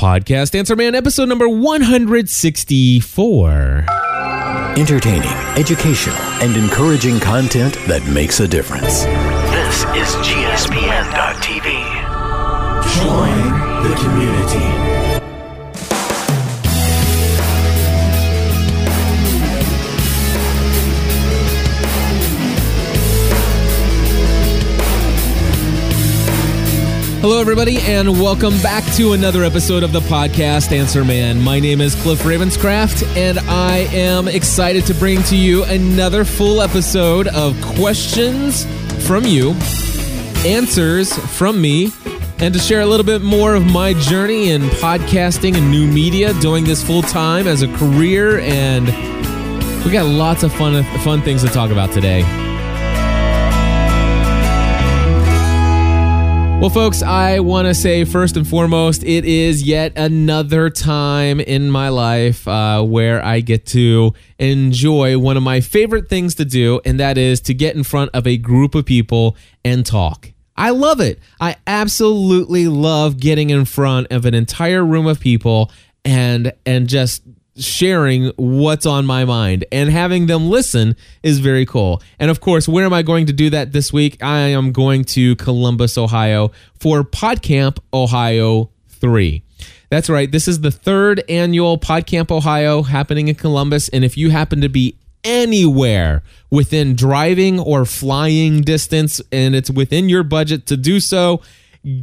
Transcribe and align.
Podcast 0.00 0.56
Answer 0.58 0.74
Man, 0.76 0.94
episode 0.94 1.28
number 1.28 1.46
164. 1.46 3.84
Entertaining, 4.78 5.28
educational, 5.58 6.16
and 6.40 6.56
encouraging 6.56 7.20
content 7.20 7.74
that 7.86 8.02
makes 8.06 8.40
a 8.40 8.48
difference. 8.48 9.04
This 9.04 9.84
is 9.94 10.08
GSPN.TV. 10.24 11.68
Join 12.96 13.36
the 13.82 13.94
community. 14.00 14.89
Hello, 27.20 27.38
everybody, 27.38 27.76
and 27.80 28.08
welcome 28.18 28.58
back 28.62 28.82
to 28.94 29.12
another 29.12 29.44
episode 29.44 29.82
of 29.82 29.92
the 29.92 30.00
podcast 30.00 30.72
Answer 30.72 31.04
Man. 31.04 31.38
My 31.38 31.60
name 31.60 31.82
is 31.82 31.94
Cliff 31.96 32.20
Ravenscraft, 32.20 33.14
and 33.14 33.38
I 33.40 33.80
am 33.92 34.26
excited 34.26 34.86
to 34.86 34.94
bring 34.94 35.22
to 35.24 35.36
you 35.36 35.62
another 35.64 36.24
full 36.24 36.62
episode 36.62 37.28
of 37.28 37.60
questions 37.60 38.64
from 39.06 39.26
you, 39.26 39.50
answers 40.46 41.14
from 41.36 41.60
me, 41.60 41.92
and 42.38 42.54
to 42.54 42.58
share 42.58 42.80
a 42.80 42.86
little 42.86 43.04
bit 43.04 43.20
more 43.20 43.54
of 43.54 43.66
my 43.66 43.92
journey 43.92 44.48
in 44.48 44.62
podcasting 44.62 45.58
and 45.58 45.70
new 45.70 45.86
media, 45.86 46.32
doing 46.40 46.64
this 46.64 46.82
full 46.82 47.02
time 47.02 47.46
as 47.46 47.60
a 47.60 47.68
career, 47.76 48.38
and 48.38 48.86
we 49.84 49.90
got 49.92 50.06
lots 50.06 50.42
of 50.42 50.54
fun 50.54 50.82
fun 51.00 51.20
things 51.20 51.44
to 51.44 51.50
talk 51.50 51.70
about 51.70 51.92
today. 51.92 52.49
Well, 56.60 56.68
folks, 56.68 57.02
I 57.02 57.40
want 57.40 57.68
to 57.68 57.74
say 57.74 58.04
first 58.04 58.36
and 58.36 58.46
foremost, 58.46 59.02
it 59.02 59.24
is 59.24 59.62
yet 59.62 59.96
another 59.96 60.68
time 60.68 61.40
in 61.40 61.70
my 61.70 61.88
life 61.88 62.46
uh, 62.46 62.82
where 62.82 63.24
I 63.24 63.40
get 63.40 63.64
to 63.68 64.12
enjoy 64.38 65.18
one 65.18 65.38
of 65.38 65.42
my 65.42 65.62
favorite 65.62 66.10
things 66.10 66.34
to 66.34 66.44
do, 66.44 66.78
and 66.84 67.00
that 67.00 67.16
is 67.16 67.40
to 67.42 67.54
get 67.54 67.76
in 67.76 67.82
front 67.82 68.10
of 68.12 68.26
a 68.26 68.36
group 68.36 68.74
of 68.74 68.84
people 68.84 69.38
and 69.64 69.86
talk. 69.86 70.32
I 70.54 70.68
love 70.68 71.00
it. 71.00 71.18
I 71.40 71.56
absolutely 71.66 72.68
love 72.68 73.16
getting 73.18 73.48
in 73.48 73.64
front 73.64 74.08
of 74.10 74.26
an 74.26 74.34
entire 74.34 74.84
room 74.84 75.06
of 75.06 75.18
people 75.18 75.70
and 76.04 76.52
and 76.66 76.90
just 76.90 77.22
sharing 77.60 78.32
what's 78.36 78.86
on 78.86 79.06
my 79.06 79.24
mind 79.24 79.64
and 79.70 79.90
having 79.90 80.26
them 80.26 80.48
listen 80.48 80.96
is 81.22 81.38
very 81.38 81.66
cool. 81.66 82.02
And 82.18 82.30
of 82.30 82.40
course, 82.40 82.68
where 82.68 82.84
am 82.84 82.92
I 82.92 83.02
going 83.02 83.26
to 83.26 83.32
do 83.32 83.50
that 83.50 83.72
this 83.72 83.92
week? 83.92 84.22
I 84.22 84.38
am 84.38 84.72
going 84.72 85.04
to 85.04 85.36
Columbus, 85.36 85.96
Ohio 85.98 86.52
for 86.78 87.04
PodCamp 87.04 87.78
Ohio 87.92 88.70
3. 88.88 89.42
That's 89.90 90.08
right. 90.08 90.30
This 90.30 90.46
is 90.46 90.60
the 90.60 90.70
third 90.70 91.22
annual 91.28 91.78
PodCamp 91.78 92.30
Ohio 92.30 92.82
happening 92.82 93.28
in 93.28 93.34
Columbus. 93.34 93.88
And 93.88 94.04
if 94.04 94.16
you 94.16 94.30
happen 94.30 94.60
to 94.60 94.68
be 94.68 94.96
anywhere 95.24 96.22
within 96.50 96.94
driving 96.94 97.58
or 97.58 97.84
flying 97.84 98.62
distance 98.62 99.20
and 99.32 99.54
it's 99.54 99.70
within 99.70 100.08
your 100.08 100.22
budget 100.22 100.66
to 100.66 100.76
do 100.76 101.00
so, 101.00 101.42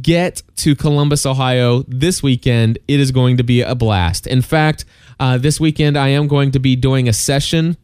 get 0.02 0.42
to 0.56 0.74
Columbus, 0.74 1.24
Ohio 1.24 1.82
this 1.88 2.22
weekend. 2.22 2.78
It 2.88 3.00
is 3.00 3.10
going 3.10 3.36
to 3.36 3.44
be 3.44 3.62
a 3.62 3.74
blast. 3.74 4.26
In 4.26 4.42
fact, 4.42 4.84
uh, 5.18 5.38
this 5.38 5.60
weekend 5.60 5.96
I 5.96 6.08
am 6.08 6.28
going 6.28 6.52
to 6.52 6.58
be 6.58 6.76
doing 6.76 7.08
a 7.08 7.12
session 7.12 7.76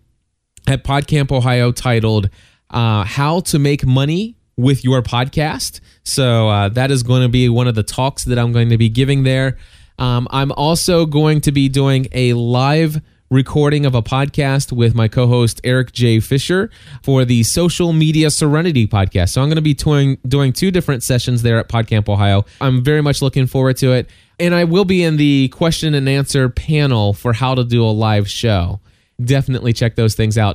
at 0.67 0.85
PodCamp 0.85 1.33
Ohio 1.33 1.73
titled 1.73 2.31
uh, 2.71 3.05
How 3.05 3.41
to 3.41 3.59
Make 3.59 3.87
Money 3.87 4.37
with 4.57 4.85
Your 4.85 5.03
Podcast. 5.03 5.81
So 6.05 6.49
uh, 6.49 6.69
that 6.71 6.91
is 6.91 7.03
going 7.03 7.23
to 7.23 7.29
be 7.29 7.49
one 7.49 7.69
of 7.69 7.75
the 7.75 7.83
talks 7.83 8.25
that 8.25 8.39
I'm 8.39 8.53
going 8.53 8.69
to 8.71 8.79
be 8.79 8.89
giving 8.89 9.25
there. 9.25 9.59
Um, 9.99 10.27
I'm 10.31 10.53
also 10.53 11.07
going 11.07 11.41
to 11.43 11.53
be 11.53 11.69
doing 11.69 12.09
a 12.13 12.33
live 12.35 13.01
recording 13.35 13.85
of 13.85 13.97
a 13.97 14.01
podcast 14.01 14.71
with 14.71 14.95
my 14.95 15.09
co-host 15.09 15.61
Eric 15.65 15.91
J. 15.91 16.21
Fisher 16.21 16.71
for 17.03 17.25
the 17.25 17.43
Social 17.43 17.93
Media 17.93 18.31
Serenity 18.31 18.87
podcast. 18.87 19.31
So 19.31 19.43
I'm 19.43 19.49
going 19.49 19.57
to 19.57 19.63
be 19.63 19.75
doing 19.75 20.19
doing 20.27 20.53
two 20.53 20.71
different 20.71 21.03
sessions 21.03 21.43
there 21.43 21.59
at 21.59 21.69
PodCamp 21.69 22.09
Ohio. 22.09 22.45
I'm 22.61 22.85
very 22.85 23.03
much 23.03 23.21
looking 23.21 23.49
forward 23.49 23.77
to 23.79 23.93
it, 23.93 24.09
and 24.39 24.55
I 24.55 24.63
will 24.63 24.85
be 24.85 25.03
in 25.03 25.17
the 25.17 25.49
question 25.49 25.95
and 25.95 26.09
answer 26.09 26.49
panel 26.49 27.13
for 27.13 27.33
how 27.33 27.57
to 27.57 27.65
do 27.65 27.85
a 27.85 27.91
live 27.91 28.31
show. 28.31 28.81
Definitely 29.23 29.73
check 29.73 29.97
those 29.97 30.15
things 30.15 30.39
out. 30.39 30.55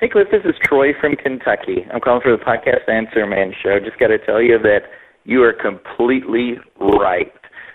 Hey 0.00 0.08
Cliff, 0.08 0.28
this 0.30 0.42
is 0.44 0.54
Troy 0.62 0.92
from 1.00 1.16
Kentucky. 1.16 1.86
I'm 1.92 2.00
calling 2.00 2.20
for 2.20 2.36
the 2.36 2.42
podcast 2.42 2.88
Answer 2.88 3.26
Man 3.26 3.54
show. 3.62 3.78
Just 3.80 3.98
got 3.98 4.08
to 4.08 4.18
tell 4.18 4.42
you 4.42 4.58
that 4.58 4.80
you 5.24 5.42
are 5.42 5.52
completely 5.52 6.58
right. 6.78 7.32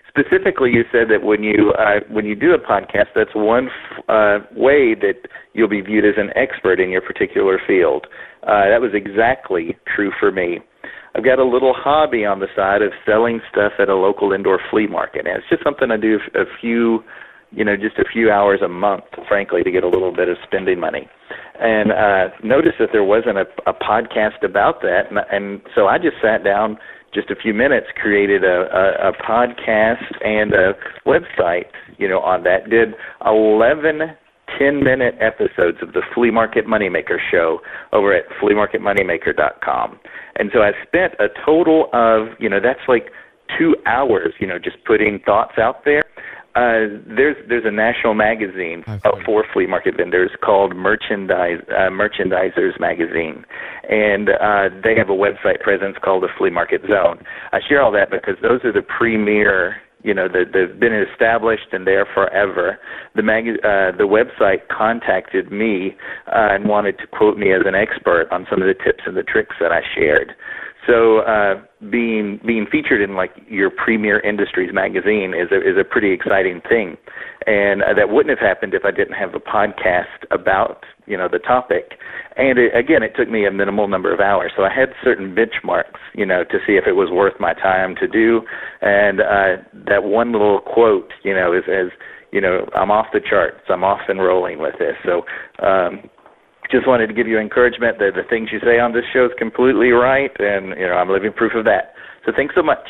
Specifically, 0.08 0.72
you 0.72 0.84
said 0.92 1.08
that 1.10 1.24
when 1.24 1.44
you 1.44 1.72
uh, 1.78 2.02
when 2.10 2.26
you 2.26 2.36
do 2.36 2.54
a 2.54 2.60
podcast, 2.60 3.08
that's 3.16 3.34
one 3.34 3.70
uh, 4.10 4.40
way 4.56 4.96
that 4.96 5.28
you'll 5.54 5.70
be 5.70 5.82
viewed 5.82 6.06
as 6.06 6.16
an 6.18 6.32
expert 6.36 6.80
in 6.80 6.90
your 6.90 7.02
particular 7.02 7.60
field. 7.66 8.06
Uh, 8.44 8.70
that 8.70 8.82
was 8.82 8.92
exactly 8.94 9.78
true 9.96 10.12
for 10.20 10.32
me. 10.32 10.60
I've 11.16 11.26
got 11.26 11.40
a 11.40 11.44
little 11.44 11.74
hobby 11.76 12.26
on 12.26 12.40
the 12.40 12.48
side 12.56 12.82
of 12.82 12.92
selling 13.06 13.42
stuff 13.52 13.74
at 13.80 13.90
a 13.90 13.96
local 13.96 14.32
indoor 14.32 14.60
flea 14.70 14.88
market, 14.88 15.26
and 15.28 15.38
it's 15.38 15.50
just 15.50 15.64
something 15.64 15.92
I 15.92 15.98
do 15.98 16.20
a 16.36 16.46
few, 16.62 17.04
you 17.52 17.66
know, 17.66 17.76
just 17.76 17.98
a 17.98 18.06
few 18.12 18.32
hours 18.32 18.62
a 18.64 18.68
month, 18.68 19.06
frankly, 19.28 19.64
to 19.64 19.72
get 19.72 19.84
a 19.84 19.90
little 19.90 20.16
bit 20.16 20.30
of 20.30 20.38
spending 20.44 20.80
money. 20.80 21.10
And 21.60 21.92
uh, 21.92 22.34
noticed 22.44 22.78
that 22.80 22.90
there 22.94 23.04
wasn't 23.04 23.38
a, 23.38 23.46
a 23.68 23.74
podcast 23.74 24.44
about 24.44 24.82
that, 24.82 25.10
and, 25.10 25.20
and 25.32 25.62
so 25.76 25.88
I 25.88 25.98
just 25.98 26.16
sat 26.22 26.44
down 26.44 26.78
just 27.14 27.32
a 27.32 27.36
few 27.36 27.54
minutes, 27.54 27.88
created 28.00 28.44
a, 28.44 28.70
a, 28.72 29.10
a 29.10 29.14
podcast 29.14 30.06
and 30.24 30.54
a 30.54 30.74
website, 31.08 31.66
you 31.98 32.08
know, 32.08 32.20
on 32.20 32.44
that. 32.44 32.70
Did 32.70 32.94
11 33.26 34.16
10 34.58 34.84
minute 34.84 35.16
episodes 35.20 35.78
of 35.82 35.94
the 35.94 36.02
Flea 36.14 36.32
Market 36.32 36.66
Moneymaker 36.66 37.18
show 37.32 37.60
over 37.94 38.14
at 38.14 38.26
fleamarketmoneymaker.com. 38.42 40.00
And 40.36 40.50
so 40.54 40.62
I 40.62 40.72
spent 40.86 41.14
a 41.20 41.28
total 41.46 41.90
of, 41.94 42.30
you 42.40 42.50
know, 42.50 42.60
that's 42.62 42.88
like 42.88 43.12
two 43.58 43.76
hours, 43.86 44.34
you 44.40 44.48
know, 44.48 44.60
just 44.60 44.78
putting 44.86 45.20
thoughts 45.26 45.58
out 45.58 45.86
there. 45.86 46.04
Uh, 46.56 46.90
there's 47.06 47.38
there's 47.48 47.64
a 47.64 47.72
national 47.72 48.16
magazine 48.16 48.84
uh, 48.88 48.98
for 49.24 49.46
flea 49.54 49.68
market 49.68 49.96
vendors 49.96 50.32
called 50.44 50.76
Merchandise 50.76 51.62
uh, 51.70 51.90
Merchandisers 51.90 52.80
Magazine, 52.80 53.46
and 53.88 54.30
uh, 54.30 54.70
they 54.84 54.96
have 54.98 55.10
a 55.10 55.14
website 55.14 55.62
presence 55.62 55.96
called 56.04 56.24
the 56.24 56.28
Flea 56.40 56.50
Market 56.50 56.82
Zone. 56.82 57.24
I 57.54 57.60
share 57.66 57.84
all 57.84 57.92
that 57.92 58.10
because 58.10 58.36
those 58.42 58.66
are 58.66 58.74
the 58.74 58.82
premier 58.82 59.78
you 60.04 60.14
know 60.14 60.28
the, 60.28 60.46
they've 60.46 60.80
been 60.80 60.94
established 60.94 61.68
and 61.72 61.86
there 61.86 62.06
forever. 62.14 62.80
The 63.16 63.24
mag- 63.24 63.60
uh, 63.64 63.92
the 63.98 64.08
website 64.08 64.68
contacted 64.70 65.52
me 65.52 65.96
uh, 66.28 66.50
and 66.52 66.68
wanted 66.68 66.98
to 67.00 67.08
quote 67.08 67.38
me 67.38 67.52
as 67.52 67.62
an 67.66 67.76
expert 67.76 68.28
on 68.32 68.48
some 68.50 68.62
of 68.62 68.68
the 68.68 68.74
tips 68.74 69.04
and 69.06 69.18
the 69.18 69.24
tricks 69.24 69.56
that 69.60 69.72
I 69.72 69.82
shared. 69.96 70.34
So 70.90 71.20
uh, 71.20 71.62
being 71.92 72.40
being 72.46 72.66
featured 72.66 73.02
in 73.02 73.16
like 73.16 73.32
your 73.48 73.70
premier 73.70 74.20
industries 74.22 74.72
magazine 74.74 75.36
is 75.36 75.52
a, 75.52 75.58
is 75.58 75.78
a 75.80 75.84
pretty 75.84 76.12
exciting 76.12 76.62
thing, 76.68 76.98
and 77.46 77.84
uh, 77.84 77.94
that 77.96 78.10
wouldn't 78.10 78.36
have 78.36 78.46
happened 78.46 78.74
if 78.74 78.84
I 78.86 78.92
didn't 78.92 79.14
have 79.14 79.36
a 79.36 79.40
podcast 79.40 80.26
about 80.32 80.84
you 81.06 81.16
know 81.16 81.28
the 81.32 81.38
topic. 81.38 81.94
And 82.38 82.58
it, 82.58 82.76
again, 82.76 83.04
it 83.04 83.14
took 83.16 83.30
me 83.30 83.46
a 83.46 83.52
minimal 83.52 83.88
number 83.88 84.12
of 84.12 84.20
hours, 84.20 84.52
so 84.58 84.64
I 84.64 84.74
had 84.74 84.90
certain 85.04 85.36
benchmarks, 85.36 86.00
you 86.16 86.26
know, 86.26 86.44
to 86.46 86.58
see 86.66 86.74
if 86.74 86.86
it 86.88 86.94
was 86.94 87.10
worth 87.12 87.40
my 87.40 87.54
time 87.54 87.96
to 88.00 88.08
do. 88.08 88.42
And 88.82 89.20
uh, 89.20 89.62
that 89.86 90.04
one 90.04 90.32
little 90.32 90.62
quote, 90.62 91.12
you 91.24 91.36
know, 91.36 91.54
is 91.54 91.64
as 91.68 91.92
you 92.32 92.42
know, 92.42 92.68
I'm 92.76 92.92
off 92.92 93.08
the 93.14 93.20
charts. 93.20 93.62
I'm 93.70 93.84
off 93.84 94.02
and 94.08 94.22
rolling 94.22 94.60
with 94.60 94.76
this. 94.80 94.96
So 95.04 95.26
um, 95.66 96.10
just 96.72 96.88
wanted 96.88 97.08
to 97.08 97.14
give 97.14 97.28
you 97.28 97.40
encouragement 97.40 97.98
that 98.00 98.12
the 98.16 98.24
things 98.30 98.50
you 98.52 98.60
say 98.60 98.80
on 98.80 98.94
this 98.94 99.06
show 99.12 99.26
is 99.26 99.32
completely 99.38 99.90
right, 99.90 100.32
and 100.40 100.78
you 100.80 100.88
know 100.88 100.94
I'm 100.94 101.10
living 101.10 101.34
proof 101.34 101.54
of 101.56 101.66
that. 101.66 101.94
So 102.26 102.32
thanks 102.36 102.56
so 102.56 102.64
much. 102.64 102.86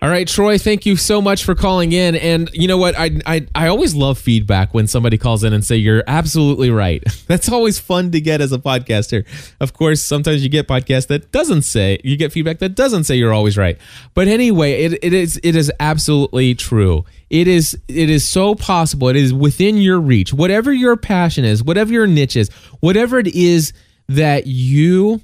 All 0.00 0.08
right, 0.08 0.28
Troy, 0.28 0.58
thank 0.58 0.86
you 0.86 0.94
so 0.94 1.20
much 1.20 1.42
for 1.42 1.56
calling 1.56 1.90
in. 1.90 2.14
And 2.14 2.48
you 2.52 2.68
know 2.68 2.78
what? 2.78 2.96
I, 2.96 3.18
I 3.26 3.46
I 3.52 3.66
always 3.66 3.96
love 3.96 4.16
feedback 4.16 4.72
when 4.72 4.86
somebody 4.86 5.18
calls 5.18 5.42
in 5.42 5.52
and 5.52 5.64
say 5.64 5.74
you're 5.74 6.04
absolutely 6.06 6.70
right. 6.70 7.02
That's 7.26 7.50
always 7.50 7.80
fun 7.80 8.12
to 8.12 8.20
get 8.20 8.40
as 8.40 8.52
a 8.52 8.58
podcaster. 8.58 9.26
Of 9.58 9.72
course, 9.72 10.00
sometimes 10.00 10.44
you 10.44 10.48
get 10.48 10.68
podcasts 10.68 11.08
that 11.08 11.32
doesn't 11.32 11.62
say 11.62 11.98
you 12.04 12.16
get 12.16 12.30
feedback 12.30 12.60
that 12.60 12.76
doesn't 12.76 13.04
say 13.04 13.16
you're 13.16 13.32
always 13.32 13.58
right. 13.58 13.76
But 14.14 14.28
anyway, 14.28 14.84
it, 14.84 15.00
it 15.02 15.12
is 15.12 15.40
it 15.42 15.56
is 15.56 15.72
absolutely 15.80 16.54
true. 16.54 17.04
It 17.28 17.48
is 17.48 17.76
it 17.88 18.08
is 18.08 18.28
so 18.28 18.54
possible. 18.54 19.08
It 19.08 19.16
is 19.16 19.34
within 19.34 19.78
your 19.78 19.98
reach. 19.98 20.32
Whatever 20.32 20.72
your 20.72 20.96
passion 20.96 21.44
is, 21.44 21.64
whatever 21.64 21.92
your 21.92 22.06
niche 22.06 22.36
is, 22.36 22.50
whatever 22.78 23.18
it 23.18 23.34
is 23.34 23.72
that 24.08 24.46
you 24.46 25.22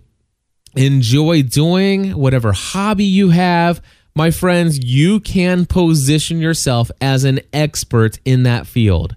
enjoy 0.75 1.43
doing, 1.43 2.11
whatever 2.19 2.51
hobby 2.51 3.05
you 3.05 3.29
have, 3.29 3.81
my 4.17 4.31
friends, 4.31 4.79
you 4.85 5.19
can 5.21 5.67
position 5.67 6.39
yourself 6.39 6.91
as 7.01 7.25
an 7.25 7.41
expert 7.53 8.19
in 8.25 8.45
that 8.45 8.67
field. 8.67 9.17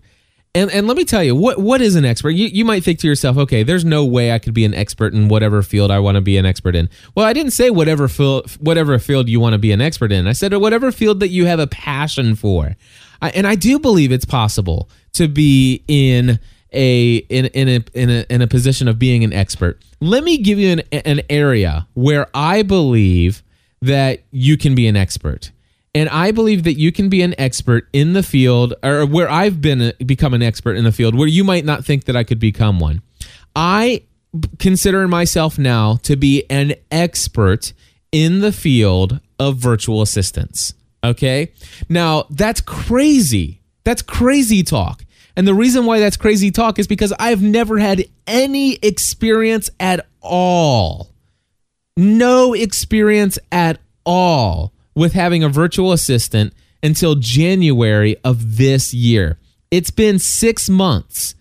And, 0.55 0.71
and 0.71 0.87
let 0.87 0.97
me 0.97 1.05
tell 1.05 1.23
you, 1.23 1.35
what, 1.35 1.59
what 1.59 1.81
is 1.81 1.95
an 1.95 2.03
expert? 2.03 2.31
You, 2.31 2.47
you 2.47 2.65
might 2.65 2.83
think 2.83 2.97
to 2.99 3.07
yourself, 3.07 3.37
okay, 3.37 3.61
there's 3.61 3.85
no 3.85 4.03
way 4.03 4.31
I 4.31 4.39
could 4.39 4.55
be 4.55 4.65
an 4.65 4.73
expert 4.73 5.13
in 5.13 5.27
whatever 5.27 5.61
field 5.61 5.91
I 5.91 5.99
want 5.99 6.15
to 6.15 6.21
be 6.21 6.35
an 6.37 6.47
expert 6.47 6.75
in. 6.75 6.89
Well, 7.13 7.27
I 7.27 7.33
didn't 7.33 7.51
say 7.51 7.69
whatever 7.69 8.07
field, 8.07 8.49
whatever 8.53 8.97
field 8.97 9.29
you 9.29 9.39
want 9.39 9.53
to 9.53 9.59
be 9.59 9.71
an 9.71 9.81
expert 9.81 10.11
in. 10.11 10.25
I 10.25 10.31
said 10.31 10.51
uh, 10.51 10.59
whatever 10.59 10.91
field 10.91 11.19
that 11.19 11.27
you 11.27 11.45
have 11.45 11.59
a 11.59 11.67
passion 11.67 12.33
for. 12.33 12.75
I, 13.21 13.29
and 13.29 13.45
I 13.45 13.53
do 13.53 13.77
believe 13.77 14.11
it's 14.11 14.25
possible 14.25 14.89
to 15.13 15.27
be 15.27 15.83
in 15.87 16.39
a 16.73 17.17
in 17.17 17.45
in 17.45 17.69
a, 17.69 17.83
in 17.93 18.09
a 18.09 18.25
in 18.29 18.41
a 18.41 18.47
position 18.47 18.87
of 18.87 18.97
being 18.97 19.23
an 19.23 19.33
expert. 19.33 19.83
Let 19.99 20.23
me 20.23 20.39
give 20.39 20.57
you 20.57 20.71
an 20.71 20.79
an 21.05 21.21
area 21.29 21.87
where 21.93 22.27
I 22.33 22.63
believe 22.63 23.43
that 23.81 24.23
you 24.31 24.57
can 24.57 24.75
be 24.75 24.87
an 24.87 24.95
expert. 24.95 25.51
And 25.95 26.09
I 26.09 26.31
believe 26.31 26.63
that 26.63 26.75
you 26.75 26.91
can 26.91 27.09
be 27.09 27.21
an 27.21 27.33
expert 27.39 27.87
in 27.91 28.13
the 28.13 28.23
field, 28.23 28.73
or 28.83 29.05
where 29.05 29.29
I've 29.29 29.61
been 29.61 29.81
uh, 29.81 29.91
become 30.05 30.33
an 30.33 30.43
expert 30.43 30.75
in 30.75 30.83
the 30.83 30.91
field, 30.91 31.15
where 31.15 31.27
you 31.27 31.43
might 31.43 31.65
not 31.65 31.85
think 31.85 32.05
that 32.05 32.15
I 32.15 32.23
could 32.23 32.39
become 32.39 32.79
one. 32.79 33.01
I 33.55 34.03
consider 34.59 35.07
myself 35.07 35.57
now 35.57 35.95
to 36.03 36.15
be 36.15 36.43
an 36.49 36.75
expert 36.91 37.73
in 38.11 38.41
the 38.41 38.51
field 38.51 39.19
of 39.39 39.57
virtual 39.57 40.01
assistants. 40.01 40.73
Okay. 41.03 41.51
Now, 41.89 42.25
that's 42.29 42.61
crazy. 42.61 43.61
That's 43.83 44.01
crazy 44.01 44.63
talk. 44.63 45.03
And 45.35 45.47
the 45.47 45.53
reason 45.53 45.85
why 45.85 45.99
that's 45.99 46.17
crazy 46.17 46.51
talk 46.51 46.79
is 46.79 46.87
because 46.87 47.13
I've 47.19 47.41
never 47.41 47.77
had 47.77 48.05
any 48.25 48.75
experience 48.75 49.69
at 49.79 50.05
all 50.21 51.11
no 51.97 52.53
experience 52.53 53.37
at 53.51 53.79
all 54.05 54.71
with 54.95 55.13
having 55.13 55.43
a 55.43 55.49
virtual 55.49 55.91
assistant 55.91 56.53
until 56.81 57.15
January 57.15 58.15
of 58.23 58.57
this 58.57 58.93
year. 58.93 59.37
It's 59.71 59.91
been 59.91 60.19
six 60.19 60.69
months. 60.69 61.35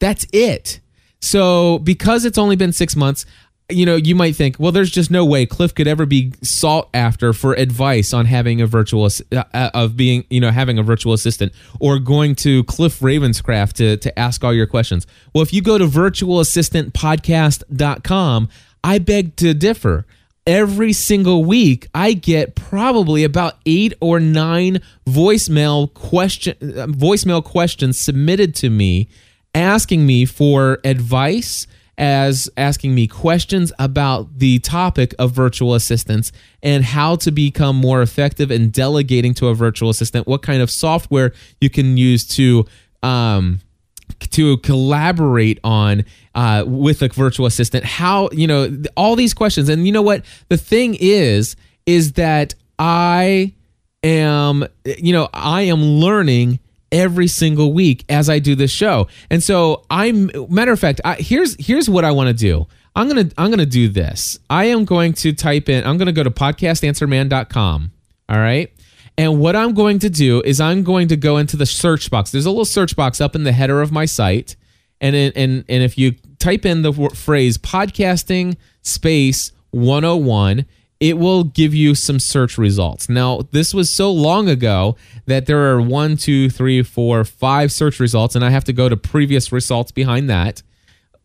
That's 0.00 0.26
it. 0.32 0.80
So, 1.20 1.78
because 1.78 2.24
it's 2.24 2.38
only 2.38 2.56
been 2.56 2.72
six 2.72 2.96
months, 2.96 3.26
you 3.70 3.86
know, 3.86 3.96
you 3.96 4.14
might 4.14 4.36
think, 4.36 4.56
well, 4.58 4.72
there's 4.72 4.90
just 4.90 5.10
no 5.10 5.24
way 5.24 5.46
Cliff 5.46 5.74
could 5.74 5.86
ever 5.86 6.04
be 6.06 6.32
sought 6.42 6.88
after 6.92 7.32
for 7.32 7.54
advice 7.54 8.12
on 8.12 8.26
having 8.26 8.60
a 8.60 8.66
virtual 8.66 9.04
uh, 9.04 9.44
uh, 9.54 9.70
of 9.74 9.96
being, 9.96 10.24
you 10.28 10.40
know, 10.40 10.50
having 10.50 10.76
a 10.78 10.82
virtual 10.82 11.12
assistant 11.12 11.52
or 11.78 11.98
going 11.98 12.34
to 12.36 12.64
Cliff 12.64 13.00
Ravenscraft 13.00 13.72
to 13.74 13.96
to 13.98 14.18
ask 14.18 14.42
all 14.44 14.52
your 14.52 14.66
questions. 14.66 15.06
Well, 15.34 15.42
if 15.42 15.52
you 15.52 15.62
go 15.62 15.78
to 15.78 15.86
virtualassistantpodcast.com, 15.86 18.48
I 18.82 18.98
beg 18.98 19.36
to 19.36 19.54
differ. 19.54 20.06
Every 20.46 20.92
single 20.92 21.44
week, 21.44 21.86
I 21.94 22.14
get 22.14 22.54
probably 22.54 23.24
about 23.24 23.58
eight 23.66 23.92
or 24.00 24.18
nine 24.18 24.80
voicemail 25.06 25.92
question 25.92 26.54
voicemail 26.60 27.44
questions 27.44 27.98
submitted 27.98 28.54
to 28.56 28.70
me, 28.70 29.08
asking 29.54 30.06
me 30.06 30.24
for 30.24 30.78
advice, 30.82 31.66
as 32.00 32.48
asking 32.56 32.94
me 32.94 33.06
questions 33.06 33.70
about 33.78 34.38
the 34.38 34.58
topic 34.60 35.14
of 35.18 35.32
virtual 35.32 35.74
assistants 35.74 36.32
and 36.62 36.82
how 36.82 37.14
to 37.16 37.30
become 37.30 37.76
more 37.76 38.00
effective 38.00 38.50
in 38.50 38.70
delegating 38.70 39.34
to 39.34 39.48
a 39.48 39.54
virtual 39.54 39.90
assistant. 39.90 40.26
What 40.26 40.40
kind 40.40 40.62
of 40.62 40.70
software 40.70 41.32
you 41.60 41.68
can 41.68 41.98
use 41.98 42.26
to 42.28 42.64
um, 43.02 43.60
to 44.30 44.58
collaborate 44.58 45.58
on 45.64 46.04
uh, 46.34 46.64
with 46.66 47.02
a 47.02 47.08
virtual 47.08 47.46
assistant 47.46 47.84
how 47.84 48.28
you 48.32 48.46
know 48.46 48.82
all 48.96 49.16
these 49.16 49.34
questions. 49.34 49.68
And 49.68 49.86
you 49.86 49.92
know 49.92 50.02
what? 50.02 50.24
The 50.48 50.56
thing 50.56 50.96
is 50.98 51.56
is 51.86 52.12
that 52.12 52.54
i 52.78 53.52
am 54.02 54.64
you 54.84 55.12
know 55.12 55.28
i 55.34 55.62
am 55.62 55.82
learning 55.82 56.58
every 56.92 57.26
single 57.26 57.72
week 57.72 58.04
as 58.08 58.28
i 58.30 58.38
do 58.38 58.54
this 58.54 58.70
show. 58.70 59.08
And 59.30 59.42
so 59.42 59.84
i'm 59.90 60.30
matter 60.48 60.72
of 60.72 60.80
fact 60.80 61.00
I, 61.04 61.14
here's 61.14 61.56
here's 61.64 61.88
what 61.88 62.04
i 62.04 62.10
want 62.10 62.28
to 62.28 62.34
do. 62.34 62.66
I'm 62.94 63.08
gonna 63.08 63.30
i'm 63.38 63.50
gonna 63.50 63.66
do 63.66 63.88
this. 63.88 64.38
I 64.48 64.66
am 64.66 64.84
going 64.84 65.14
to 65.14 65.32
type 65.32 65.68
in 65.68 65.84
i'm 65.84 65.98
gonna 65.98 66.12
go 66.12 66.22
to 66.22 66.30
podcastanswerman.com 66.30 67.92
all 68.28 68.38
right 68.38 68.72
and 69.16 69.40
what 69.40 69.56
I'm 69.56 69.74
going 69.74 69.98
to 70.00 70.10
do 70.10 70.40
is 70.42 70.60
I'm 70.60 70.82
going 70.82 71.08
to 71.08 71.16
go 71.16 71.36
into 71.36 71.56
the 71.56 71.66
search 71.66 72.10
box. 72.10 72.30
There's 72.30 72.46
a 72.46 72.50
little 72.50 72.64
search 72.64 72.96
box 72.96 73.20
up 73.20 73.34
in 73.34 73.44
the 73.44 73.52
header 73.52 73.82
of 73.82 73.92
my 73.92 74.04
site. 74.04 74.56
And, 75.00 75.16
in, 75.16 75.32
and, 75.34 75.64
and 75.68 75.82
if 75.82 75.96
you 75.96 76.12
type 76.38 76.64
in 76.64 76.82
the 76.82 76.92
phrase 77.14 77.58
podcasting 77.58 78.56
space 78.82 79.52
101, 79.70 80.66
it 81.00 81.16
will 81.16 81.44
give 81.44 81.74
you 81.74 81.94
some 81.94 82.18
search 82.18 82.58
results. 82.58 83.08
Now, 83.08 83.42
this 83.52 83.72
was 83.72 83.88
so 83.88 84.12
long 84.12 84.48
ago 84.48 84.96
that 85.26 85.46
there 85.46 85.72
are 85.72 85.80
one, 85.80 86.16
two, 86.16 86.50
three, 86.50 86.82
four, 86.82 87.24
five 87.24 87.72
search 87.72 88.00
results, 88.00 88.34
and 88.34 88.44
I 88.44 88.50
have 88.50 88.64
to 88.64 88.72
go 88.74 88.88
to 88.88 88.96
previous 88.96 89.50
results 89.50 89.92
behind 89.92 90.28
that 90.28 90.62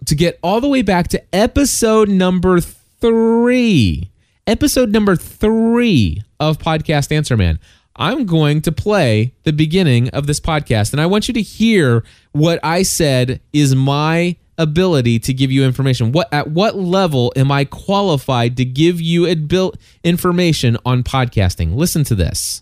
to 0.05 0.15
get 0.15 0.39
all 0.41 0.61
the 0.61 0.69
way 0.69 0.81
back 0.81 1.09
to 1.09 1.35
episode 1.35 2.09
number 2.09 2.61
three. 2.61 4.11
Episode 4.47 4.91
number 4.91 5.15
three 5.15 6.21
of 6.39 6.59
Podcast 6.59 7.11
Answer 7.11 7.35
Man. 7.35 7.59
I'm 7.95 8.27
going 8.27 8.61
to 8.61 8.71
play 8.71 9.33
the 9.41 9.51
beginning 9.51 10.09
of 10.09 10.27
this 10.27 10.39
podcast. 10.39 10.91
And 10.91 11.01
I 11.01 11.07
want 11.07 11.27
you 11.27 11.33
to 11.33 11.41
hear 11.41 12.03
what 12.31 12.59
I 12.61 12.83
said 12.83 13.41
is 13.53 13.73
my 13.73 14.35
ability 14.59 15.17
to 15.17 15.33
give 15.33 15.51
you 15.51 15.63
information. 15.63 16.11
What 16.11 16.31
at 16.31 16.51
what 16.51 16.75
level 16.75 17.33
am 17.35 17.51
I 17.51 17.65
qualified 17.65 18.55
to 18.57 18.65
give 18.65 19.01
you 19.01 19.25
information 19.25 20.77
on 20.85 21.01
podcasting? 21.01 21.73
Listen 21.73 22.03
to 22.03 22.13
this. 22.13 22.61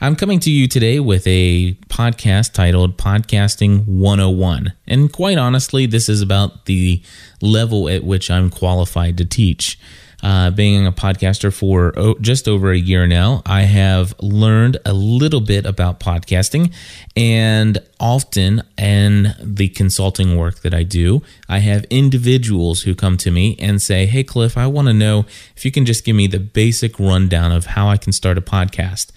I'm 0.02 0.16
coming 0.16 0.40
to 0.40 0.50
you 0.50 0.70
today 0.70 1.02
with 1.02 1.28
a 1.28 1.74
podcast 1.90 2.54
titled 2.54 2.98
Podcasting 2.98 3.86
101. 3.86 4.72
And 4.88 5.12
quite 5.12 5.38
honestly, 5.38 5.86
this 5.86 6.08
is 6.08 6.22
about 6.22 6.68
the 6.68 7.04
level 7.42 7.90
at 7.90 8.06
which 8.06 8.32
I'm 8.32 8.50
qualified 8.50 9.18
to 9.18 9.26
teach. 9.26 9.78
Uh, 10.22 10.52
being 10.52 10.86
a 10.86 10.92
podcaster 10.92 11.54
for 11.54 11.94
oh, 11.96 12.14
just 12.20 12.50
over 12.50 12.74
a 12.74 12.78
year 12.78 13.08
now, 13.08 13.42
I 13.46 13.62
have 13.62 14.14
learned 14.20 14.78
a 14.86 14.92
little 14.92 15.40
bit 15.40 15.66
about 15.66 16.02
podcasting. 16.02 16.74
And 17.16 17.78
often 18.02 18.64
in 18.78 19.34
the 19.42 19.70
consulting 19.70 20.36
work 20.36 20.60
that 20.60 20.74
I 20.74 20.84
do, 20.84 21.22
I 21.48 21.60
have 21.60 21.86
individuals 21.86 22.82
who 22.82 22.96
come 22.96 23.16
to 23.18 23.32
me 23.32 23.56
and 23.60 23.82
say, 23.82 24.08
Hey, 24.08 24.26
Cliff, 24.26 24.58
I 24.58 24.68
want 24.68 24.90
to 24.90 24.94
know 24.94 25.26
if 25.56 25.64
you 25.64 25.72
can 25.72 25.86
just 25.86 26.04
give 26.04 26.18
me 26.18 26.28
the 26.28 26.40
basic 26.40 27.00
rundown 27.00 27.54
of 27.54 27.68
how 27.68 27.88
I 27.88 27.96
can 27.96 28.12
start 28.12 28.38
a 28.38 28.42
podcast. 28.42 29.12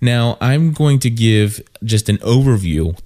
Now, 0.00 0.38
I'm 0.40 0.72
going 0.72 1.00
to 1.00 1.10
give 1.10 1.60
just 1.84 2.08
an 2.08 2.16
overview 2.18 2.98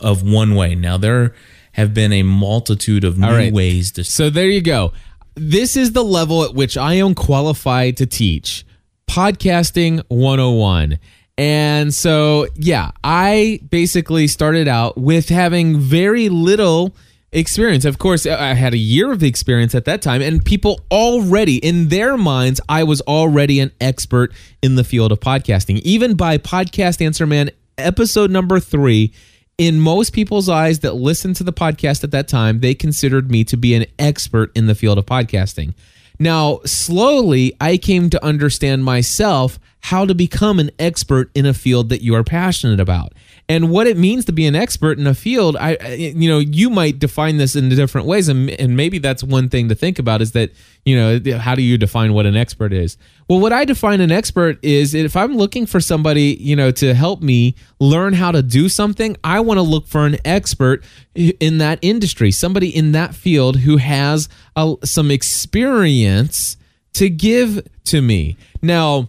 of 0.00 0.22
one 0.22 0.54
way. 0.54 0.74
Now, 0.74 0.96
there 0.96 1.34
have 1.72 1.92
been 1.92 2.14
a 2.14 2.22
multitude 2.22 3.04
of 3.04 3.18
new 3.18 3.28
right. 3.28 3.52
ways 3.52 3.92
to. 3.92 4.04
So, 4.04 4.30
there 4.30 4.48
you 4.48 4.62
go 4.62 4.92
this 5.40 5.76
is 5.76 5.92
the 5.92 6.04
level 6.04 6.44
at 6.44 6.54
which 6.54 6.76
I 6.76 6.94
am 6.94 7.14
qualified 7.14 7.96
to 7.98 8.06
teach 8.06 8.64
podcasting 9.08 10.02
101. 10.08 10.98
And 11.36 11.94
so, 11.94 12.46
yeah, 12.56 12.90
I 13.04 13.60
basically 13.70 14.26
started 14.26 14.66
out 14.68 14.98
with 14.98 15.28
having 15.28 15.78
very 15.78 16.28
little 16.28 16.94
experience. 17.30 17.84
Of 17.84 17.98
course, 17.98 18.26
I 18.26 18.54
had 18.54 18.74
a 18.74 18.78
year 18.78 19.12
of 19.12 19.22
experience 19.22 19.74
at 19.74 19.84
that 19.84 20.02
time, 20.02 20.20
and 20.20 20.44
people 20.44 20.80
already, 20.90 21.56
in 21.58 21.88
their 21.88 22.16
minds, 22.16 22.60
I 22.68 22.82
was 22.84 23.00
already 23.02 23.60
an 23.60 23.70
expert 23.80 24.32
in 24.62 24.74
the 24.74 24.84
field 24.84 25.12
of 25.12 25.20
podcasting. 25.20 25.78
Even 25.80 26.16
by 26.16 26.38
Podcast 26.38 27.04
Answer 27.04 27.26
Man 27.26 27.50
episode 27.76 28.30
number 28.30 28.58
three, 28.58 29.12
in 29.58 29.80
most 29.80 30.12
people's 30.12 30.48
eyes 30.48 30.78
that 30.80 30.94
listened 30.94 31.34
to 31.36 31.44
the 31.44 31.52
podcast 31.52 32.04
at 32.04 32.12
that 32.12 32.28
time, 32.28 32.60
they 32.60 32.74
considered 32.74 33.30
me 33.30 33.42
to 33.44 33.56
be 33.56 33.74
an 33.74 33.86
expert 33.98 34.56
in 34.56 34.66
the 34.66 34.74
field 34.74 34.98
of 34.98 35.06
podcasting. 35.06 35.74
Now, 36.20 36.60
slowly, 36.64 37.54
I 37.60 37.76
came 37.76 38.08
to 38.10 38.24
understand 38.24 38.84
myself 38.84 39.58
how 39.80 40.04
to 40.04 40.14
become 40.14 40.58
an 40.58 40.70
expert 40.78 41.30
in 41.34 41.46
a 41.46 41.54
field 41.54 41.88
that 41.88 42.02
you 42.02 42.14
are 42.14 42.24
passionate 42.24 42.80
about. 42.80 43.12
And 43.48 43.70
what 43.70 43.86
it 43.86 43.96
means 43.96 44.24
to 44.26 44.32
be 44.32 44.46
an 44.46 44.54
expert 44.54 44.98
in 44.98 45.06
a 45.06 45.14
field 45.14 45.56
i 45.56 45.78
you 45.94 46.28
know 46.28 46.38
you 46.38 46.68
might 46.68 46.98
define 46.98 47.38
this 47.38 47.56
in 47.56 47.70
different 47.70 48.06
ways 48.06 48.28
and, 48.28 48.50
and 48.50 48.76
maybe 48.76 48.98
that's 48.98 49.22
one 49.22 49.48
thing 49.48 49.70
to 49.70 49.74
think 49.74 49.98
about 49.98 50.20
is 50.20 50.32
that 50.32 50.50
you 50.84 50.94
know 50.94 51.38
how 51.38 51.54
do 51.54 51.62
you 51.62 51.78
define 51.78 52.12
what 52.12 52.26
an 52.26 52.36
expert 52.36 52.72
is? 52.74 52.98
Well 53.26 53.40
what 53.40 53.52
i 53.52 53.64
define 53.64 54.02
an 54.02 54.12
expert 54.12 54.58
is 54.62 54.94
if 54.94 55.16
i'm 55.16 55.36
looking 55.36 55.64
for 55.64 55.80
somebody 55.80 56.36
you 56.38 56.56
know 56.56 56.70
to 56.72 56.92
help 56.92 57.22
me 57.22 57.54
learn 57.80 58.12
how 58.12 58.32
to 58.32 58.42
do 58.42 58.68
something 58.68 59.16
i 59.24 59.40
want 59.40 59.56
to 59.56 59.62
look 59.62 59.86
for 59.86 60.04
an 60.04 60.18
expert 60.26 60.84
in 61.14 61.58
that 61.58 61.78
industry 61.80 62.30
somebody 62.30 62.68
in 62.68 62.92
that 62.92 63.14
field 63.14 63.60
who 63.60 63.78
has 63.78 64.28
a, 64.56 64.74
some 64.84 65.10
experience 65.10 66.58
to 66.98 67.08
give 67.08 67.66
to 67.84 68.02
me. 68.02 68.36
Now 68.60 69.08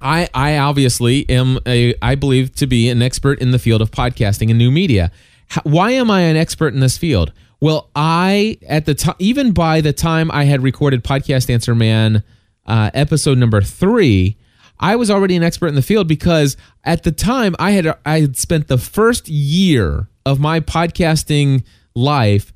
I, 0.00 0.28
I 0.32 0.58
obviously 0.58 1.28
am 1.28 1.58
a 1.66 1.94
I 2.00 2.14
believe 2.14 2.54
to 2.56 2.66
be 2.66 2.88
an 2.88 3.02
expert 3.02 3.40
in 3.40 3.50
the 3.50 3.58
field 3.58 3.82
of 3.82 3.90
podcasting 3.90 4.48
and 4.50 4.58
new 4.58 4.70
media. 4.70 5.10
How, 5.48 5.62
why 5.64 5.92
am 5.92 6.10
I 6.10 6.20
an 6.22 6.36
expert 6.36 6.74
in 6.74 6.80
this 6.80 6.98
field? 6.98 7.32
Well, 7.60 7.90
I 7.96 8.58
at 8.68 8.86
the 8.86 8.94
time, 8.94 9.16
even 9.18 9.52
by 9.52 9.80
the 9.80 9.92
time 9.92 10.30
I 10.30 10.44
had 10.44 10.62
recorded 10.62 11.02
Podcast 11.02 11.50
Answer 11.50 11.74
Man 11.74 12.22
uh, 12.66 12.90
episode 12.94 13.38
number 13.38 13.60
three, 13.60 14.36
I 14.78 14.94
was 14.94 15.10
already 15.10 15.34
an 15.34 15.42
expert 15.42 15.68
in 15.68 15.74
the 15.74 15.82
field 15.82 16.06
because 16.06 16.56
at 16.84 17.02
the 17.02 17.12
time 17.12 17.56
I 17.58 17.72
had 17.72 17.98
I 18.06 18.20
had 18.20 18.36
spent 18.36 18.68
the 18.68 18.78
first 18.78 19.28
year 19.28 20.08
of 20.24 20.38
my 20.38 20.60
podcasting 20.60 21.64
life 21.96 22.52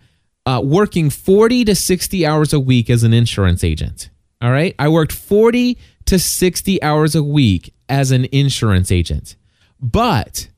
uh, 0.47 0.61
working 0.65 1.11
forty 1.11 1.65
to 1.65 1.75
sixty 1.75 2.25
hours 2.25 2.53
a 2.53 2.61
week 2.61 2.89
as 2.89 3.03
an 3.03 3.13
insurance 3.13 3.65
agent. 3.65 4.11
All 4.41 4.53
right, 4.53 4.77
I 4.79 4.89
worked 4.89 5.13
forty 5.13 5.79
to 6.07 6.19
60 6.19 6.83
hours 6.83 7.15
a 7.15 7.23
week 7.23 7.75
as 7.89 8.11
an 8.11 8.27
insurance 8.33 8.91
agent. 8.91 9.37
But 9.81 10.49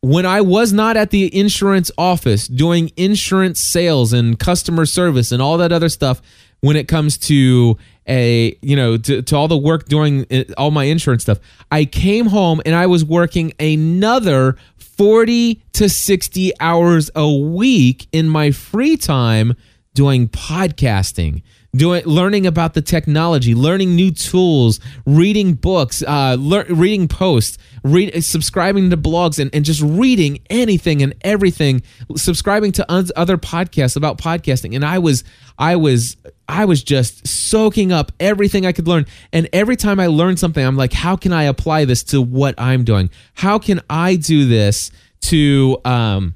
when 0.00 0.26
I 0.26 0.40
was 0.40 0.72
not 0.72 0.96
at 0.96 1.10
the 1.10 1.34
insurance 1.38 1.90
office 1.96 2.48
doing 2.48 2.90
insurance 2.96 3.60
sales 3.60 4.12
and 4.12 4.38
customer 4.38 4.84
service 4.84 5.30
and 5.30 5.40
all 5.40 5.56
that 5.58 5.72
other 5.72 5.88
stuff, 5.88 6.20
when 6.60 6.76
it 6.76 6.88
comes 6.88 7.18
to 7.18 7.76
a 8.08 8.56
you 8.62 8.74
know 8.74 8.96
to, 8.96 9.22
to 9.22 9.36
all 9.36 9.46
the 9.46 9.56
work 9.56 9.86
doing 9.86 10.26
uh, 10.30 10.44
all 10.56 10.70
my 10.70 10.84
insurance 10.84 11.22
stuff, 11.22 11.38
I 11.70 11.84
came 11.84 12.26
home 12.26 12.60
and 12.66 12.74
I 12.74 12.86
was 12.86 13.04
working 13.04 13.52
another 13.60 14.56
40 14.76 15.62
to 15.74 15.88
60 15.88 16.52
hours 16.60 17.10
a 17.14 17.30
week 17.32 18.06
in 18.12 18.28
my 18.28 18.50
free 18.50 18.96
time 18.96 19.54
doing 19.94 20.28
podcasting 20.28 21.42
doing 21.74 22.04
learning 22.04 22.46
about 22.46 22.74
the 22.74 22.82
technology, 22.82 23.54
learning 23.54 23.96
new 23.96 24.10
tools, 24.10 24.78
reading 25.06 25.54
books, 25.54 26.02
uh, 26.06 26.36
lear, 26.38 26.66
reading 26.68 27.08
posts, 27.08 27.56
read, 27.82 28.22
subscribing 28.22 28.90
to 28.90 28.96
blogs, 28.96 29.38
and, 29.38 29.54
and 29.54 29.64
just 29.64 29.80
reading 29.80 30.38
anything 30.50 31.02
and 31.02 31.14
everything, 31.22 31.82
subscribing 32.14 32.72
to 32.72 32.92
other 32.92 33.38
podcasts 33.38 33.96
about 33.96 34.18
podcasting. 34.18 34.74
And 34.76 34.84
I 34.84 34.98
was, 34.98 35.24
I 35.58 35.76
was, 35.76 36.18
I 36.46 36.66
was 36.66 36.82
just 36.82 37.26
soaking 37.26 37.90
up 37.90 38.12
everything 38.20 38.66
I 38.66 38.72
could 38.72 38.86
learn. 38.86 39.06
And 39.32 39.48
every 39.54 39.76
time 39.76 39.98
I 39.98 40.08
learned 40.08 40.38
something, 40.38 40.64
I'm 40.64 40.76
like, 40.76 40.92
how 40.92 41.16
can 41.16 41.32
I 41.32 41.44
apply 41.44 41.86
this 41.86 42.02
to 42.04 42.20
what 42.20 42.54
I'm 42.58 42.84
doing? 42.84 43.08
How 43.32 43.58
can 43.58 43.80
I 43.88 44.16
do 44.16 44.46
this 44.46 44.90
to, 45.22 45.78
um, 45.86 46.34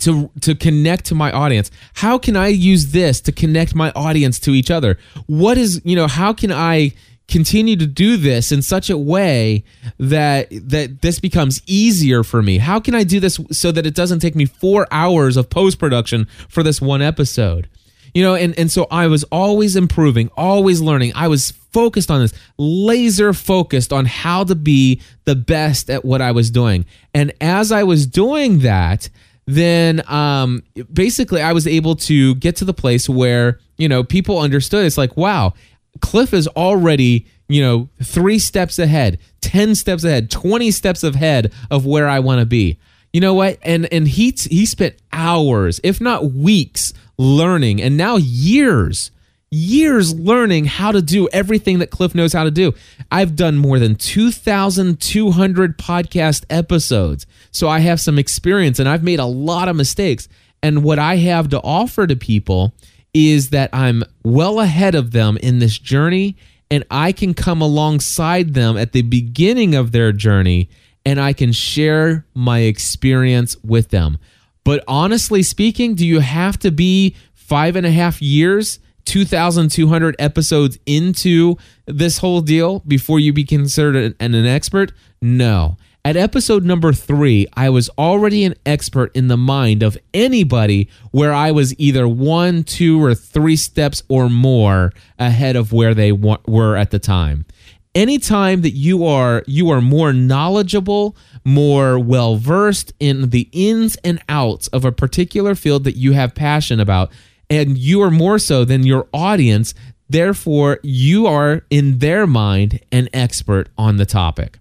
to 0.00 0.30
to 0.40 0.54
connect 0.54 1.06
to 1.06 1.14
my 1.14 1.30
audience. 1.32 1.70
How 1.94 2.18
can 2.18 2.36
i 2.36 2.48
use 2.48 2.92
this 2.92 3.20
to 3.22 3.32
connect 3.32 3.74
my 3.74 3.92
audience 3.92 4.38
to 4.40 4.52
each 4.52 4.70
other? 4.70 4.98
What 5.26 5.58
is 5.58 5.80
you 5.84 5.96
know 5.96 6.06
how 6.06 6.32
can 6.32 6.52
i 6.52 6.92
continue 7.28 7.76
to 7.76 7.86
do 7.86 8.16
this 8.16 8.52
in 8.52 8.60
such 8.60 8.90
a 8.90 8.98
way 8.98 9.64
that 9.98 10.48
that 10.50 11.02
this 11.02 11.20
becomes 11.20 11.62
easier 11.66 12.22
for 12.24 12.42
me? 12.42 12.58
How 12.58 12.80
can 12.80 12.94
i 12.94 13.04
do 13.04 13.20
this 13.20 13.38
so 13.50 13.72
that 13.72 13.86
it 13.86 13.94
doesn't 13.94 14.20
take 14.20 14.34
me 14.34 14.46
4 14.46 14.86
hours 14.90 15.36
of 15.36 15.50
post 15.50 15.78
production 15.78 16.26
for 16.48 16.62
this 16.62 16.80
one 16.80 17.02
episode? 17.02 17.68
You 18.14 18.22
know 18.22 18.34
and 18.34 18.58
and 18.58 18.70
so 18.70 18.86
i 18.90 19.06
was 19.06 19.24
always 19.24 19.76
improving 19.76 20.30
always 20.36 20.80
learning. 20.80 21.12
I 21.14 21.28
was 21.28 21.52
focused 21.72 22.10
on 22.10 22.20
this 22.20 22.34
laser 22.58 23.32
focused 23.32 23.92
on 23.92 24.04
how 24.04 24.44
to 24.44 24.54
be 24.54 25.00
the 25.24 25.34
best 25.34 25.88
at 25.88 26.04
what 26.04 26.20
i 26.20 26.30
was 26.30 26.50
doing. 26.50 26.84
And 27.14 27.32
as 27.40 27.72
i 27.72 27.82
was 27.82 28.06
doing 28.06 28.58
that 28.60 29.08
then 29.46 30.02
um, 30.08 30.62
basically 30.92 31.42
I 31.42 31.52
was 31.52 31.66
able 31.66 31.96
to 31.96 32.34
get 32.36 32.56
to 32.56 32.64
the 32.64 32.74
place 32.74 33.08
where, 33.08 33.58
you 33.76 33.88
know, 33.88 34.04
people 34.04 34.38
understood 34.38 34.86
it's 34.86 34.98
like, 34.98 35.16
wow, 35.16 35.54
Cliff 36.00 36.32
is 36.32 36.48
already, 36.48 37.26
you 37.48 37.60
know, 37.60 37.88
three 38.02 38.38
steps 38.38 38.78
ahead, 38.78 39.18
10 39.40 39.74
steps 39.74 40.04
ahead, 40.04 40.30
20 40.30 40.70
steps 40.70 41.02
ahead 41.02 41.52
of 41.70 41.84
where 41.84 42.08
I 42.08 42.20
want 42.20 42.40
to 42.40 42.46
be. 42.46 42.78
You 43.12 43.20
know 43.20 43.34
what? 43.34 43.58
And 43.62 43.92
and 43.92 44.08
he 44.08 44.34
he 44.48 44.64
spent 44.64 44.96
hours, 45.12 45.80
if 45.84 46.00
not 46.00 46.32
weeks, 46.32 46.94
learning 47.18 47.82
and 47.82 47.96
now 47.98 48.16
years 48.16 49.10
years 49.52 50.14
learning 50.14 50.64
how 50.64 50.90
to 50.90 51.02
do 51.02 51.28
everything 51.28 51.78
that 51.78 51.90
Cliff 51.90 52.14
knows 52.14 52.32
how 52.32 52.44
to 52.44 52.50
do. 52.50 52.72
I've 53.10 53.36
done 53.36 53.58
more 53.58 53.78
than 53.78 53.96
2,200 53.96 55.78
podcast 55.78 56.44
episodes. 56.48 57.26
So 57.52 57.68
I 57.68 57.78
have 57.80 58.00
some 58.00 58.18
experience 58.18 58.78
and 58.78 58.88
I've 58.88 59.02
made 59.04 59.20
a 59.20 59.26
lot 59.26 59.68
of 59.68 59.76
mistakes. 59.76 60.28
And 60.62 60.82
what 60.82 60.98
I 60.98 61.16
have 61.16 61.48
to 61.50 61.60
offer 61.62 62.06
to 62.06 62.16
people 62.16 62.74
is 63.14 63.50
that 63.50 63.70
I'm 63.72 64.02
well 64.24 64.60
ahead 64.60 64.94
of 64.94 65.10
them 65.12 65.36
in 65.36 65.58
this 65.58 65.78
journey 65.78 66.36
and 66.70 66.84
I 66.90 67.12
can 67.12 67.34
come 67.34 67.60
alongside 67.60 68.54
them 68.54 68.76
at 68.78 68.92
the 68.92 69.02
beginning 69.02 69.74
of 69.74 69.92
their 69.92 70.12
journey 70.12 70.70
and 71.04 71.20
I 71.20 71.32
can 71.32 71.52
share 71.52 72.24
my 72.34 72.60
experience 72.60 73.56
with 73.62 73.90
them. 73.90 74.18
But 74.64 74.82
honestly 74.88 75.42
speaking, 75.42 75.94
do 75.94 76.06
you 76.06 76.20
have 76.20 76.58
to 76.60 76.70
be 76.70 77.16
five 77.34 77.76
and 77.76 77.84
a 77.84 77.90
half 77.90 78.22
years 78.22 78.78
2,200 79.04 80.16
episodes 80.18 80.78
into 80.86 81.56
this 81.86 82.18
whole 82.18 82.40
deal 82.40 82.80
before 82.80 83.18
you 83.18 83.32
be 83.32 83.44
considered 83.44 84.14
an, 84.20 84.34
an 84.34 84.46
expert? 84.46 84.92
No. 85.20 85.76
At 86.04 86.16
episode 86.16 86.64
number 86.64 86.92
three, 86.92 87.46
I 87.54 87.70
was 87.70 87.88
already 87.96 88.42
an 88.42 88.56
expert 88.66 89.12
in 89.14 89.28
the 89.28 89.36
mind 89.36 89.84
of 89.84 89.96
anybody 90.12 90.88
where 91.12 91.32
I 91.32 91.52
was 91.52 91.78
either 91.78 92.08
one, 92.08 92.64
two, 92.64 93.00
or 93.00 93.14
three 93.14 93.54
steps 93.54 94.02
or 94.08 94.28
more 94.28 94.92
ahead 95.16 95.54
of 95.54 95.72
where 95.72 95.94
they 95.94 96.10
were 96.10 96.76
at 96.76 96.90
the 96.90 96.98
time. 96.98 97.46
Anytime 97.94 98.62
that 98.62 98.72
you 98.72 99.06
are 99.06 99.44
you 99.46 99.70
are 99.70 99.80
more 99.80 100.12
knowledgeable, 100.12 101.16
more 101.44 102.00
well 102.00 102.34
versed 102.34 102.92
in 102.98 103.30
the 103.30 103.48
ins 103.52 103.94
and 104.02 104.20
outs 104.28 104.66
of 104.68 104.84
a 104.84 104.90
particular 104.90 105.54
field 105.54 105.84
that 105.84 105.96
you 105.96 106.14
have 106.14 106.34
passion 106.34 106.80
about, 106.80 107.12
and 107.48 107.78
you 107.78 108.02
are 108.02 108.10
more 108.10 108.40
so 108.40 108.64
than 108.64 108.84
your 108.84 109.06
audience. 109.14 109.72
Therefore, 110.08 110.80
you 110.82 111.28
are 111.28 111.64
in 111.70 111.98
their 111.98 112.26
mind 112.26 112.80
an 112.90 113.08
expert 113.12 113.68
on 113.78 113.98
the 113.98 114.06
topic. 114.06 114.58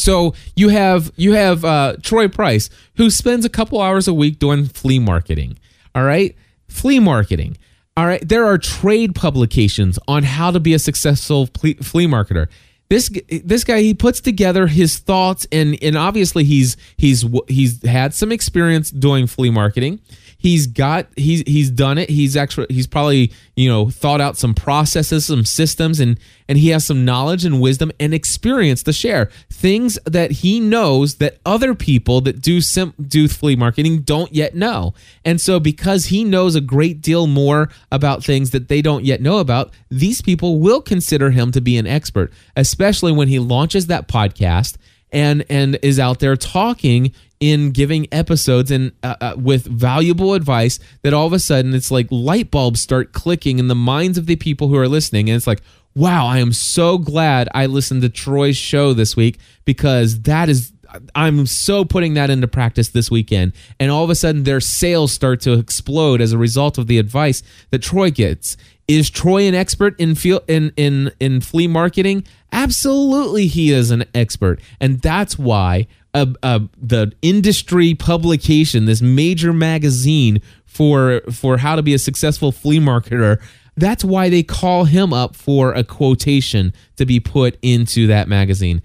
So 0.00 0.34
you 0.56 0.70
have 0.70 1.12
you 1.16 1.32
have 1.32 1.64
uh, 1.64 1.96
Troy 2.02 2.28
Price 2.28 2.70
who 2.96 3.10
spends 3.10 3.44
a 3.44 3.48
couple 3.48 3.80
hours 3.80 4.08
a 4.08 4.14
week 4.14 4.38
doing 4.38 4.66
flea 4.66 4.98
marketing. 4.98 5.58
All 5.94 6.04
right, 6.04 6.36
flea 6.68 7.00
marketing. 7.00 7.56
All 7.96 8.06
right, 8.06 8.26
there 8.26 8.46
are 8.46 8.56
trade 8.56 9.14
publications 9.14 9.98
on 10.08 10.22
how 10.22 10.50
to 10.50 10.60
be 10.60 10.74
a 10.74 10.78
successful 10.78 11.46
flea 11.46 12.06
marketer. 12.06 12.48
This 12.88 13.10
this 13.28 13.62
guy 13.62 13.82
he 13.82 13.94
puts 13.94 14.20
together 14.20 14.66
his 14.66 14.98
thoughts 14.98 15.46
and 15.52 15.78
and 15.82 15.96
obviously 15.96 16.44
he's 16.44 16.76
he's 16.96 17.24
he's 17.46 17.84
had 17.86 18.14
some 18.14 18.32
experience 18.32 18.90
doing 18.90 19.26
flea 19.28 19.50
marketing 19.50 20.00
he's 20.40 20.66
got 20.66 21.06
he's 21.16 21.42
he's 21.46 21.70
done 21.70 21.98
it. 21.98 22.08
He's 22.08 22.36
actually 22.36 22.66
he's 22.70 22.86
probably 22.86 23.32
you 23.54 23.68
know 23.68 23.90
thought 23.90 24.20
out 24.20 24.36
some 24.36 24.54
processes 24.54 25.26
some 25.26 25.44
systems 25.44 26.00
and 26.00 26.18
and 26.48 26.58
he 26.58 26.70
has 26.70 26.84
some 26.84 27.04
knowledge 27.04 27.44
and 27.44 27.60
wisdom 27.60 27.92
and 28.00 28.12
experience 28.12 28.82
to 28.84 28.92
share. 28.92 29.30
Things 29.50 29.98
that 30.06 30.30
he 30.30 30.58
knows 30.58 31.16
that 31.16 31.38
other 31.46 31.74
people 31.74 32.20
that 32.22 32.40
do 32.40 32.60
sim 32.60 32.94
do 33.00 33.28
flea 33.28 33.54
marketing 33.54 34.00
don't 34.00 34.34
yet 34.34 34.54
know. 34.54 34.94
And 35.24 35.40
so 35.40 35.60
because 35.60 36.06
he 36.06 36.24
knows 36.24 36.56
a 36.56 36.60
great 36.60 37.00
deal 37.00 37.26
more 37.26 37.68
about 37.92 38.24
things 38.24 38.50
that 38.50 38.68
they 38.68 38.82
don't 38.82 39.04
yet 39.04 39.20
know 39.20 39.38
about 39.38 39.72
these 39.90 40.22
people 40.22 40.58
will 40.58 40.80
consider 40.80 41.30
him 41.30 41.52
to 41.52 41.60
be 41.60 41.76
an 41.76 41.86
expert 41.86 42.32
especially 42.56 43.12
when 43.12 43.28
he 43.28 43.38
launches 43.38 43.86
that 43.86 44.08
podcast 44.08 44.76
and 45.12 45.44
and 45.48 45.78
is 45.82 45.98
out 45.98 46.20
there 46.20 46.36
talking 46.36 47.12
in 47.40 47.70
giving 47.70 48.06
episodes 48.12 48.70
and 48.70 48.92
uh, 49.02 49.16
uh, 49.20 49.34
with 49.36 49.64
valuable 49.64 50.34
advice 50.34 50.78
that 51.02 51.14
all 51.14 51.26
of 51.26 51.32
a 51.32 51.38
sudden 51.38 51.74
it's 51.74 51.90
like 51.90 52.06
light 52.10 52.50
bulbs 52.50 52.80
start 52.80 53.12
clicking 53.12 53.58
in 53.58 53.68
the 53.68 53.74
minds 53.74 54.18
of 54.18 54.26
the 54.26 54.36
people 54.36 54.68
who 54.68 54.76
are 54.76 54.88
listening 54.88 55.28
and 55.28 55.36
it's 55.36 55.46
like 55.46 55.62
wow 55.94 56.26
i 56.26 56.38
am 56.38 56.52
so 56.52 56.98
glad 56.98 57.48
i 57.54 57.64
listened 57.64 58.02
to 58.02 58.10
troy's 58.10 58.58
show 58.58 58.92
this 58.92 59.16
week 59.16 59.38
because 59.64 60.20
that 60.22 60.48
is 60.50 60.72
I'm 61.14 61.46
so 61.46 61.84
putting 61.84 62.14
that 62.14 62.30
into 62.30 62.48
practice 62.48 62.88
this 62.88 63.10
weekend. 63.10 63.52
And 63.78 63.90
all 63.90 64.04
of 64.04 64.10
a 64.10 64.14
sudden, 64.14 64.44
their 64.44 64.60
sales 64.60 65.12
start 65.12 65.40
to 65.42 65.52
explode 65.52 66.20
as 66.20 66.32
a 66.32 66.38
result 66.38 66.78
of 66.78 66.86
the 66.86 66.98
advice 66.98 67.42
that 67.70 67.82
Troy 67.82 68.10
gets. 68.10 68.56
Is 68.88 69.08
Troy 69.08 69.44
an 69.44 69.54
expert 69.54 69.98
in 70.00 70.16
field 70.16 70.42
in 70.48 70.72
in 70.76 71.12
in 71.20 71.40
flea 71.40 71.68
marketing? 71.68 72.26
Absolutely, 72.50 73.46
he 73.46 73.70
is 73.70 73.92
an 73.92 74.04
expert, 74.14 74.60
and 74.80 75.00
that's 75.00 75.38
why 75.38 75.86
uh, 76.14 76.26
uh, 76.42 76.60
the 76.80 77.12
industry 77.22 77.94
publication, 77.94 78.86
this 78.86 79.02
major 79.02 79.52
magazine 79.52 80.40
for 80.64 81.20
for 81.32 81.58
how 81.58 81.76
to 81.76 81.82
be 81.82 81.94
a 81.94 81.98
successful 81.98 82.52
flea 82.52 82.78
marketer, 82.78 83.40
that's 83.76 84.04
why 84.04 84.28
they 84.28 84.42
call 84.42 84.84
him 84.84 85.12
up 85.12 85.34
for 85.34 85.72
a 85.72 85.84
quotation 85.84 86.72
to 86.96 87.06
be 87.06 87.20
put 87.20 87.58
into 87.62 88.06
that 88.06 88.28
magazine. 88.28 88.82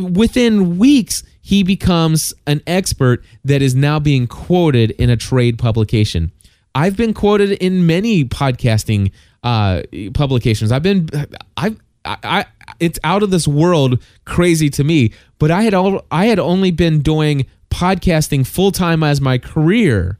Within 0.00 0.78
weeks, 0.78 1.22
he 1.40 1.62
becomes 1.62 2.34
an 2.46 2.62
expert 2.66 3.24
that 3.44 3.62
is 3.62 3.74
now 3.74 3.98
being 3.98 4.26
quoted 4.26 4.92
in 4.92 5.10
a 5.10 5.16
trade 5.16 5.58
publication. 5.58 6.32
I've 6.74 6.96
been 6.96 7.14
quoted 7.14 7.52
in 7.52 7.86
many 7.86 8.24
podcasting 8.24 9.12
uh, 9.42 9.82
publications. 10.14 10.72
I've 10.72 10.82
been, 10.82 11.08
I've, 11.56 11.78
I, 12.08 12.16
I, 12.24 12.46
it's 12.80 12.98
out 13.04 13.22
of 13.22 13.30
this 13.30 13.46
world 13.46 14.02
crazy 14.24 14.70
to 14.70 14.84
me. 14.84 15.12
But 15.38 15.50
I 15.50 15.62
had 15.62 15.74
all, 15.74 16.04
I 16.10 16.26
had 16.26 16.38
only 16.38 16.70
been 16.70 17.00
doing 17.00 17.46
podcasting 17.70 18.46
full 18.46 18.72
time 18.72 19.02
as 19.02 19.20
my 19.20 19.38
career. 19.38 20.18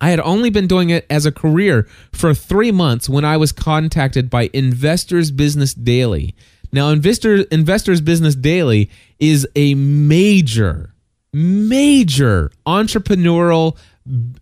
I 0.00 0.10
had 0.10 0.20
only 0.20 0.50
been 0.50 0.66
doing 0.66 0.90
it 0.90 1.06
as 1.08 1.24
a 1.24 1.32
career 1.32 1.86
for 2.12 2.34
three 2.34 2.72
months 2.72 3.08
when 3.08 3.24
I 3.24 3.36
was 3.36 3.52
contacted 3.52 4.28
by 4.28 4.50
Investors 4.52 5.30
Business 5.30 5.72
Daily. 5.72 6.34
Now, 6.72 6.90
Investor, 6.90 7.36
Investors 7.52 8.00
Business 8.00 8.34
Daily 8.34 8.90
is 9.20 9.46
a 9.54 9.74
major, 9.74 10.94
major 11.32 12.50
entrepreneurial 12.66 13.78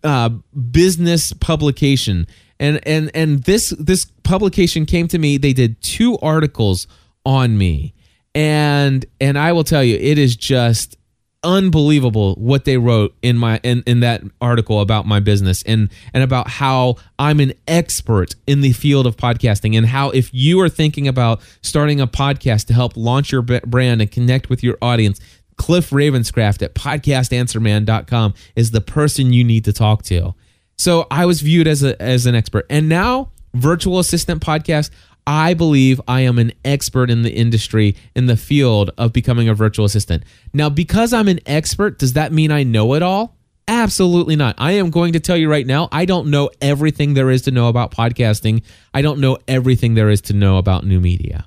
uh, 0.03 0.29
business 0.71 1.31
publication 1.33 2.27
and 2.63 2.79
and 2.87 3.11
and 3.13 3.43
this 3.43 3.69
this 3.77 4.05
publication 4.23 4.85
came 4.85 5.07
to 5.07 5.19
me 5.19 5.37
they 5.37 5.53
did 5.53 5.79
two 5.81 6.17
articles 6.19 6.87
on 7.25 7.57
me 7.57 7.93
and 8.33 9.05
and 9.19 9.37
i 9.37 9.51
will 9.51 9.63
tell 9.63 9.83
you 9.83 9.95
it 9.99 10.17
is 10.17 10.35
just 10.35 10.97
unbelievable 11.43 12.35
what 12.35 12.63
they 12.63 12.77
wrote 12.77 13.13
in 13.21 13.37
my 13.37 13.59
in, 13.63 13.83
in 13.85 13.99
that 13.99 14.23
article 14.39 14.79
about 14.79 15.05
my 15.05 15.19
business 15.19 15.61
and 15.63 15.89
and 16.13 16.23
about 16.23 16.47
how 16.47 16.95
I'm 17.19 17.41
an 17.41 17.51
expert 17.67 18.35
in 18.47 18.61
the 18.61 18.71
field 18.71 19.05
of 19.05 19.17
podcasting 19.17 19.77
and 19.77 19.85
how 19.85 20.09
if 20.11 20.33
you 20.33 20.61
are 20.61 20.69
thinking 20.69 21.05
about 21.05 21.41
starting 21.61 21.99
a 21.99 22.07
podcast 22.07 22.67
to 22.67 22.73
help 22.73 22.95
launch 22.95 23.33
your 23.33 23.41
brand 23.41 24.01
and 24.01 24.09
connect 24.09 24.49
with 24.49 24.63
your 24.63 24.77
audience 24.81 25.19
Cliff 25.57 25.89
Ravenscraft 25.91 26.61
at 26.61 26.75
podcastanswerman.com 26.75 28.33
is 28.55 28.71
the 28.71 28.81
person 28.81 29.33
you 29.33 29.43
need 29.43 29.65
to 29.65 29.73
talk 29.73 30.03
to. 30.03 30.33
So 30.77 31.07
I 31.11 31.25
was 31.25 31.41
viewed 31.41 31.67
as 31.67 31.83
a 31.83 32.01
as 32.01 32.25
an 32.25 32.35
expert. 32.35 32.65
And 32.69 32.89
now 32.89 33.31
virtual 33.53 33.99
assistant 33.99 34.41
podcast, 34.41 34.89
I 35.25 35.53
believe 35.53 36.01
I 36.07 36.21
am 36.21 36.37
an 36.37 36.51
expert 36.65 37.09
in 37.09 37.21
the 37.21 37.31
industry 37.31 37.95
in 38.15 38.25
the 38.25 38.35
field 38.35 38.91
of 38.97 39.13
becoming 39.13 39.47
a 39.47 39.53
virtual 39.53 39.85
assistant. 39.85 40.23
Now, 40.53 40.69
because 40.69 41.13
I'm 41.13 41.27
an 41.27 41.39
expert, 41.45 41.99
does 41.99 42.13
that 42.13 42.33
mean 42.33 42.51
I 42.51 42.63
know 42.63 42.93
it 42.93 43.01
all? 43.01 43.37
Absolutely 43.67 44.35
not. 44.35 44.55
I 44.57 44.73
am 44.73 44.89
going 44.89 45.13
to 45.13 45.21
tell 45.21 45.37
you 45.37 45.49
right 45.49 45.65
now, 45.65 45.87
I 45.91 46.03
don't 46.03 46.29
know 46.29 46.49
everything 46.61 47.13
there 47.13 47.29
is 47.29 47.43
to 47.43 47.51
know 47.51 47.69
about 47.69 47.91
podcasting. 47.91 48.63
I 48.93 49.01
don't 49.01 49.19
know 49.19 49.37
everything 49.47 49.93
there 49.93 50.09
is 50.09 50.19
to 50.23 50.33
know 50.33 50.57
about 50.57 50.85
new 50.85 50.99
media. 50.99 51.45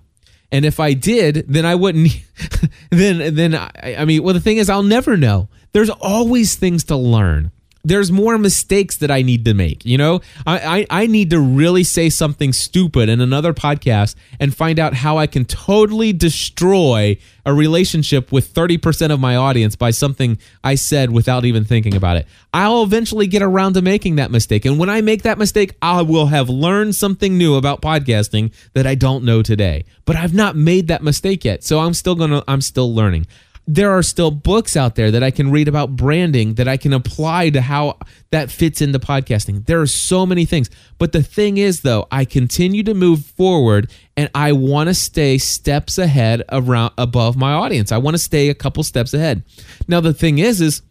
And 0.50 0.64
if 0.64 0.80
I 0.80 0.94
did, 0.94 1.44
then 1.48 1.66
I 1.66 1.74
wouldn't. 1.74 2.12
then, 2.90 3.34
then 3.34 3.54
I, 3.54 3.96
I 3.98 4.04
mean, 4.06 4.22
well, 4.22 4.32
the 4.32 4.40
thing 4.40 4.56
is, 4.56 4.70
I'll 4.70 4.82
never 4.82 5.18
know. 5.18 5.48
There's 5.72 5.90
always 5.90 6.54
things 6.54 6.84
to 6.84 6.96
learn 6.96 7.50
there's 7.86 8.10
more 8.10 8.36
mistakes 8.36 8.96
that 8.96 9.12
I 9.12 9.22
need 9.22 9.44
to 9.44 9.54
make. 9.54 9.84
You 9.84 9.96
know, 9.96 10.20
I, 10.44 10.86
I, 10.90 11.02
I 11.02 11.06
need 11.06 11.30
to 11.30 11.38
really 11.38 11.84
say 11.84 12.10
something 12.10 12.52
stupid 12.52 13.08
in 13.08 13.20
another 13.20 13.54
podcast 13.54 14.16
and 14.40 14.54
find 14.54 14.80
out 14.80 14.92
how 14.92 15.18
I 15.18 15.28
can 15.28 15.44
totally 15.44 16.12
destroy 16.12 17.16
a 17.44 17.54
relationship 17.54 18.32
with 18.32 18.52
30% 18.52 19.12
of 19.12 19.20
my 19.20 19.36
audience 19.36 19.76
by 19.76 19.92
something 19.92 20.36
I 20.64 20.74
said 20.74 21.12
without 21.12 21.44
even 21.44 21.64
thinking 21.64 21.94
about 21.94 22.16
it. 22.16 22.26
I'll 22.52 22.82
eventually 22.82 23.28
get 23.28 23.42
around 23.42 23.74
to 23.74 23.82
making 23.82 24.16
that 24.16 24.32
mistake. 24.32 24.64
And 24.64 24.80
when 24.80 24.90
I 24.90 25.00
make 25.00 25.22
that 25.22 25.38
mistake, 25.38 25.74
I 25.80 26.02
will 26.02 26.26
have 26.26 26.48
learned 26.48 26.96
something 26.96 27.38
new 27.38 27.54
about 27.54 27.82
podcasting 27.82 28.52
that 28.72 28.86
I 28.86 28.96
don't 28.96 29.22
know 29.22 29.42
today. 29.42 29.84
But 30.04 30.16
I've 30.16 30.34
not 30.34 30.56
made 30.56 30.88
that 30.88 31.04
mistake 31.04 31.44
yet. 31.44 31.62
So 31.62 31.78
I'm 31.78 31.94
still 31.94 32.16
going 32.16 32.30
to, 32.30 32.42
I'm 32.48 32.60
still 32.60 32.92
learning 32.92 33.28
there 33.66 33.90
are 33.90 34.02
still 34.02 34.30
books 34.30 34.76
out 34.76 34.94
there 34.94 35.10
that 35.10 35.24
I 35.24 35.32
can 35.32 35.50
read 35.50 35.66
about 35.66 35.96
branding 35.96 36.54
that 36.54 36.68
I 36.68 36.76
can 36.76 36.92
apply 36.92 37.50
to 37.50 37.60
how 37.60 37.98
that 38.30 38.50
fits 38.50 38.80
into 38.80 39.00
podcasting. 39.00 39.66
There 39.66 39.80
are 39.80 39.88
so 39.88 40.24
many 40.24 40.44
things. 40.44 40.70
But 40.98 41.12
the 41.12 41.22
thing 41.22 41.58
is, 41.58 41.80
though, 41.80 42.06
I 42.12 42.24
continue 42.24 42.84
to 42.84 42.94
move 42.94 43.24
forward 43.24 43.90
and 44.16 44.30
I 44.34 44.52
want 44.52 44.88
to 44.88 44.94
stay 44.94 45.38
steps 45.38 45.98
ahead 45.98 46.44
around 46.50 46.92
above 46.96 47.36
my 47.36 47.52
audience. 47.52 47.90
I 47.90 47.98
want 47.98 48.14
to 48.14 48.22
stay 48.22 48.50
a 48.50 48.54
couple 48.54 48.84
steps 48.84 49.12
ahead. 49.12 49.42
Now, 49.88 50.00
the 50.00 50.14
thing 50.14 50.38
is, 50.38 50.60
is 50.60 50.82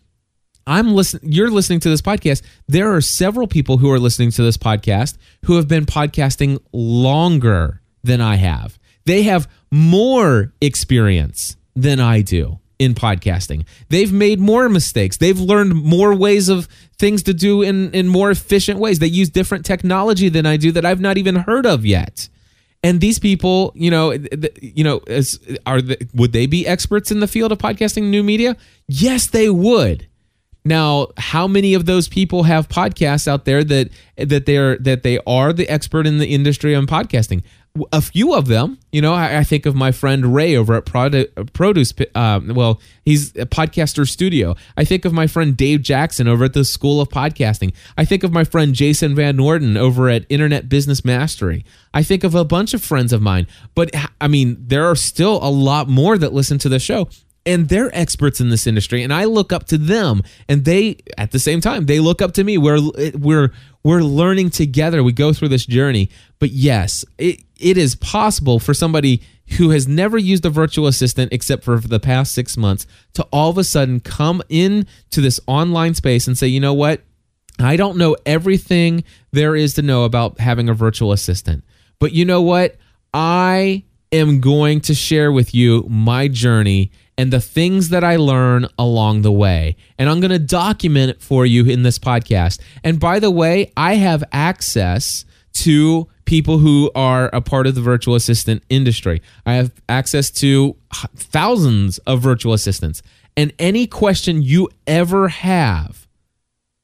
I'm 0.67 0.93
listening, 0.93 1.31
you're 1.31 1.51
listening 1.51 1.79
to 1.81 1.89
this 1.89 2.01
podcast. 2.01 2.41
There 2.67 2.93
are 2.93 3.01
several 3.01 3.47
people 3.47 3.77
who 3.77 3.89
are 3.91 3.99
listening 3.99 4.31
to 4.31 4.43
this 4.43 4.57
podcast 4.57 5.17
who 5.45 5.55
have 5.55 5.69
been 5.69 5.85
podcasting 5.85 6.59
longer 6.73 7.81
than 8.03 8.19
I 8.19 8.35
have. 8.35 8.77
They 9.05 9.23
have 9.23 9.49
more 9.71 10.53
experience 10.59 11.55
than 11.75 11.99
I 11.99 12.21
do 12.21 12.59
in 12.79 12.93
podcasting. 12.93 13.65
They've 13.89 14.11
made 14.11 14.39
more 14.39 14.69
mistakes. 14.69 15.17
They've 15.17 15.39
learned 15.39 15.75
more 15.75 16.13
ways 16.15 16.49
of 16.49 16.67
things 16.97 17.23
to 17.23 17.33
do 17.33 17.61
in 17.61 17.91
in 17.91 18.07
more 18.07 18.31
efficient 18.31 18.79
ways. 18.79 18.99
They 18.99 19.07
use 19.07 19.29
different 19.29 19.65
technology 19.65 20.29
than 20.29 20.45
I 20.45 20.57
do 20.57 20.71
that 20.73 20.85
I've 20.85 21.01
not 21.01 21.17
even 21.17 21.35
heard 21.35 21.65
of 21.65 21.85
yet. 21.85 22.29
And 22.83 23.01
these 23.01 23.17
people, 23.17 23.71
you 23.75 23.89
know, 23.89 24.11
you 24.61 24.83
know, 24.83 24.99
as 25.07 25.39
are 25.65 25.81
the, 25.81 25.97
would 26.13 26.33
they 26.33 26.45
be 26.45 26.67
experts 26.67 27.09
in 27.09 27.19
the 27.19 27.27
field 27.27 27.51
of 27.51 27.57
podcasting 27.57 28.03
new 28.03 28.21
media? 28.21 28.55
Yes, 28.87 29.27
they 29.27 29.49
would. 29.49 30.07
Now, 30.63 31.07
how 31.17 31.47
many 31.47 31.75
of 31.75 31.85
those 31.85 32.07
people 32.07 32.43
have 32.43 32.67
podcasts 32.67 33.27
out 33.27 33.45
there 33.45 33.63
that 33.63 33.89
that 34.17 34.45
they're 34.45 34.77
that 34.79 35.03
they 35.03 35.19
are 35.25 35.53
the 35.53 35.69
expert 35.69 36.05
in 36.07 36.17
the 36.17 36.27
industry 36.27 36.75
on 36.75 36.87
podcasting? 36.87 37.43
A 37.91 38.01
few 38.01 38.33
of 38.33 38.47
them. 38.47 38.77
You 38.91 39.01
know, 39.01 39.13
I, 39.13 39.39
I, 39.39 39.43
think 39.43 39.65
of 39.65 39.75
my 39.75 39.91
friend 39.91 40.33
Ray 40.33 40.55
over 40.55 40.75
at 40.75 40.85
Produ- 40.85 41.51
Produce. 41.51 41.93
Um, 42.15 42.53
well, 42.55 42.79
he's 43.03 43.31
a 43.35 43.45
podcaster 43.45 44.07
studio. 44.07 44.55
I 44.77 44.85
think 44.85 45.03
of 45.03 45.11
my 45.11 45.27
friend 45.27 45.57
Dave 45.57 45.81
Jackson 45.81 46.27
over 46.27 46.45
at 46.45 46.53
the 46.53 46.63
School 46.63 47.01
of 47.01 47.09
Podcasting. 47.09 47.73
I 47.97 48.05
think 48.05 48.23
of 48.23 48.31
my 48.31 48.45
friend 48.45 48.73
Jason 48.73 49.13
Van 49.13 49.39
Orden 49.39 49.75
over 49.75 50.09
at 50.09 50.25
Internet 50.29 50.69
Business 50.69 51.03
Mastery. 51.03 51.65
I 51.93 52.01
think 52.01 52.23
of 52.23 52.33
a 52.33 52.45
bunch 52.45 52.73
of 52.73 52.81
friends 52.81 53.11
of 53.11 53.21
mine. 53.21 53.45
But 53.75 53.91
I 54.21 54.29
mean, 54.29 54.57
there 54.59 54.85
are 54.85 54.95
still 54.95 55.39
a 55.43 55.51
lot 55.51 55.89
more 55.89 56.17
that 56.17 56.31
listen 56.31 56.57
to 56.59 56.69
the 56.69 56.79
show 56.79 57.09
and 57.45 57.69
they're 57.69 57.95
experts 57.95 58.41
in 58.41 58.49
this 58.49 58.65
industry 58.65 59.03
and 59.03 59.13
i 59.13 59.25
look 59.25 59.53
up 59.53 59.65
to 59.65 59.77
them 59.77 60.21
and 60.49 60.65
they 60.65 60.97
at 61.17 61.31
the 61.31 61.39
same 61.39 61.61
time 61.61 61.85
they 61.85 61.99
look 61.99 62.21
up 62.21 62.33
to 62.33 62.43
me. 62.43 62.57
We're 62.57 62.79
we're 63.13 63.51
we're 63.83 64.01
learning 64.01 64.49
together. 64.49 65.03
We 65.03 65.11
go 65.11 65.31
through 65.31 65.49
this 65.49 65.65
journey. 65.65 66.09
But 66.39 66.49
yes 66.49 67.05
it, 67.17 67.41
it 67.57 67.77
is 67.77 67.95
possible 67.95 68.59
for 68.59 68.73
somebody 68.73 69.21
who 69.57 69.69
has 69.69 69.87
never 69.87 70.17
used 70.17 70.45
a 70.45 70.49
virtual 70.49 70.87
assistant 70.87 71.31
except 71.31 71.63
for 71.63 71.77
the 71.79 71.99
past 71.99 72.33
six 72.33 72.57
months 72.57 72.87
to 73.13 73.23
all 73.31 73.49
of 73.49 73.57
a 73.57 73.63
sudden 73.63 73.99
come 73.99 74.41
in 74.49 74.87
to 75.11 75.21
this 75.21 75.39
online 75.47 75.93
space 75.93 76.27
and 76.27 76.37
say 76.37 76.47
you 76.47 76.59
know 76.59 76.73
what? 76.73 77.01
I 77.59 77.77
don't 77.77 77.97
know 77.97 78.17
everything 78.25 79.03
there 79.31 79.55
is 79.55 79.75
to 79.75 79.81
know 79.81 80.03
about 80.03 80.39
having 80.39 80.67
a 80.67 80.73
virtual 80.73 81.11
assistant 81.11 81.63
but 81.99 82.11
you 82.11 82.25
know 82.25 82.41
what? 82.41 82.75
I 83.13 83.85
am 84.11 84.41
going 84.41 84.81
to 84.81 84.93
share 84.93 85.31
with 85.31 85.55
you 85.55 85.85
my 85.89 86.27
journey 86.27 86.91
and 87.17 87.31
the 87.31 87.39
things 87.39 87.89
that 87.89 88.03
I 88.03 88.17
learn 88.17 88.67
along 88.77 89.21
the 89.21 89.31
way. 89.31 89.77
And 89.97 90.09
I'm 90.09 90.19
going 90.19 90.31
to 90.31 90.39
document 90.39 91.11
it 91.11 91.21
for 91.21 91.45
you 91.45 91.65
in 91.65 91.83
this 91.83 91.99
podcast. 91.99 92.59
And 92.83 92.99
by 92.99 93.19
the 93.19 93.31
way, 93.31 93.71
I 93.77 93.95
have 93.95 94.23
access 94.31 95.25
to 95.53 96.07
people 96.25 96.57
who 96.57 96.91
are 96.95 97.29
a 97.31 97.39
part 97.39 97.67
of 97.67 97.75
the 97.75 97.81
virtual 97.81 98.15
assistant 98.15 98.63
industry. 98.69 99.21
I 99.45 99.53
have 99.53 99.71
access 99.87 100.29
to 100.31 100.75
thousands 101.15 101.97
of 101.99 102.19
virtual 102.19 102.53
assistants. 102.53 103.01
And 103.37 103.53
any 103.59 103.87
question 103.87 104.41
you 104.41 104.69
ever 104.87 105.29
have 105.29 106.07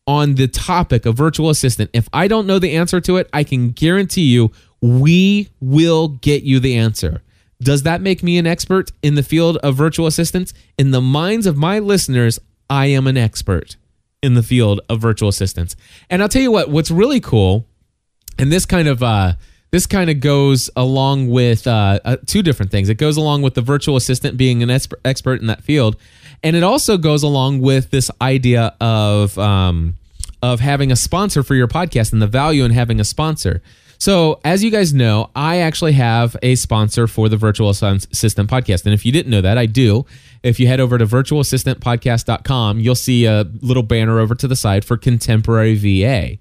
on 0.07 0.35
the 0.35 0.47
topic 0.47 1.05
of 1.05 1.15
virtual 1.15 1.49
assistant, 1.49 1.89
if 1.93 2.07
I 2.13 2.27
don't 2.27 2.47
know 2.47 2.59
the 2.59 2.75
answer 2.75 3.01
to 3.01 3.17
it, 3.17 3.29
I 3.33 3.43
can 3.43 3.71
guarantee 3.71 4.31
you 4.31 4.51
we 4.81 5.49
will 5.59 6.07
get 6.07 6.43
you 6.43 6.59
the 6.59 6.77
answer. 6.77 7.21
Does 7.61 7.83
that 7.83 8.01
make 8.01 8.23
me 8.23 8.37
an 8.37 8.47
expert 8.47 8.91
in 9.03 9.15
the 9.15 9.23
field 9.23 9.57
of 9.57 9.75
virtual 9.75 10.07
assistants? 10.07 10.53
In 10.77 10.91
the 10.91 11.01
minds 11.01 11.45
of 11.45 11.55
my 11.55 11.79
listeners, 11.79 12.39
I 12.69 12.87
am 12.87 13.05
an 13.05 13.17
expert 13.17 13.75
in 14.23 14.33
the 14.33 14.43
field 14.43 14.81
of 14.89 14.99
virtual 14.99 15.29
assistants. 15.29 15.75
And 16.09 16.21
I'll 16.21 16.29
tell 16.29 16.41
you 16.41 16.51
what, 16.51 16.69
what's 16.69 16.89
really 16.89 17.19
cool, 17.19 17.67
and 18.39 18.51
this 18.51 18.65
kind 18.65 18.87
of 18.87 19.03
uh, 19.03 19.33
this 19.71 19.85
kind 19.85 20.09
of 20.09 20.19
goes 20.19 20.69
along 20.75 21.29
with 21.29 21.65
uh, 21.65 21.99
uh, 22.03 22.17
two 22.25 22.41
different 22.41 22.71
things. 22.71 22.89
It 22.89 22.95
goes 22.95 23.15
along 23.15 23.41
with 23.41 23.53
the 23.53 23.61
virtual 23.61 23.95
assistant 23.95 24.37
being 24.37 24.61
an 24.63 24.69
expert 24.69 25.41
in 25.41 25.47
that 25.47 25.63
field, 25.63 25.95
And 26.43 26.55
it 26.55 26.63
also 26.63 26.97
goes 26.97 27.23
along 27.23 27.61
with 27.61 27.91
this 27.91 28.11
idea 28.21 28.75
of 28.81 29.37
um, 29.37 29.95
of 30.41 30.59
having 30.59 30.91
a 30.91 30.95
sponsor 30.95 31.43
for 31.43 31.55
your 31.55 31.67
podcast 31.67 32.11
and 32.11 32.21
the 32.21 32.27
value 32.27 32.63
in 32.65 32.71
having 32.71 32.99
a 32.99 33.03
sponsor. 33.03 33.61
So, 34.01 34.41
as 34.43 34.63
you 34.63 34.71
guys 34.71 34.95
know, 34.95 35.29
I 35.35 35.57
actually 35.57 35.91
have 35.91 36.35
a 36.41 36.55
sponsor 36.55 37.05
for 37.05 37.29
the 37.29 37.37
Virtual 37.37 37.69
Assistant 37.69 38.49
podcast. 38.49 38.83
And 38.85 38.95
if 38.95 39.05
you 39.05 39.11
didn't 39.11 39.29
know 39.29 39.41
that, 39.41 39.59
I 39.59 39.67
do. 39.67 40.07
If 40.41 40.59
you 40.59 40.65
head 40.65 40.79
over 40.79 40.97
to 40.97 41.05
virtualassistantpodcast.com, 41.05 42.79
you'll 42.79 42.95
see 42.95 43.25
a 43.25 43.45
little 43.61 43.83
banner 43.83 44.19
over 44.19 44.33
to 44.33 44.47
the 44.47 44.55
side 44.55 44.83
for 44.83 44.97
Contemporary 44.97 45.75
VA. 45.75 46.39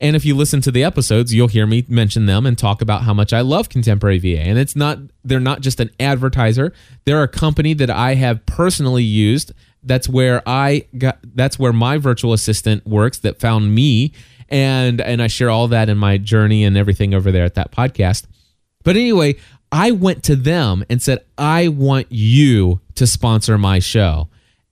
And 0.00 0.16
if 0.16 0.24
you 0.24 0.34
listen 0.34 0.60
to 0.62 0.72
the 0.72 0.82
episodes, 0.82 1.32
you'll 1.32 1.46
hear 1.46 1.64
me 1.64 1.84
mention 1.88 2.26
them 2.26 2.44
and 2.44 2.58
talk 2.58 2.82
about 2.82 3.02
how 3.02 3.14
much 3.14 3.32
I 3.32 3.40
love 3.40 3.68
Contemporary 3.68 4.18
VA. 4.18 4.40
And 4.40 4.58
it's 4.58 4.74
not, 4.74 4.98
they're 5.22 5.38
not 5.38 5.60
just 5.60 5.78
an 5.78 5.90
advertiser, 6.00 6.72
they're 7.04 7.22
a 7.22 7.28
company 7.28 7.72
that 7.74 7.88
I 7.88 8.16
have 8.16 8.44
personally 8.46 9.04
used. 9.04 9.52
That's 9.84 10.08
where 10.08 10.42
I 10.44 10.86
got, 10.98 11.18
that's 11.22 11.56
where 11.56 11.72
my 11.72 11.98
virtual 11.98 12.32
assistant 12.32 12.84
works 12.84 13.18
that 13.18 13.38
found 13.38 13.72
me 13.76 14.12
and 14.48 15.00
and 15.00 15.22
I 15.22 15.26
share 15.26 15.50
all 15.50 15.68
that 15.68 15.88
in 15.88 15.98
my 15.98 16.18
journey 16.18 16.64
and 16.64 16.76
everything 16.76 17.14
over 17.14 17.32
there 17.32 17.44
at 17.44 17.54
that 17.54 17.72
podcast. 17.72 18.26
But 18.84 18.96
anyway, 18.96 19.36
I 19.72 19.90
went 19.90 20.22
to 20.24 20.36
them 20.36 20.84
and 20.88 21.02
said, 21.02 21.20
"I 21.36 21.68
want 21.68 22.06
you 22.10 22.80
to 22.94 23.06
sponsor 23.06 23.58
my 23.58 23.78
show." 23.78 24.28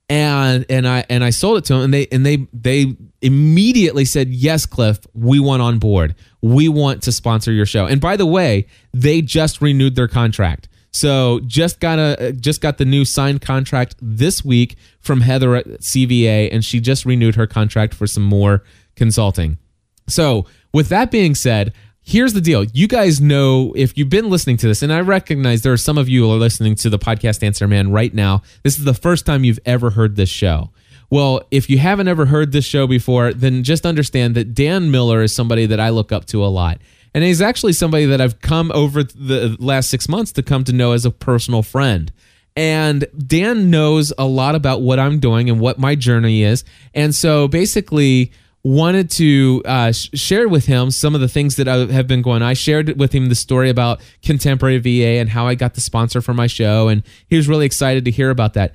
And 0.09 0.67
and 0.69 0.87
I 0.87 1.05
and 1.09 1.25
I 1.25 1.31
sold 1.31 1.59
it 1.59 1.65
to 1.67 1.75
them 1.75 1.83
and 1.83 1.95
they 1.95 2.07
and 2.13 2.25
they 2.25 2.47
they 2.53 2.97
immediately 3.23 4.05
said, 4.05 4.29
"Yes, 4.29 4.67
Cliff, 4.67 4.99
we 5.15 5.41
want 5.41 5.63
on 5.63 5.79
board. 5.79 6.15
We 6.43 6.69
want 6.69 7.03
to 7.05 7.13
sponsor 7.13 7.53
your 7.53 7.67
show." 7.67 7.87
And 7.87 8.01
by 8.01 8.17
the 8.17 8.27
way, 8.27 8.67
they 8.93 9.23
just 9.23 9.61
renewed 9.61 9.97
their 9.97 10.09
contract. 10.09 10.69
So 10.95 11.41
just 11.41 11.81
got 11.81 11.99
a 11.99 12.33
just 12.33 12.61
got 12.61 12.79
the 12.79 12.85
new 12.85 13.05
signed 13.05 13.41
contract 13.41 13.97
this 14.01 14.45
week 14.45 14.77
from 15.01 15.23
Heather 15.23 15.57
at 15.57 15.67
CVA, 15.83 16.49
and 16.53 16.65
she 16.65 16.79
just 16.79 17.05
renewed 17.05 17.35
her 17.35 17.49
contract 17.49 17.95
for 17.95 18.07
some 18.07 18.23
more 18.23 18.63
consulting. 18.95 19.59
So, 20.07 20.47
with 20.73 20.89
that 20.89 21.11
being 21.11 21.35
said, 21.35 21.73
here's 22.03 22.33
the 22.33 22.41
deal. 22.41 22.65
You 22.65 22.87
guys 22.87 23.21
know 23.21 23.73
if 23.77 23.97
you've 23.97 24.11
been 24.11 24.29
listening 24.29 24.57
to 24.59 24.67
this, 24.67 24.83
and 24.83 24.93
I 24.93 25.01
recognize 25.01 25.63
there 25.63 25.73
are 25.73 25.79
some 25.79 25.99
of 25.99 26.09
you 26.09 26.25
who 26.25 26.33
are 26.33 26.39
listening 26.39 26.75
to 26.77 26.91
the 26.91 26.99
podcast 26.99 27.43
Answer 27.43 27.67
Man 27.67 27.91
right 27.91 28.13
now. 28.13 28.43
This 28.63 28.79
is 28.79 28.85
the 28.85 28.95
first 28.95 29.25
time 29.25 29.45
you've 29.45 29.61
ever 29.65 29.91
heard 29.91 30.17
this 30.17 30.29
show. 30.29 30.71
Well, 31.11 31.43
if 31.51 31.71
you 31.71 31.79
haven't 31.79 32.09
ever 32.09 32.27
heard 32.27 32.53
this 32.53 32.65
show 32.65 32.87
before, 32.87 33.33
then 33.33 33.63
just 33.63 33.87
understand 33.87 34.35
that 34.35 34.55
Dan 34.55 34.91
Miller 34.91 35.23
is 35.23 35.35
somebody 35.35 35.67
that 35.67 35.81
I 35.81 35.91
look 35.91 36.13
up 36.13 36.25
to 36.27 36.45
a 36.45 36.47
lot. 36.47 36.79
And 37.15 37.23
he's 37.23 37.41
actually 37.41 37.73
somebody 37.75 38.07
that 38.07 38.21
I've 38.21 38.41
come 38.41 38.73
over 38.75 39.05
the 39.05 39.57
last 39.61 39.89
six 39.91 40.09
months 40.09 40.33
to 40.33 40.43
come 40.43 40.65
to 40.65 40.73
know 40.73 40.93
as 40.93 41.05
a 41.05 41.11
personal 41.11 41.63
friend. 41.63 42.13
And 42.57 43.07
Dan 43.27 43.71
knows 43.71 44.13
a 44.19 44.27
lot 44.27 44.55
about 44.55 44.83
what 44.83 44.99
I'm 44.99 45.21
doing 45.21 45.49
and 45.49 45.61
what 45.61 45.79
my 45.79 45.95
journey 45.95 46.43
is. 46.43 46.65
And 46.95 47.15
so 47.15 47.47
basically, 47.49 48.33
wanted 48.65 49.11
to 49.11 49.63
uh, 49.67 49.93
sh- 49.93 50.09
share 50.15 50.49
with 50.49 50.65
him 50.65 50.91
some 50.91 51.15
of 51.15 51.21
the 51.21 51.29
things 51.29 51.57
that 51.57 51.69
I 51.69 51.85
have 51.93 52.09
been 52.09 52.23
going. 52.23 52.43
I 52.43 52.55
shared 52.55 52.99
with 52.99 53.13
him 53.13 53.29
the 53.29 53.35
story 53.35 53.69
about 53.69 54.01
contemporary 54.23 54.79
VA 54.79 55.21
and 55.21 55.29
how 55.29 55.47
I 55.47 55.55
got 55.55 55.75
the 55.75 55.81
sponsor 55.81 56.23
for 56.23 56.35
my 56.35 56.47
show, 56.47 56.89
and 56.89 57.03
he 57.29 57.37
was 57.37 57.47
really 57.47 57.67
excited 57.67 58.05
to 58.07 58.11
hear 58.11 58.31
about 58.31 58.55
that. 58.55 58.75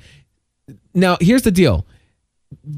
Now, 0.93 1.17
here's 1.19 1.41
the 1.41 1.51
deal: 1.51 1.85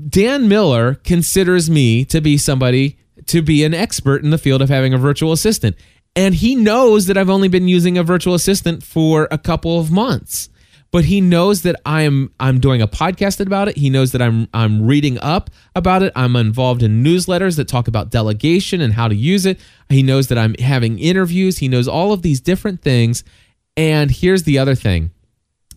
Dan 0.10 0.47
Miller 0.47 0.95
considers 0.95 1.69
me 1.69 2.06
to 2.06 2.21
be 2.21 2.38
somebody 2.38 2.97
to 3.28 3.41
be 3.41 3.63
an 3.63 3.74
expert 3.74 4.24
in 4.24 4.32
the 4.32 4.38
field 4.38 4.62
of 4.62 4.69
having 4.69 4.93
a 4.93 4.97
virtual 4.97 5.34
assistant, 5.34 5.76
and 6.15 6.34
he 6.34 6.56
knows 6.56 7.08
that 7.08 7.17
I've 7.17 7.30
only 7.30 7.50
been 7.50 7.67
using 7.67 7.97
a 7.97 8.04
virtual 8.04 8.34
assistant 8.34 8.84
for 8.84 9.28
a 9.32 9.38
couple 9.38 9.80
of 9.80 9.91
months 9.91 10.50
but 10.91 11.06
he 11.06 11.21
knows 11.21 11.62
that 11.62 11.77
I'm 11.86 12.32
I'm 12.39 12.60
doing 12.60 12.82
a 12.82 12.88
podcast 12.88 13.43
about 13.45 13.69
it. 13.69 13.77
He 13.77 13.89
knows 13.89 14.12
that 14.12 14.21
I'm 14.21 14.47
I'm 14.54 14.86
reading 14.86 15.17
up 15.19 15.49
about 15.73 16.04
it. 16.04 16.12
I'm 16.15 16.36
involved 16.36 16.84
in 16.84 17.04
newsletters 17.04 17.56
that 17.56 17.67
talk 17.67 17.88
about 17.88 18.12
delegation 18.12 18.82
and 18.82 18.93
how 18.93 19.08
to 19.08 19.15
use 19.15 19.45
it. 19.45 19.60
He 19.89 20.04
knows 20.04 20.27
that 20.27 20.38
I'm 20.38 20.54
having 20.56 20.99
interviews. 20.99 21.60
He 21.60 21.69
knows 21.69 21.88
all 21.88 22.12
of 22.12 22.21
these 22.21 22.41
different 22.41 22.82
things. 22.82 23.23
And 23.77 24.12
here's 24.12 24.43
the 24.43 24.60
other 24.60 24.75
thing. 24.75 25.12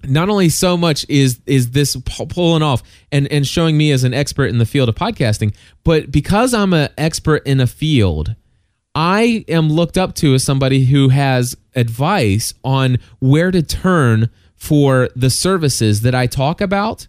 Not 0.03 0.29
only 0.29 0.48
so 0.48 0.77
much 0.77 1.07
is 1.09 1.40
is 1.46 1.70
this 1.70 1.96
pulling 2.29 2.62
off 2.62 2.83
and 3.12 3.29
and 3.29 3.46
showing 3.46 3.79
me 3.79 3.92
as 3.92 4.03
an 4.05 4.12
expert 4.12 4.46
in 4.46 4.59
the 4.59 4.66
field 4.66 4.88
of 4.88 4.96
podcasting, 4.96 5.55
but 5.85 6.11
because 6.11 6.53
I'm 6.53 6.72
an 6.72 6.90
expert 6.98 7.46
in 7.46 7.61
a 7.61 7.66
field, 7.68 8.35
I 8.96 9.44
am 9.48 9.70
looked 9.70 9.96
up 9.96 10.14
to 10.16 10.35
as 10.35 10.42
somebody 10.42 10.85
who 10.85 11.09
has 11.09 11.57
advice 11.74 12.53
on 12.64 12.98
where 13.20 13.50
to 13.50 13.62
turn 13.62 14.29
for 14.57 15.09
the 15.14 15.31
services 15.31 16.03
that 16.03 16.14
I 16.14 16.27
talk 16.27 16.61
about, 16.61 17.07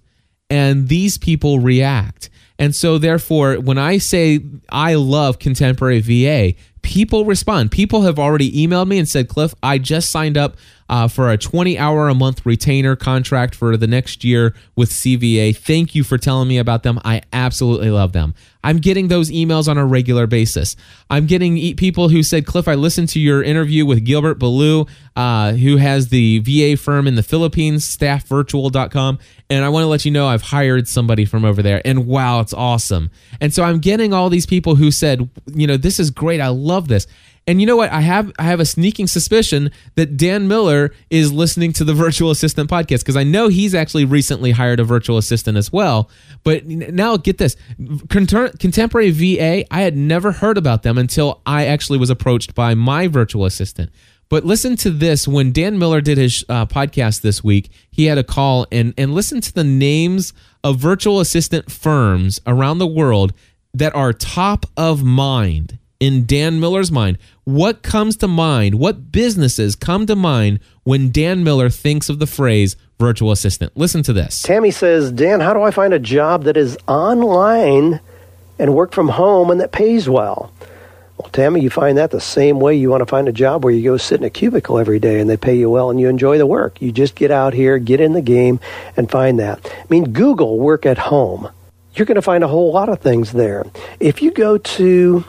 and 0.49 0.88
these 0.88 1.17
people 1.17 1.60
react. 1.60 2.29
And 2.58 2.75
so, 2.75 2.97
therefore, 2.97 3.55
when 3.55 3.77
I 3.77 3.97
say 3.97 4.39
I 4.69 4.95
love 4.95 5.39
contemporary 5.39 5.99
VA, 5.99 6.53
people 6.86 7.26
respond. 7.26 7.71
People 7.71 8.04
have 8.04 8.19
already 8.19 8.52
emailed 8.52 8.88
me 8.88 9.00
and 9.00 9.10
said, 9.10 9.28
Cliff, 9.28 9.56
I 9.63 9.80
just 9.80 10.12
signed 10.12 10.38
up 10.38 10.56
uh, 10.88 11.08
for 11.08 11.32
a 11.32 11.38
20 11.38 11.78
hour 11.80 12.10
a 12.10 12.13
month 12.13 12.45
retainer 12.45 12.95
contract 12.95 13.56
for 13.56 13.76
the 13.76 13.88
next 13.88 14.24
year 14.24 14.54
with 14.76 14.91
CVA. 14.91 15.56
Thank 15.56 15.95
you 15.95 16.04
for 16.04 16.17
telling 16.17 16.48
me 16.48 16.58
about 16.58 16.84
them. 16.84 17.00
I 17.04 17.24
absolutely 17.34 17.89
love 17.89 18.13
them. 18.13 18.36
I'm 18.63 18.78
getting 18.78 19.08
those 19.10 19.30
emails 19.30 19.67
on 19.67 19.78
a 19.78 19.86
regular 19.86 20.26
basis. 20.26 20.76
I'm 21.10 21.28
getting 21.28 21.56
e- 21.58 21.76
people 21.76 22.10
who 22.10 22.24
said, 22.24 22.48
Cliff, 22.48 22.67
I 22.67 22.74
listened 22.74 23.10
to 23.10 23.19
your 23.19 23.43
interview 23.43 23.86
with 23.86 24.04
Gilbert 24.04 24.39
Ballou, 24.39 24.88
uh, 25.15 25.54
who 25.54 25.78
has 25.78 26.10
the 26.10 26.39
VA 26.39 26.76
firm 26.76 27.08
in 27.08 27.13
the 27.13 27.21
Philippines, 27.21 27.86
staffvirtual.com. 27.86 29.19
And 29.52 29.63
I 29.63 29.69
want 29.69 29.84
to 29.84 29.88
let 29.88 30.04
you 30.04 30.10
know 30.10 30.28
I've 30.28 30.41
hired 30.41 30.88
somebody 30.88 31.26
from 31.26 31.45
over 31.45 31.62
there. 31.62 31.82
And 31.86 32.08
wow, 32.08 32.39
it's 32.39 32.54
awesome. 32.54 33.12
And 33.39 33.54
so 33.54 33.63
I'm 33.63 33.80
getting 33.80 34.13
all 34.13 34.30
these 34.30 34.48
people 34.48 34.76
who 34.76 34.89
said, 34.89 35.30
you 35.54 35.67
know, 35.67 35.78
this 35.78 36.00
is 36.00 36.10
great. 36.10 36.41
I 36.41 36.50
love 36.75 36.88
this. 36.88 37.07
And 37.47 37.61
you 37.61 37.67
know 37.67 37.77
what? 37.77 37.91
I 37.91 38.01
have 38.01 38.31
I 38.39 38.43
have 38.43 38.59
a 38.59 38.65
sneaking 38.65 39.07
suspicion 39.07 39.71
that 39.95 40.17
Dan 40.17 40.47
Miller 40.47 40.91
is 41.09 41.31
listening 41.31 41.73
to 41.73 41.83
the 41.83 41.93
virtual 42.05 42.31
assistant 42.31 42.69
podcast 42.69 42.99
because 42.99 43.15
I 43.15 43.23
know 43.23 43.47
he's 43.49 43.75
actually 43.75 44.05
recently 44.05 44.51
hired 44.51 44.79
a 44.79 44.83
virtual 44.83 45.17
assistant 45.17 45.57
as 45.57 45.71
well. 45.71 46.09
But 46.43 46.65
now 46.65 47.17
get 47.17 47.38
this, 47.38 47.55
contemporary 48.09 49.11
VA. 49.11 49.65
I 49.71 49.81
had 49.81 49.95
never 49.95 50.31
heard 50.31 50.57
about 50.57 50.83
them 50.83 50.97
until 50.97 51.41
I 51.45 51.65
actually 51.65 51.99
was 51.99 52.09
approached 52.09 52.55
by 52.55 52.73
my 52.73 53.07
virtual 53.07 53.45
assistant. 53.45 53.91
But 54.27 54.43
listen 54.43 54.75
to 54.77 54.89
this: 54.89 55.27
when 55.27 55.51
Dan 55.51 55.77
Miller 55.77 56.01
did 56.01 56.17
his 56.17 56.43
uh, 56.49 56.65
podcast 56.65 57.21
this 57.21 57.43
week, 57.43 57.69
he 57.91 58.05
had 58.05 58.17
a 58.17 58.23
call 58.23 58.65
and 58.71 58.93
and 58.97 59.13
listen 59.13 59.39
to 59.41 59.53
the 59.53 59.63
names 59.63 60.33
of 60.63 60.77
virtual 60.77 61.19
assistant 61.19 61.71
firms 61.71 62.41
around 62.47 62.79
the 62.79 62.88
world 62.88 63.33
that 63.75 63.93
are 63.93 64.13
top 64.13 64.65
of 64.75 65.03
mind 65.03 65.77
in 65.99 66.25
Dan 66.25 66.60
Miller's 66.60 66.91
mind. 66.91 67.17
What 67.43 67.84
comes 67.84 68.17
to 68.17 68.27
mind? 68.27 68.75
What 68.75 69.12
businesses 69.12 69.75
come 69.75 70.05
to 70.08 70.15
mind 70.15 70.60
when 70.84 71.12
Dan 71.12 71.43
Miller 71.43 71.69
thinks 71.69 72.10
of 72.10 72.19
the 72.19 72.27
phrase 72.27 72.75
virtual 72.99 73.31
assistant? 73.31 73.75
Listen 73.75 74.03
to 74.03 74.13
this. 74.13 74.41
Tammy 74.41 74.71
says, 74.71 75.12
Dan, 75.12 75.39
how 75.39 75.53
do 75.53 75.62
I 75.62 75.71
find 75.71 75.93
a 75.93 75.99
job 75.99 76.43
that 76.43 76.58
is 76.58 76.77
online 76.88 77.99
and 78.58 78.73
work 78.73 78.93
from 78.93 79.10
home 79.10 79.49
and 79.51 79.60
that 79.60 79.71
pays 79.71 80.10
well? 80.10 80.51
Well, 81.17 81.29
Tammy, 81.29 81.62
you 81.62 81.69
find 81.69 81.97
that 81.97 82.12
the 82.12 82.19
same 82.19 82.60
way 82.60 82.75
you 82.75 82.89
want 82.89 82.99
to 82.99 83.05
find 83.05 83.29
a 83.29 83.34
job 83.34 83.63
where 83.63 83.73
you 83.73 83.84
go 83.84 83.95
sit 83.95 84.19
in 84.19 84.25
a 84.25 84.29
cubicle 84.29 84.77
every 84.77 84.99
day 84.99 85.21
and 85.21 85.29
they 85.29 85.38
pay 85.38 85.55
you 85.55 85.69
well 85.69 85.89
and 85.89 85.99
you 85.99 86.10
enjoy 86.10 86.38
the 86.38 86.45
work. 86.45 86.81
You 86.81 86.91
just 86.91 87.15
get 87.15 87.31
out 87.31 87.53
here, 87.53 87.77
get 87.77 88.01
in 88.01 88.12
the 88.12 88.21
game, 88.21 88.60
and 88.97 89.10
find 89.10 89.39
that. 89.39 89.65
I 89.65 89.86
mean, 89.89 90.12
Google 90.12 90.60
work 90.60 90.86
at 90.86 90.97
home. 90.97 91.49
You're 91.93 92.05
going 92.05 92.15
to 92.15 92.21
find 92.21 92.43
a 92.43 92.49
whole 92.49 92.73
lot 92.73 92.89
of 92.89 92.99
things 92.99 93.31
there. 93.31 93.65
If 94.01 94.21
you 94.21 94.31
go 94.31 94.58
to 94.58 95.23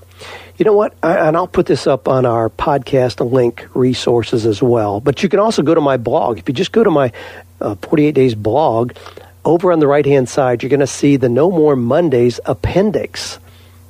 you 0.58 0.64
know 0.64 0.72
what? 0.72 0.94
I, 1.02 1.28
and 1.28 1.36
I'll 1.36 1.46
put 1.46 1.66
this 1.66 1.86
up 1.86 2.08
on 2.08 2.24
our 2.24 2.48
podcast 2.48 3.30
link 3.30 3.66
resources 3.74 4.46
as 4.46 4.62
well. 4.62 5.00
But 5.00 5.22
you 5.22 5.28
can 5.28 5.38
also 5.38 5.62
go 5.62 5.74
to 5.74 5.80
my 5.80 5.96
blog. 5.96 6.38
If 6.38 6.48
you 6.48 6.54
just 6.54 6.72
go 6.72 6.82
to 6.82 6.90
my 6.90 7.12
uh, 7.60 7.74
48 7.76 8.12
Days 8.12 8.34
blog, 8.34 8.92
over 9.44 9.70
on 9.70 9.78
the 9.78 9.86
right 9.86 10.04
hand 10.04 10.28
side, 10.28 10.62
you're 10.62 10.70
going 10.70 10.80
to 10.80 10.86
see 10.86 11.16
the 11.16 11.28
No 11.28 11.50
More 11.50 11.76
Mondays 11.76 12.40
appendix. 12.44 13.38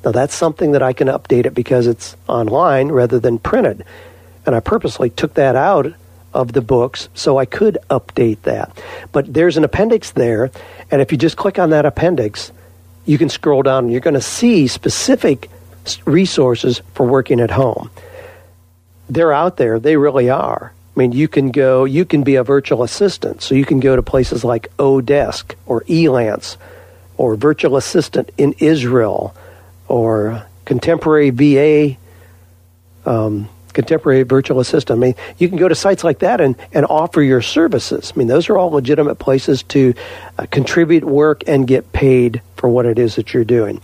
Now, 0.04 0.12
that's 0.12 0.34
something 0.34 0.72
that 0.72 0.82
I 0.82 0.92
can 0.92 1.08
update 1.08 1.46
it 1.46 1.54
because 1.54 1.86
it's 1.86 2.16
online 2.28 2.88
rather 2.88 3.18
than 3.18 3.38
printed. 3.38 3.84
And 4.44 4.54
I 4.54 4.60
purposely 4.60 5.10
took 5.10 5.34
that 5.34 5.56
out 5.56 5.92
of 6.34 6.52
the 6.52 6.60
books 6.60 7.08
so 7.14 7.38
I 7.38 7.46
could 7.46 7.78
update 7.88 8.42
that. 8.42 8.80
But 9.10 9.32
there's 9.32 9.56
an 9.56 9.64
appendix 9.64 10.10
there. 10.10 10.50
And 10.90 11.00
if 11.00 11.10
you 11.10 11.18
just 11.18 11.36
click 11.36 11.58
on 11.58 11.70
that 11.70 11.86
appendix, 11.86 12.52
you 13.06 13.18
can 13.18 13.28
scroll 13.28 13.62
down 13.62 13.84
and 13.84 13.92
you're 13.92 14.00
going 14.00 14.14
to 14.14 14.20
see 14.20 14.66
specific 14.66 15.48
resources 16.04 16.82
for 16.94 17.06
working 17.06 17.40
at 17.40 17.50
home. 17.50 17.90
They're 19.08 19.32
out 19.32 19.56
there, 19.56 19.78
they 19.78 19.96
really 19.96 20.30
are. 20.30 20.72
I 20.96 20.98
mean, 20.98 21.12
you 21.12 21.28
can 21.28 21.50
go, 21.50 21.84
you 21.84 22.04
can 22.06 22.22
be 22.22 22.36
a 22.36 22.42
virtual 22.42 22.82
assistant. 22.82 23.42
So 23.42 23.54
you 23.54 23.66
can 23.66 23.80
go 23.80 23.96
to 23.96 24.02
places 24.02 24.44
like 24.44 24.74
Odesk 24.78 25.54
or 25.66 25.82
Elance 25.82 26.56
or 27.18 27.36
virtual 27.36 27.76
assistant 27.76 28.30
in 28.38 28.54
Israel 28.58 29.34
or 29.88 30.46
contemporary 30.64 31.30
VA, 31.30 31.96
um, 33.04 33.48
contemporary 33.74 34.22
virtual 34.22 34.58
assistant. 34.58 34.98
I 34.98 35.00
mean, 35.00 35.14
you 35.36 35.48
can 35.48 35.58
go 35.58 35.68
to 35.68 35.74
sites 35.74 36.02
like 36.02 36.20
that 36.20 36.40
and, 36.40 36.56
and 36.72 36.86
offer 36.86 37.20
your 37.20 37.42
services. 37.42 38.12
I 38.14 38.18
mean, 38.18 38.26
those 38.26 38.48
are 38.48 38.56
all 38.56 38.70
legitimate 38.70 39.16
places 39.16 39.62
to 39.64 39.92
uh, 40.38 40.46
contribute 40.50 41.04
work 41.04 41.42
and 41.46 41.66
get 41.66 41.92
paid 41.92 42.40
for 42.56 42.70
what 42.70 42.86
it 42.86 42.98
is 42.98 43.16
that 43.16 43.34
you're 43.34 43.44
doing. 43.44 43.82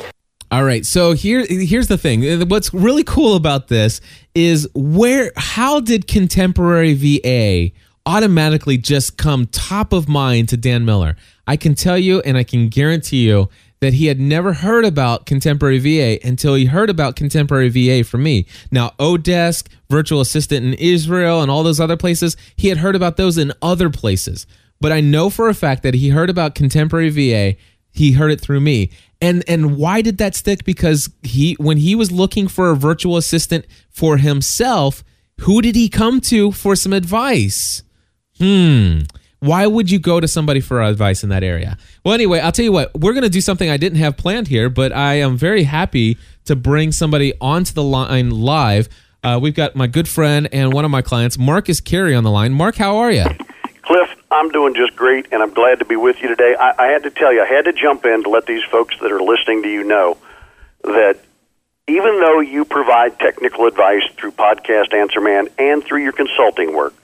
All 0.52 0.64
right. 0.64 0.84
So 0.84 1.12
here 1.12 1.46
here's 1.48 1.88
the 1.88 1.96
thing. 1.96 2.46
What's 2.46 2.74
really 2.74 3.04
cool 3.04 3.36
about 3.36 3.68
this 3.68 4.02
is 4.34 4.68
where 4.74 5.32
how 5.34 5.80
did 5.80 6.06
contemporary 6.06 6.92
VA 6.92 7.74
automatically 8.04 8.76
just 8.76 9.16
come 9.16 9.46
top 9.46 9.94
of 9.94 10.10
mind 10.10 10.50
to 10.50 10.58
Dan 10.58 10.84
Miller? 10.84 11.16
I 11.46 11.56
can 11.56 11.74
tell 11.74 11.96
you 11.96 12.20
and 12.20 12.36
I 12.36 12.44
can 12.44 12.68
guarantee 12.68 13.26
you 13.26 13.48
that 13.80 13.94
he 13.94 14.08
had 14.08 14.20
never 14.20 14.52
heard 14.52 14.84
about 14.84 15.24
contemporary 15.24 15.78
VA 15.78 16.18
until 16.22 16.54
he 16.54 16.66
heard 16.66 16.90
about 16.90 17.16
contemporary 17.16 17.70
VA 17.70 18.04
from 18.04 18.22
me. 18.22 18.44
Now, 18.70 18.90
Odesk, 18.98 19.68
virtual 19.88 20.20
assistant 20.20 20.66
in 20.66 20.74
Israel, 20.74 21.40
and 21.40 21.50
all 21.50 21.62
those 21.62 21.80
other 21.80 21.96
places, 21.96 22.36
he 22.56 22.68
had 22.68 22.76
heard 22.76 22.94
about 22.94 23.16
those 23.16 23.38
in 23.38 23.54
other 23.62 23.88
places. 23.88 24.46
But 24.82 24.92
I 24.92 25.00
know 25.00 25.30
for 25.30 25.48
a 25.48 25.54
fact 25.54 25.82
that 25.82 25.94
he 25.94 26.10
heard 26.10 26.28
about 26.28 26.54
contemporary 26.54 27.08
VA, 27.08 27.56
he 27.90 28.12
heard 28.12 28.32
it 28.32 28.40
through 28.40 28.60
me. 28.60 28.90
And 29.22 29.42
and 29.48 29.78
why 29.78 30.02
did 30.02 30.18
that 30.18 30.34
stick? 30.34 30.64
Because 30.64 31.08
he 31.22 31.54
when 31.54 31.78
he 31.78 31.94
was 31.94 32.12
looking 32.12 32.48
for 32.48 32.70
a 32.70 32.76
virtual 32.76 33.16
assistant 33.16 33.64
for 33.88 34.18
himself, 34.18 35.02
who 35.40 35.62
did 35.62 35.76
he 35.76 35.88
come 35.88 36.20
to 36.22 36.52
for 36.52 36.76
some 36.76 36.92
advice? 36.92 37.82
Hmm 38.38 39.02
why 39.42 39.66
would 39.66 39.90
you 39.90 39.98
go 39.98 40.20
to 40.20 40.28
somebody 40.28 40.60
for 40.60 40.80
advice 40.80 41.24
in 41.24 41.28
that 41.30 41.42
area? 41.42 41.76
Well, 42.04 42.14
anyway, 42.14 42.38
I'll 42.38 42.52
tell 42.52 42.64
you 42.64 42.70
what, 42.70 42.94
we're 42.94 43.12
going 43.12 43.24
to 43.24 43.28
do 43.28 43.40
something 43.40 43.68
I 43.68 43.76
didn't 43.76 43.98
have 43.98 44.16
planned 44.16 44.46
here, 44.46 44.70
but 44.70 44.92
I 44.92 45.14
am 45.14 45.36
very 45.36 45.64
happy 45.64 46.16
to 46.44 46.54
bring 46.54 46.92
somebody 46.92 47.32
onto 47.40 47.72
the 47.72 47.82
line 47.82 48.30
live. 48.30 48.88
Uh, 49.24 49.40
we've 49.42 49.54
got 49.54 49.74
my 49.74 49.88
good 49.88 50.08
friend 50.08 50.48
and 50.52 50.72
one 50.72 50.84
of 50.84 50.92
my 50.92 51.02
clients, 51.02 51.38
Marcus 51.38 51.80
Carey, 51.80 52.14
on 52.14 52.22
the 52.22 52.30
line. 52.30 52.52
Mark, 52.52 52.76
how 52.76 52.98
are 52.98 53.10
you? 53.10 53.24
Cliff, 53.82 54.10
I'm 54.32 54.48
doing 54.48 54.74
just 54.74 54.96
great, 54.96 55.26
and 55.30 55.42
I'm 55.42 55.52
glad 55.52 55.80
to 55.80 55.84
be 55.84 55.96
with 55.96 56.16
you 56.22 56.28
today. 56.28 56.54
I, 56.58 56.86
I 56.86 56.86
had 56.86 57.02
to 57.02 57.10
tell 57.10 57.32
you, 57.32 57.42
I 57.42 57.46
had 57.46 57.66
to 57.66 57.72
jump 57.72 58.06
in 58.06 58.22
to 58.22 58.30
let 58.30 58.46
these 58.46 58.64
folks 58.64 58.96
that 59.00 59.12
are 59.12 59.22
listening 59.22 59.62
to 59.62 59.68
you 59.68 59.84
know 59.84 60.16
that 60.84 61.18
even 61.86 62.18
though 62.18 62.40
you 62.40 62.64
provide 62.64 63.18
technical 63.18 63.66
advice 63.66 64.02
through 64.16 64.32
Podcast 64.32 64.94
Answer 64.94 65.20
Man 65.20 65.48
and 65.58 65.84
through 65.84 66.02
your 66.02 66.12
consulting 66.12 66.74
work, 66.74 66.94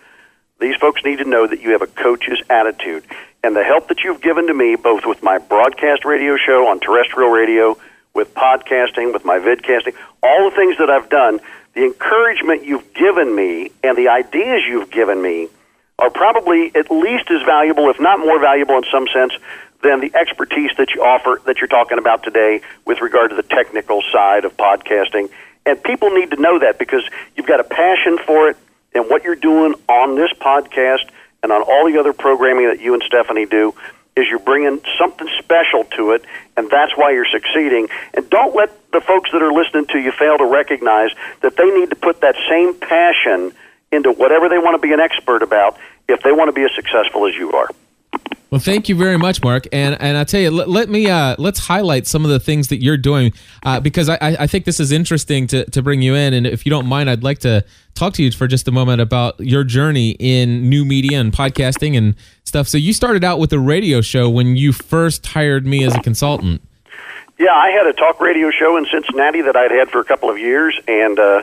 these 0.58 0.74
folks 0.76 1.04
need 1.04 1.18
to 1.18 1.24
know 1.24 1.46
that 1.46 1.60
you 1.60 1.72
have 1.72 1.82
a 1.82 1.86
coach's 1.86 2.40
attitude. 2.48 3.04
And 3.44 3.54
the 3.54 3.62
help 3.62 3.88
that 3.88 4.02
you've 4.02 4.22
given 4.22 4.46
to 4.46 4.54
me, 4.54 4.76
both 4.76 5.04
with 5.04 5.22
my 5.22 5.38
broadcast 5.38 6.04
radio 6.04 6.36
show 6.36 6.68
on 6.68 6.80
terrestrial 6.80 7.30
radio, 7.30 7.76
with 8.14 8.34
podcasting, 8.34 9.12
with 9.12 9.24
my 9.24 9.38
vidcasting, 9.38 9.94
all 10.22 10.50
the 10.50 10.56
things 10.56 10.78
that 10.78 10.90
I've 10.90 11.10
done, 11.10 11.40
the 11.74 11.84
encouragement 11.84 12.64
you've 12.64 12.94
given 12.94 13.32
me 13.34 13.70
and 13.84 13.96
the 13.96 14.08
ideas 14.08 14.62
you've 14.66 14.90
given 14.90 15.20
me 15.20 15.48
are 15.98 16.10
probably 16.10 16.70
at 16.74 16.90
least 16.90 17.30
as 17.30 17.42
valuable, 17.42 17.90
if 17.90 17.98
not 17.98 18.20
more 18.20 18.38
valuable 18.38 18.76
in 18.76 18.84
some 18.90 19.08
sense, 19.12 19.32
than 19.82 20.00
the 20.00 20.12
expertise 20.14 20.70
that 20.78 20.90
you 20.94 21.02
offer 21.02 21.40
that 21.46 21.58
you're 21.58 21.68
talking 21.68 21.98
about 21.98 22.22
today 22.22 22.60
with 22.84 23.00
regard 23.00 23.30
to 23.30 23.36
the 23.36 23.42
technical 23.42 24.02
side 24.12 24.44
of 24.44 24.56
podcasting. 24.56 25.30
And 25.66 25.82
people 25.82 26.10
need 26.10 26.30
to 26.30 26.40
know 26.40 26.58
that 26.60 26.78
because 26.78 27.02
you've 27.36 27.46
got 27.46 27.60
a 27.60 27.64
passion 27.64 28.18
for 28.26 28.48
it 28.50 28.56
and 28.94 29.08
what 29.08 29.24
you're 29.24 29.36
doing 29.36 29.74
on 29.88 30.14
this 30.16 30.30
podcast 30.40 31.08
and 31.42 31.52
on 31.52 31.62
all 31.62 31.90
the 31.90 31.98
other 31.98 32.12
programming 32.12 32.68
that 32.68 32.80
you 32.80 32.94
and 32.94 33.02
Stephanie 33.02 33.46
do 33.46 33.74
is 34.16 34.26
you're 34.28 34.40
bringing 34.40 34.80
something 34.98 35.28
special 35.38 35.84
to 35.96 36.10
it, 36.10 36.24
and 36.56 36.68
that's 36.70 36.96
why 36.96 37.12
you're 37.12 37.28
succeeding. 37.30 37.88
And 38.14 38.28
don't 38.28 38.54
let 38.56 38.70
the 38.90 39.00
folks 39.00 39.30
that 39.32 39.42
are 39.42 39.52
listening 39.52 39.86
to 39.92 39.98
you 39.98 40.10
fail 40.10 40.38
to 40.38 40.44
recognize 40.44 41.10
that 41.40 41.56
they 41.56 41.70
need 41.70 41.90
to 41.90 41.96
put 41.96 42.20
that 42.22 42.34
same 42.48 42.74
passion 42.74 43.52
into 43.92 44.12
whatever 44.12 44.48
they 44.48 44.58
want 44.58 44.80
to 44.80 44.86
be 44.86 44.92
an 44.92 45.00
expert 45.00 45.42
about 45.42 45.78
if 46.08 46.22
they 46.22 46.32
want 46.32 46.48
to 46.48 46.52
be 46.52 46.64
as 46.64 46.70
successful 46.74 47.26
as 47.26 47.34
you 47.34 47.52
are. 47.52 47.68
Well, 48.50 48.60
thank 48.60 48.88
you 48.88 48.94
very 48.94 49.18
much, 49.18 49.42
Mark. 49.42 49.66
And 49.72 50.00
and 50.00 50.16
I 50.16 50.24
tell 50.24 50.40
you, 50.40 50.50
let, 50.50 50.70
let 50.70 50.88
me 50.88 51.10
uh, 51.10 51.36
let's 51.38 51.58
highlight 51.58 52.06
some 52.06 52.24
of 52.24 52.30
the 52.30 52.40
things 52.40 52.68
that 52.68 52.82
you're 52.82 52.96
doing 52.96 53.32
uh, 53.62 53.78
because 53.78 54.08
I, 54.08 54.16
I 54.20 54.46
think 54.46 54.64
this 54.64 54.80
is 54.80 54.90
interesting 54.90 55.46
to, 55.48 55.68
to 55.70 55.82
bring 55.82 56.00
you 56.00 56.14
in. 56.14 56.32
And 56.32 56.46
if 56.46 56.64
you 56.64 56.70
don't 56.70 56.86
mind, 56.86 57.10
I'd 57.10 57.22
like 57.22 57.40
to 57.40 57.62
talk 57.94 58.14
to 58.14 58.22
you 58.22 58.32
for 58.32 58.46
just 58.46 58.66
a 58.66 58.70
moment 58.70 59.02
about 59.02 59.38
your 59.38 59.64
journey 59.64 60.16
in 60.18 60.70
new 60.70 60.86
media 60.86 61.20
and 61.20 61.30
podcasting 61.30 61.96
and 61.98 62.14
stuff. 62.44 62.68
So 62.68 62.78
you 62.78 62.94
started 62.94 63.22
out 63.22 63.38
with 63.38 63.52
a 63.52 63.58
radio 63.58 64.00
show 64.00 64.30
when 64.30 64.56
you 64.56 64.72
first 64.72 65.26
hired 65.26 65.66
me 65.66 65.84
as 65.84 65.94
a 65.94 66.00
consultant. 66.00 66.62
Yeah, 67.38 67.54
I 67.54 67.70
had 67.70 67.86
a 67.86 67.92
talk 67.92 68.20
radio 68.20 68.50
show 68.50 68.76
in 68.78 68.86
Cincinnati 68.86 69.42
that 69.42 69.54
I'd 69.54 69.70
had 69.70 69.90
for 69.90 70.00
a 70.00 70.04
couple 70.04 70.28
of 70.28 70.38
years, 70.38 70.78
and 70.88 71.16
uh, 71.20 71.42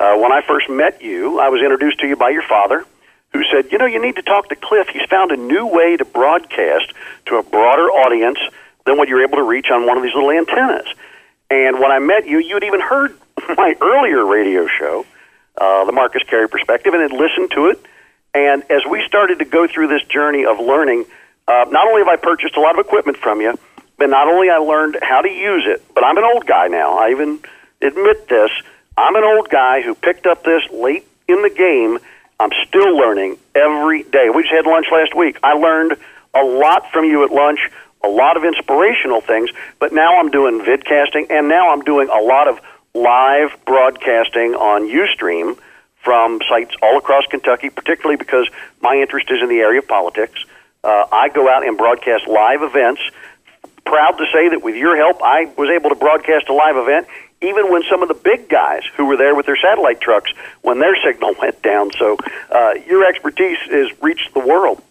uh, 0.00 0.16
when 0.16 0.32
I 0.32 0.40
first 0.40 0.70
met 0.70 1.02
you, 1.02 1.38
I 1.38 1.50
was 1.50 1.60
introduced 1.60 2.00
to 2.00 2.08
you 2.08 2.16
by 2.16 2.30
your 2.30 2.42
father 2.48 2.86
who 3.34 3.42
said, 3.52 3.70
You 3.70 3.76
know, 3.76 3.84
you 3.84 4.00
need 4.00 4.16
to 4.16 4.22
talk 4.22 4.48
to 4.48 4.56
Cliff. 4.56 4.88
He's 4.88 5.06
found 5.10 5.32
a 5.32 5.36
new 5.36 5.66
way 5.66 5.98
to 5.98 6.04
broadcast 6.06 6.94
to 7.26 7.36
a 7.36 7.42
broader 7.42 7.90
audience 7.90 8.38
than 8.86 8.96
what 8.96 9.08
you're 9.08 9.22
able 9.22 9.36
to 9.36 9.42
reach 9.42 9.70
on 9.70 9.86
one 9.86 9.98
of 9.98 10.02
these 10.02 10.14
little 10.14 10.30
antennas. 10.30 10.86
And 11.50 11.78
when 11.78 11.90
I 11.90 11.98
met 11.98 12.26
you, 12.26 12.38
you 12.38 12.54
had 12.54 12.64
even 12.64 12.80
heard 12.80 13.14
my 13.58 13.74
earlier 13.82 14.24
radio 14.24 14.66
show, 14.66 15.04
uh, 15.60 15.84
The 15.84 15.92
Marcus 15.92 16.22
Carey 16.22 16.48
Perspective, 16.48 16.94
and 16.94 17.02
had 17.02 17.12
listened 17.12 17.50
to 17.50 17.66
it. 17.66 17.84
And 18.32 18.62
as 18.70 18.80
we 18.88 19.04
started 19.06 19.40
to 19.40 19.44
go 19.44 19.68
through 19.68 19.88
this 19.88 20.04
journey 20.04 20.46
of 20.46 20.58
learning, 20.58 21.04
uh, 21.46 21.66
not 21.68 21.86
only 21.86 22.00
have 22.00 22.08
I 22.08 22.16
purchased 22.16 22.56
a 22.56 22.60
lot 22.60 22.78
of 22.78 22.86
equipment 22.86 23.18
from 23.18 23.42
you, 23.42 23.58
but 23.98 24.10
not 24.10 24.28
only 24.28 24.50
I 24.50 24.58
learned 24.58 24.98
how 25.02 25.20
to 25.20 25.30
use 25.30 25.64
it, 25.66 25.82
but 25.94 26.04
I'm 26.04 26.18
an 26.18 26.24
old 26.24 26.46
guy 26.46 26.68
now. 26.68 26.98
I 26.98 27.10
even 27.10 27.40
admit 27.80 28.28
this. 28.28 28.50
I'm 28.96 29.16
an 29.16 29.24
old 29.24 29.48
guy 29.50 29.82
who 29.82 29.94
picked 29.94 30.26
up 30.26 30.44
this 30.44 30.62
late 30.70 31.06
in 31.26 31.42
the 31.42 31.50
game 31.50 31.98
I'm 32.40 32.50
still 32.66 32.96
learning 32.96 33.38
every 33.54 34.02
day. 34.02 34.28
We 34.28 34.42
just 34.42 34.54
had 34.54 34.66
lunch 34.66 34.86
last 34.90 35.14
week. 35.14 35.38
I 35.42 35.54
learned 35.54 35.96
a 36.34 36.42
lot 36.42 36.90
from 36.92 37.04
you 37.04 37.24
at 37.24 37.30
lunch, 37.30 37.60
a 38.02 38.08
lot 38.08 38.36
of 38.36 38.44
inspirational 38.44 39.20
things, 39.20 39.50
but 39.78 39.92
now 39.92 40.18
I'm 40.18 40.30
doing 40.30 40.60
vidcasting 40.60 41.30
and 41.30 41.48
now 41.48 41.72
I'm 41.72 41.82
doing 41.82 42.08
a 42.08 42.20
lot 42.20 42.48
of 42.48 42.60
live 42.92 43.56
broadcasting 43.64 44.54
on 44.54 44.88
Ustream 44.88 45.56
from 46.02 46.40
sites 46.48 46.74
all 46.82 46.98
across 46.98 47.24
Kentucky, 47.30 47.70
particularly 47.70 48.16
because 48.16 48.48
my 48.82 48.96
interest 48.96 49.30
is 49.30 49.40
in 49.40 49.48
the 49.48 49.60
area 49.60 49.78
of 49.78 49.88
politics. 49.88 50.44
Uh, 50.82 51.06
I 51.10 51.28
go 51.30 51.48
out 51.48 51.66
and 51.66 51.78
broadcast 51.78 52.26
live 52.26 52.62
events. 52.62 53.00
Proud 53.86 54.12
to 54.12 54.24
say 54.32 54.48
that 54.48 54.62
with 54.62 54.76
your 54.76 54.96
help, 54.96 55.22
I 55.22 55.46
was 55.56 55.70
able 55.70 55.90
to 55.90 55.96
broadcast 55.96 56.48
a 56.48 56.54
live 56.54 56.76
event 56.76 57.06
even 57.44 57.70
when 57.70 57.82
some 57.90 58.02
of 58.02 58.08
the 58.08 58.14
big 58.14 58.48
guys 58.48 58.82
who 58.96 59.04
were 59.04 59.16
there 59.16 59.34
with 59.34 59.46
their 59.46 59.56
satellite 59.56 60.00
trucks 60.00 60.32
when 60.62 60.78
their 60.80 60.96
signal 61.04 61.34
went 61.40 61.60
down. 61.62 61.90
So 61.92 62.16
uh, 62.50 62.74
your 62.86 63.04
expertise 63.04 63.58
has 63.70 63.90
reached 64.02 64.34
the 64.34 64.40
world. 64.40 64.82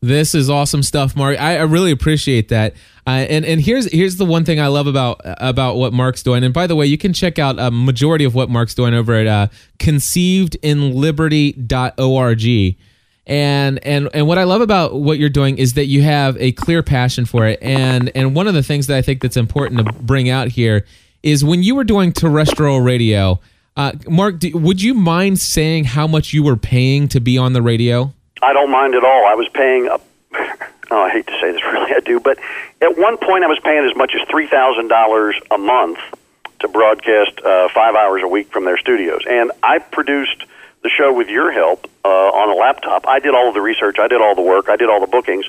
This 0.00 0.34
is 0.34 0.50
awesome 0.50 0.82
stuff, 0.82 1.16
Mark. 1.16 1.40
I, 1.40 1.56
I 1.56 1.62
really 1.62 1.90
appreciate 1.90 2.50
that. 2.50 2.74
Uh, 3.06 3.10
and 3.10 3.44
and 3.46 3.60
here's 3.60 3.90
here's 3.90 4.16
the 4.16 4.26
one 4.26 4.44
thing 4.44 4.60
I 4.60 4.66
love 4.66 4.86
about 4.86 5.22
about 5.24 5.76
what 5.76 5.94
Mark's 5.94 6.22
doing. 6.22 6.44
And 6.44 6.52
by 6.52 6.66
the 6.66 6.76
way, 6.76 6.84
you 6.84 6.98
can 6.98 7.14
check 7.14 7.38
out 7.38 7.58
a 7.58 7.70
majority 7.70 8.24
of 8.24 8.34
what 8.34 8.50
Mark's 8.50 8.74
doing 8.74 8.92
over 8.92 9.14
at 9.14 9.26
uh, 9.26 9.46
conceivedinliberty.org. 9.78 12.76
And 13.26 13.84
and 13.86 14.10
and 14.12 14.26
what 14.26 14.38
I 14.38 14.44
love 14.44 14.60
about 14.60 14.94
what 14.94 15.18
you're 15.18 15.30
doing 15.30 15.56
is 15.56 15.74
that 15.74 15.86
you 15.86 16.02
have 16.02 16.36
a 16.38 16.52
clear 16.52 16.82
passion 16.82 17.24
for 17.24 17.46
it. 17.46 17.58
And 17.62 18.10
and 18.14 18.34
one 18.34 18.46
of 18.46 18.54
the 18.54 18.62
things 18.62 18.86
that 18.88 18.96
I 18.96 19.02
think 19.02 19.22
that's 19.22 19.36
important 19.36 19.86
to 19.86 19.92
bring 19.94 20.28
out 20.28 20.48
here 20.48 20.84
is 21.22 21.42
when 21.42 21.62
you 21.62 21.74
were 21.74 21.84
doing 21.84 22.12
terrestrial 22.12 22.80
radio. 22.80 23.40
Uh, 23.76 23.90
Mark, 24.08 24.38
do, 24.38 24.56
would 24.56 24.80
you 24.80 24.94
mind 24.94 25.40
saying 25.40 25.82
how 25.82 26.06
much 26.06 26.32
you 26.32 26.44
were 26.44 26.56
paying 26.56 27.08
to 27.08 27.18
be 27.18 27.36
on 27.36 27.54
the 27.54 27.62
radio? 27.62 28.12
I 28.40 28.52
don't 28.52 28.70
mind 28.70 28.94
at 28.94 29.02
all. 29.02 29.26
I 29.26 29.34
was 29.34 29.48
paying 29.48 29.88
a. 29.88 30.00
Oh, 30.90 31.02
I 31.02 31.10
hate 31.10 31.26
to 31.26 31.32
say 31.40 31.50
this, 31.50 31.62
really, 31.72 31.92
I 31.92 32.00
do. 32.00 32.20
But 32.20 32.38
at 32.82 32.98
one 32.98 33.16
point, 33.16 33.42
I 33.42 33.46
was 33.46 33.58
paying 33.64 33.88
as 33.88 33.96
much 33.96 34.12
as 34.14 34.28
three 34.28 34.46
thousand 34.46 34.88
dollars 34.88 35.34
a 35.50 35.56
month 35.56 35.98
to 36.60 36.68
broadcast 36.68 37.40
uh, 37.40 37.68
five 37.70 37.94
hours 37.94 38.22
a 38.22 38.28
week 38.28 38.52
from 38.52 38.66
their 38.66 38.76
studios, 38.76 39.22
and 39.28 39.50
I 39.62 39.78
produced 39.78 40.44
the 40.84 40.90
show 40.90 41.12
with 41.12 41.28
your 41.28 41.50
help 41.50 41.90
uh, 42.04 42.08
on 42.08 42.50
a 42.50 42.54
laptop. 42.54 43.08
I 43.08 43.18
did 43.18 43.34
all 43.34 43.48
of 43.48 43.54
the 43.54 43.60
research, 43.60 43.98
I 43.98 44.06
did 44.06 44.20
all 44.20 44.36
the 44.36 44.42
work, 44.42 44.68
I 44.68 44.76
did 44.76 44.88
all 44.88 45.00
the 45.00 45.08
bookings. 45.08 45.46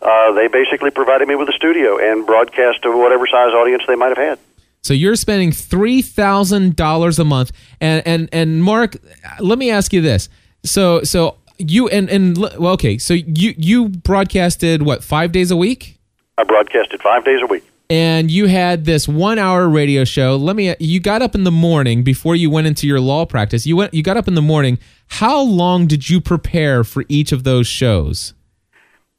Uh, 0.00 0.32
they 0.32 0.48
basically 0.48 0.90
provided 0.90 1.28
me 1.28 1.34
with 1.36 1.48
a 1.48 1.52
studio 1.52 1.98
and 1.98 2.26
broadcast 2.26 2.82
to 2.82 2.96
whatever 2.96 3.26
size 3.26 3.52
audience 3.52 3.82
they 3.86 3.96
might 3.96 4.08
have 4.08 4.18
had. 4.18 4.38
So 4.82 4.94
you're 4.94 5.16
spending 5.16 5.52
three 5.52 6.02
thousand 6.02 6.76
dollars 6.76 7.18
a 7.18 7.24
month, 7.24 7.52
and 7.80 8.06
and 8.06 8.28
and 8.32 8.62
Mark, 8.62 8.96
let 9.40 9.58
me 9.58 9.70
ask 9.70 9.92
you 9.92 10.00
this. 10.00 10.28
So 10.64 11.02
so 11.02 11.36
you 11.58 11.88
and 11.88 12.08
and 12.08 12.38
well, 12.38 12.72
okay, 12.74 12.96
so 12.96 13.12
you 13.12 13.54
you 13.58 13.88
broadcasted 13.88 14.82
what 14.82 15.02
five 15.02 15.32
days 15.32 15.50
a 15.50 15.56
week? 15.56 15.98
I 16.38 16.44
broadcasted 16.44 17.02
five 17.02 17.24
days 17.24 17.40
a 17.42 17.46
week. 17.46 17.67
And 17.90 18.30
you 18.30 18.46
had 18.46 18.84
this 18.84 19.08
one 19.08 19.38
hour 19.38 19.66
radio 19.66 20.04
show. 20.04 20.36
Let 20.36 20.56
me. 20.56 20.74
You 20.78 21.00
got 21.00 21.22
up 21.22 21.34
in 21.34 21.44
the 21.44 21.50
morning 21.50 22.02
before 22.02 22.36
you 22.36 22.50
went 22.50 22.66
into 22.66 22.86
your 22.86 23.00
law 23.00 23.24
practice. 23.24 23.66
You 23.66 23.76
went. 23.76 23.94
You 23.94 24.02
got 24.02 24.18
up 24.18 24.28
in 24.28 24.34
the 24.34 24.42
morning. 24.42 24.78
How 25.06 25.40
long 25.40 25.86
did 25.86 26.10
you 26.10 26.20
prepare 26.20 26.84
for 26.84 27.04
each 27.08 27.32
of 27.32 27.44
those 27.44 27.66
shows? 27.66 28.34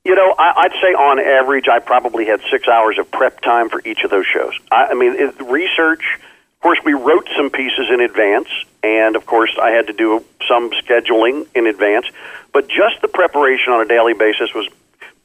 You 0.05 0.13
know, 0.13 0.35
I, 0.37 0.53
I'd 0.55 0.71
say 0.73 0.93
on 0.93 1.19
average, 1.19 1.67
I 1.67 1.79
probably 1.79 2.25
had 2.25 2.41
six 2.51 2.67
hours 2.67 2.99
of 2.99 3.09
prep 3.09 3.41
time 3.41 3.69
for 3.69 3.81
each 3.85 4.03
of 4.03 4.11
those 4.11 4.27
shows. 4.27 4.53
I, 4.71 4.87
I 4.87 4.93
mean, 4.93 5.13
it, 5.15 5.41
research, 5.41 6.03
Of 6.59 6.63
course, 6.63 6.79
we 6.83 6.93
wrote 6.93 7.29
some 7.37 7.49
pieces 7.49 7.87
in 7.89 8.01
advance, 8.01 8.49
and 8.83 9.15
of 9.15 9.25
course, 9.25 9.57
I 9.61 9.69
had 9.69 9.87
to 9.87 9.93
do 9.93 10.25
some 10.45 10.71
scheduling 10.71 11.47
in 11.55 11.67
advance. 11.67 12.05
But 12.51 12.67
just 12.67 13.01
the 13.01 13.07
preparation 13.07 13.71
on 13.71 13.81
a 13.81 13.85
daily 13.85 14.13
basis 14.13 14.53
was 14.53 14.67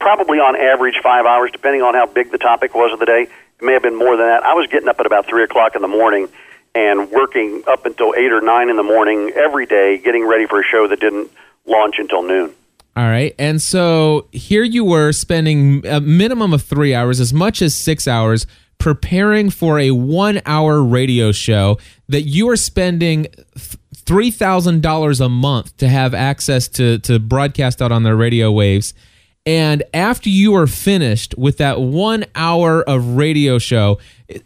probably 0.05 0.37
on 0.37 0.55
average 0.55 0.99
five 1.01 1.25
hours, 1.25 1.49
depending 1.51 1.81
on 1.81 1.95
how 1.95 2.05
big 2.05 2.29
the 2.31 2.37
topic 2.37 2.75
was 2.75 2.93
of 2.93 2.99
the 2.99 3.07
day. 3.07 3.23
It 3.23 3.65
may 3.65 3.73
have 3.73 3.81
been 3.81 3.97
more 3.97 4.15
than 4.15 4.27
that. 4.27 4.43
I 4.43 4.53
was 4.53 4.67
getting 4.67 4.87
up 4.87 4.99
at 4.99 5.07
about 5.07 5.25
three 5.25 5.43
o'clock 5.43 5.75
in 5.75 5.81
the 5.81 5.87
morning 5.87 6.27
and 6.75 7.09
working 7.09 7.63
up 7.65 7.87
until 7.87 8.13
eight 8.15 8.31
or 8.31 8.39
nine 8.39 8.69
in 8.69 8.75
the 8.75 8.83
morning 8.83 9.31
every 9.35 9.65
day, 9.65 9.97
getting 9.97 10.23
ready 10.23 10.45
for 10.45 10.61
a 10.61 10.63
show 10.63 10.87
that 10.87 10.99
didn't 10.99 11.31
launch 11.65 11.95
until 11.97 12.21
noon. 12.21 12.53
All 12.95 13.05
right. 13.05 13.33
And 13.39 13.59
so 13.59 14.27
here 14.31 14.63
you 14.63 14.85
were 14.85 15.11
spending 15.11 15.83
a 15.87 15.99
minimum 15.99 16.53
of 16.53 16.61
three 16.61 16.93
hours, 16.93 17.19
as 17.19 17.33
much 17.33 17.63
as 17.63 17.75
six 17.75 18.07
hours, 18.07 18.45
preparing 18.77 19.49
for 19.49 19.79
a 19.79 19.89
one 19.89 20.39
hour 20.45 20.83
radio 20.83 21.31
show 21.31 21.79
that 22.09 22.21
you 22.23 22.47
are 22.49 22.57
spending 22.57 23.25
$3,000 23.57 25.25
a 25.25 25.29
month 25.29 25.77
to 25.77 25.87
have 25.87 26.13
access 26.13 26.67
to, 26.67 26.99
to 26.99 27.17
broadcast 27.17 27.81
out 27.81 27.91
on 27.91 28.03
the 28.03 28.15
radio 28.15 28.51
waves. 28.51 28.93
And 29.45 29.83
after 29.93 30.27
you 30.27 30.55
are 30.55 30.65
finished 30.65 31.37
with 31.37 31.57
that 31.57 31.79
one 31.79 32.25
hour 32.33 32.81
of 32.81 33.15
radio 33.15 33.59
show, 33.59 33.99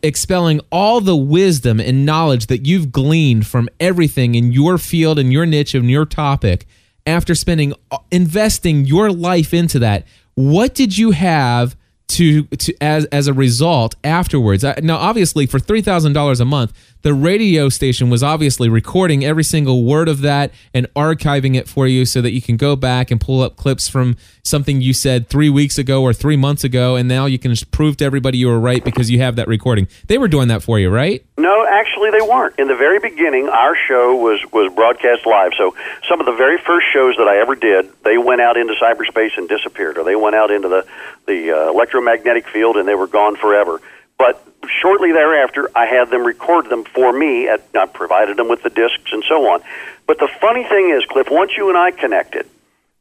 expelling 0.04 0.60
all 0.72 1.00
the 1.00 1.16
wisdom 1.16 1.80
and 1.80 2.06
knowledge 2.06 2.48
that 2.48 2.66
you've 2.66 2.92
gleaned 2.92 3.48
from 3.48 3.70
everything 3.80 4.36
in 4.36 4.52
your 4.52 4.78
field 4.78 5.18
and 5.18 5.32
your 5.32 5.46
niche 5.46 5.74
and 5.74 5.90
your 5.90 6.06
topic, 6.06 6.68
after 7.06 7.34
spending 7.34 7.74
uh, 7.92 7.98
investing 8.12 8.86
your 8.86 9.10
life 9.10 9.54
into 9.54 9.80
that, 9.80 10.06
what 10.36 10.76
did 10.76 10.98
you 10.98 11.12
have 11.12 11.78
to 12.10 12.44
to 12.44 12.74
as 12.82 13.06
as 13.06 13.28
a 13.28 13.34
result 13.34 13.96
afterwards? 14.04 14.64
Now, 14.82 14.98
obviously, 14.98 15.46
for 15.46 15.60
three 15.60 15.82
thousand 15.82 16.14
dollars 16.14 16.40
a 16.42 16.46
month, 16.46 16.74
the 17.02 17.14
radio 17.14 17.70
station 17.70 18.10
was 18.10 18.22
obviously 18.22 18.68
recording 18.68 19.24
every 19.24 19.44
single 19.44 19.84
word 19.84 20.10
of 20.10 20.22
that 20.22 20.52
and 20.74 20.92
archiving 20.96 21.56
it 21.56 21.68
for 21.68 21.88
you 21.88 22.06
so 22.06 22.22
that 22.22 22.32
you 22.32 22.42
can 22.42 22.58
go 22.58 22.76
back 22.76 23.10
and 23.10 23.22
pull 23.22 23.42
up 23.42 23.56
clips 23.56 23.88
from 23.88 24.18
something 24.44 24.82
you 24.82 24.94
said 24.94 25.30
three 25.30 25.50
weeks 25.50 25.78
ago 25.78 26.02
or 26.02 26.14
three 26.14 26.36
months 26.36 26.64
ago, 26.64 26.96
and 26.96 27.08
now 27.08 27.26
you 27.26 27.40
can 27.40 27.52
just 27.52 27.72
prove 27.72 27.98
to 27.98 28.06
everybody 28.06 28.38
you 28.38 28.48
were 28.48 28.60
right 28.60 28.84
because 28.84 29.10
you 29.10 29.20
have 29.20 29.36
that 29.38 29.48
recording. 29.48 29.88
They 30.08 30.18
were 30.18 30.28
doing 30.28 30.48
that 30.50 30.64
for 30.64 30.80
you, 30.80 30.90
right? 30.90 31.26
No, 31.38 31.66
actually, 31.70 32.12
they 32.12 32.22
weren't. 32.22 32.58
In 32.60 32.68
the 32.68 32.76
very 32.76 33.00
beginning, 33.00 33.48
our 33.48 33.76
show 33.88 34.16
was 34.16 34.40
was 34.52 34.74
broadcast 34.74 35.26
live. 35.26 35.52
So 35.58 35.76
some 36.08 36.20
of 36.20 36.26
the 36.26 36.34
very 36.34 36.58
first 36.58 36.88
shows 36.92 37.16
that 37.18 37.28
I 37.28 37.38
ever 37.40 37.56
did, 37.56 37.90
they 38.04 38.18
went 38.18 38.42
out 38.42 38.58
into 38.58 38.74
cyberspace 38.74 39.38
and 39.38 39.48
disappeared, 39.48 39.98
or 39.98 40.04
they 40.04 40.16
went 40.16 40.36
out 40.36 40.52
into 40.52 40.68
the 40.68 40.86
the 41.28 41.52
uh, 41.52 41.70
electromagnetic 41.70 42.48
field 42.50 42.76
and 42.76 42.88
they 42.88 42.96
were 42.96 43.08
gone 43.08 43.36
forever. 43.36 43.80
But 44.20 44.46
shortly 44.82 45.14
thereafter, 45.14 45.72
I 45.76 45.86
had 45.86 46.12
them 46.12 46.24
record 46.24 46.70
them 46.70 46.84
for 46.84 47.12
me. 47.12 47.48
At, 47.48 47.64
I 47.74 47.88
provided 47.88 48.38
them 48.38 48.50
with 48.50 48.62
the 48.62 48.70
discs 48.70 49.12
and 49.12 49.24
so 49.28 49.50
on. 49.50 49.62
But 50.06 50.20
the 50.20 50.30
funny 50.42 50.66
thing 50.66 50.92
is, 50.92 51.06
Cliff, 51.06 51.28
once 51.32 51.54
you 51.58 51.70
and 51.70 51.78
I 51.78 51.92
connected, 51.92 52.46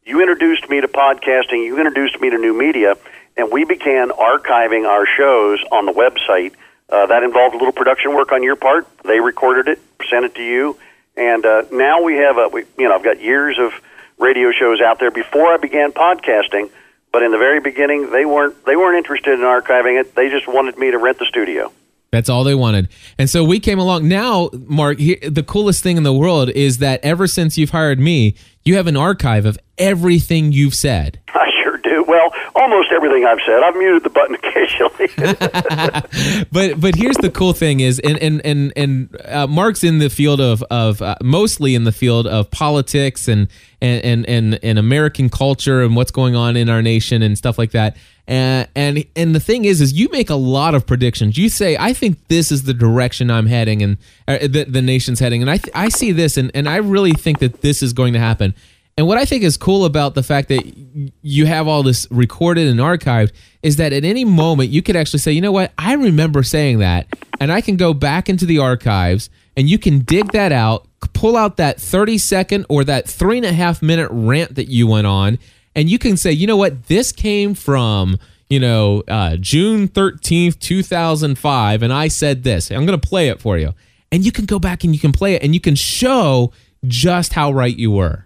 you 0.06 0.20
introduced 0.20 0.70
me 0.70 0.80
to 0.80 0.88
podcasting, 0.88 1.64
you 1.64 1.76
introduced 1.76 2.20
me 2.20 2.30
to 2.30 2.38
new 2.38 2.56
media, 2.56 2.94
and 3.36 3.50
we 3.50 3.64
began 3.64 4.10
archiving 4.10 4.88
our 4.88 5.06
shows 5.06 5.62
on 5.70 5.84
the 5.84 5.92
website. 5.92 6.54
Uh, 6.88 7.06
that 7.06 7.22
involved 7.22 7.54
a 7.54 7.58
little 7.58 7.72
production 7.72 8.14
work 8.14 8.32
on 8.32 8.42
your 8.42 8.56
part. 8.56 8.86
They 9.04 9.20
recorded 9.20 9.68
it, 9.68 9.78
sent 10.08 10.24
it 10.24 10.34
to 10.36 10.42
you, 10.42 10.78
and 11.16 11.44
uh, 11.44 11.64
now 11.70 12.02
we 12.02 12.16
have 12.16 12.38
a. 12.38 12.48
We, 12.48 12.64
you 12.78 12.88
know, 12.88 12.94
I've 12.94 13.04
got 13.04 13.20
years 13.20 13.58
of 13.58 13.72
radio 14.16 14.52
shows 14.52 14.80
out 14.80 14.98
there. 14.98 15.10
Before 15.10 15.52
I 15.52 15.58
began 15.58 15.92
podcasting, 15.92 16.70
but 17.12 17.22
in 17.22 17.32
the 17.32 17.38
very 17.38 17.60
beginning, 17.60 18.10
they 18.10 18.24
weren't 18.24 18.64
they 18.64 18.76
weren't 18.76 18.96
interested 18.96 19.34
in 19.34 19.40
archiving 19.40 20.00
it. 20.00 20.14
They 20.14 20.28
just 20.28 20.46
wanted 20.46 20.78
me 20.78 20.90
to 20.90 20.98
rent 20.98 21.18
the 21.18 21.26
studio. 21.26 21.72
That's 22.10 22.30
all 22.30 22.42
they 22.42 22.54
wanted. 22.54 22.88
And 23.18 23.28
so 23.28 23.44
we 23.44 23.60
came 23.60 23.78
along. 23.78 24.08
Now, 24.08 24.48
Mark, 24.66 24.98
here, 24.98 25.18
the 25.22 25.42
coolest 25.42 25.82
thing 25.82 25.98
in 25.98 26.04
the 26.04 26.12
world 26.12 26.48
is 26.50 26.78
that 26.78 27.00
ever 27.04 27.26
since 27.26 27.58
you've 27.58 27.70
hired 27.70 28.00
me, 28.00 28.34
you 28.64 28.76
have 28.76 28.86
an 28.86 28.96
archive 28.96 29.44
of 29.44 29.58
everything 29.76 30.52
you've 30.52 30.74
said. 30.74 31.20
I 31.28 31.50
sure 31.62 31.76
do. 31.78 32.04
Well, 32.08 32.32
almost 32.58 32.90
everything 32.92 33.24
I've 33.24 33.38
said. 33.46 33.62
I've 33.62 33.76
muted 33.76 34.02
the 34.04 34.10
button 34.10 34.34
occasionally. 34.42 35.08
but 36.52 36.80
but 36.80 36.94
here's 36.96 37.16
the 37.16 37.30
cool 37.32 37.52
thing 37.52 37.80
is, 37.80 37.98
and 38.00 38.18
and 38.18 38.44
and 38.44 38.72
and 38.76 39.16
uh, 39.24 39.46
Mark's 39.46 39.84
in 39.84 39.98
the 39.98 40.10
field 40.10 40.40
of 40.40 40.62
of 40.64 41.00
uh, 41.00 41.14
mostly 41.22 41.74
in 41.74 41.84
the 41.84 41.92
field 41.92 42.26
of 42.26 42.50
politics 42.50 43.28
and 43.28 43.48
and 43.80 44.04
and 44.04 44.28
and, 44.28 44.58
and 44.62 44.78
American 44.78 45.28
culture 45.28 45.82
and 45.82 45.96
what's 45.96 46.10
going 46.10 46.34
on 46.34 46.56
in 46.56 46.68
our 46.68 46.82
nation 46.82 47.22
and 47.22 47.38
stuff 47.38 47.58
like 47.58 47.70
that. 47.72 47.96
And, 48.26 48.68
and 48.74 49.04
and 49.16 49.34
the 49.34 49.40
thing 49.40 49.64
is, 49.64 49.80
is 49.80 49.94
you 49.94 50.10
make 50.12 50.28
a 50.28 50.34
lot 50.34 50.74
of 50.74 50.86
predictions. 50.86 51.38
You 51.38 51.48
say, 51.48 51.78
I 51.78 51.94
think 51.94 52.28
this 52.28 52.52
is 52.52 52.64
the 52.64 52.74
direction 52.74 53.30
I'm 53.30 53.46
heading, 53.46 53.82
and 53.82 53.96
uh, 54.26 54.38
the, 54.42 54.66
the 54.68 54.82
nation's 54.82 55.18
heading, 55.18 55.40
and 55.40 55.50
I 55.50 55.56
th- 55.56 55.74
I 55.74 55.88
see 55.88 56.12
this, 56.12 56.36
and 56.36 56.50
and 56.52 56.68
I 56.68 56.76
really 56.76 57.12
think 57.12 57.38
that 57.38 57.62
this 57.62 57.82
is 57.82 57.94
going 57.94 58.12
to 58.12 58.18
happen. 58.18 58.54
And 58.98 59.06
what 59.06 59.16
I 59.16 59.24
think 59.24 59.44
is 59.44 59.56
cool 59.56 59.84
about 59.84 60.16
the 60.16 60.24
fact 60.24 60.48
that 60.48 60.74
you 61.22 61.46
have 61.46 61.68
all 61.68 61.84
this 61.84 62.08
recorded 62.10 62.66
and 62.66 62.80
archived 62.80 63.30
is 63.62 63.76
that 63.76 63.92
at 63.92 64.04
any 64.04 64.24
moment 64.24 64.70
you 64.70 64.82
could 64.82 64.96
actually 64.96 65.20
say, 65.20 65.30
you 65.30 65.40
know 65.40 65.52
what, 65.52 65.72
I 65.78 65.94
remember 65.94 66.42
saying 66.42 66.80
that, 66.80 67.06
and 67.38 67.52
I 67.52 67.60
can 67.60 67.76
go 67.76 67.94
back 67.94 68.28
into 68.28 68.44
the 68.44 68.58
archives 68.58 69.30
and 69.56 69.70
you 69.70 69.78
can 69.78 70.00
dig 70.00 70.32
that 70.32 70.50
out, 70.50 70.88
pull 71.12 71.36
out 71.36 71.58
that 71.58 71.80
30 71.80 72.18
second 72.18 72.66
or 72.68 72.82
that 72.84 73.08
three 73.08 73.36
and 73.36 73.46
a 73.46 73.52
half 73.52 73.82
minute 73.82 74.08
rant 74.10 74.56
that 74.56 74.66
you 74.66 74.88
went 74.88 75.06
on, 75.06 75.38
and 75.76 75.88
you 75.88 76.00
can 76.00 76.16
say, 76.16 76.32
you 76.32 76.48
know 76.48 76.56
what, 76.56 76.88
this 76.88 77.12
came 77.12 77.54
from 77.54 78.18
you 78.50 78.58
know 78.58 79.04
uh, 79.06 79.36
June 79.36 79.86
13th, 79.86 80.58
2005, 80.58 81.82
and 81.84 81.92
I 81.92 82.08
said 82.08 82.42
this. 82.42 82.72
I'm 82.72 82.84
going 82.84 82.98
to 82.98 83.08
play 83.08 83.28
it 83.28 83.40
for 83.40 83.58
you, 83.58 83.74
and 84.10 84.24
you 84.24 84.32
can 84.32 84.44
go 84.44 84.58
back 84.58 84.82
and 84.82 84.92
you 84.92 84.98
can 84.98 85.12
play 85.12 85.34
it, 85.34 85.44
and 85.44 85.54
you 85.54 85.60
can 85.60 85.76
show 85.76 86.52
just 86.84 87.34
how 87.34 87.52
right 87.52 87.76
you 87.76 87.92
were. 87.92 88.24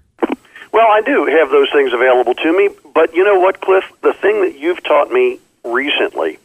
Well, 0.73 0.89
I 0.91 1.03
do 1.03 1.27
have 1.27 1.51
those 1.51 1.71
things 1.71 1.93
available 1.93 2.35
to 2.35 2.57
me, 2.57 2.71
but 2.95 3.15
you 3.15 3.25
know 3.25 3.39
what, 3.39 3.61
Cliff? 3.61 3.85
The 4.03 4.15
thing 4.15 4.41
that 4.41 4.59
you've 4.59 4.83
taught 4.83 5.13
me 5.13 5.39
recently 5.65 6.39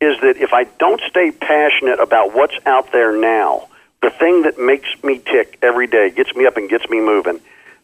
is 0.00 0.20
that 0.20 0.36
if 0.36 0.52
I 0.52 0.64
don't 0.64 1.00
stay 1.08 1.30
passionate 1.30 2.00
about 2.00 2.34
what's 2.34 2.56
out 2.66 2.90
there 2.90 3.16
now, 3.16 3.68
the 4.02 4.10
thing 4.10 4.42
that 4.42 4.58
makes 4.58 4.88
me 5.02 5.18
tick 5.18 5.58
every 5.62 5.86
day, 5.86 6.10
gets 6.10 6.34
me 6.34 6.44
up 6.46 6.56
and 6.56 6.68
gets 6.68 6.88
me 6.88 7.00
moving, 7.00 7.40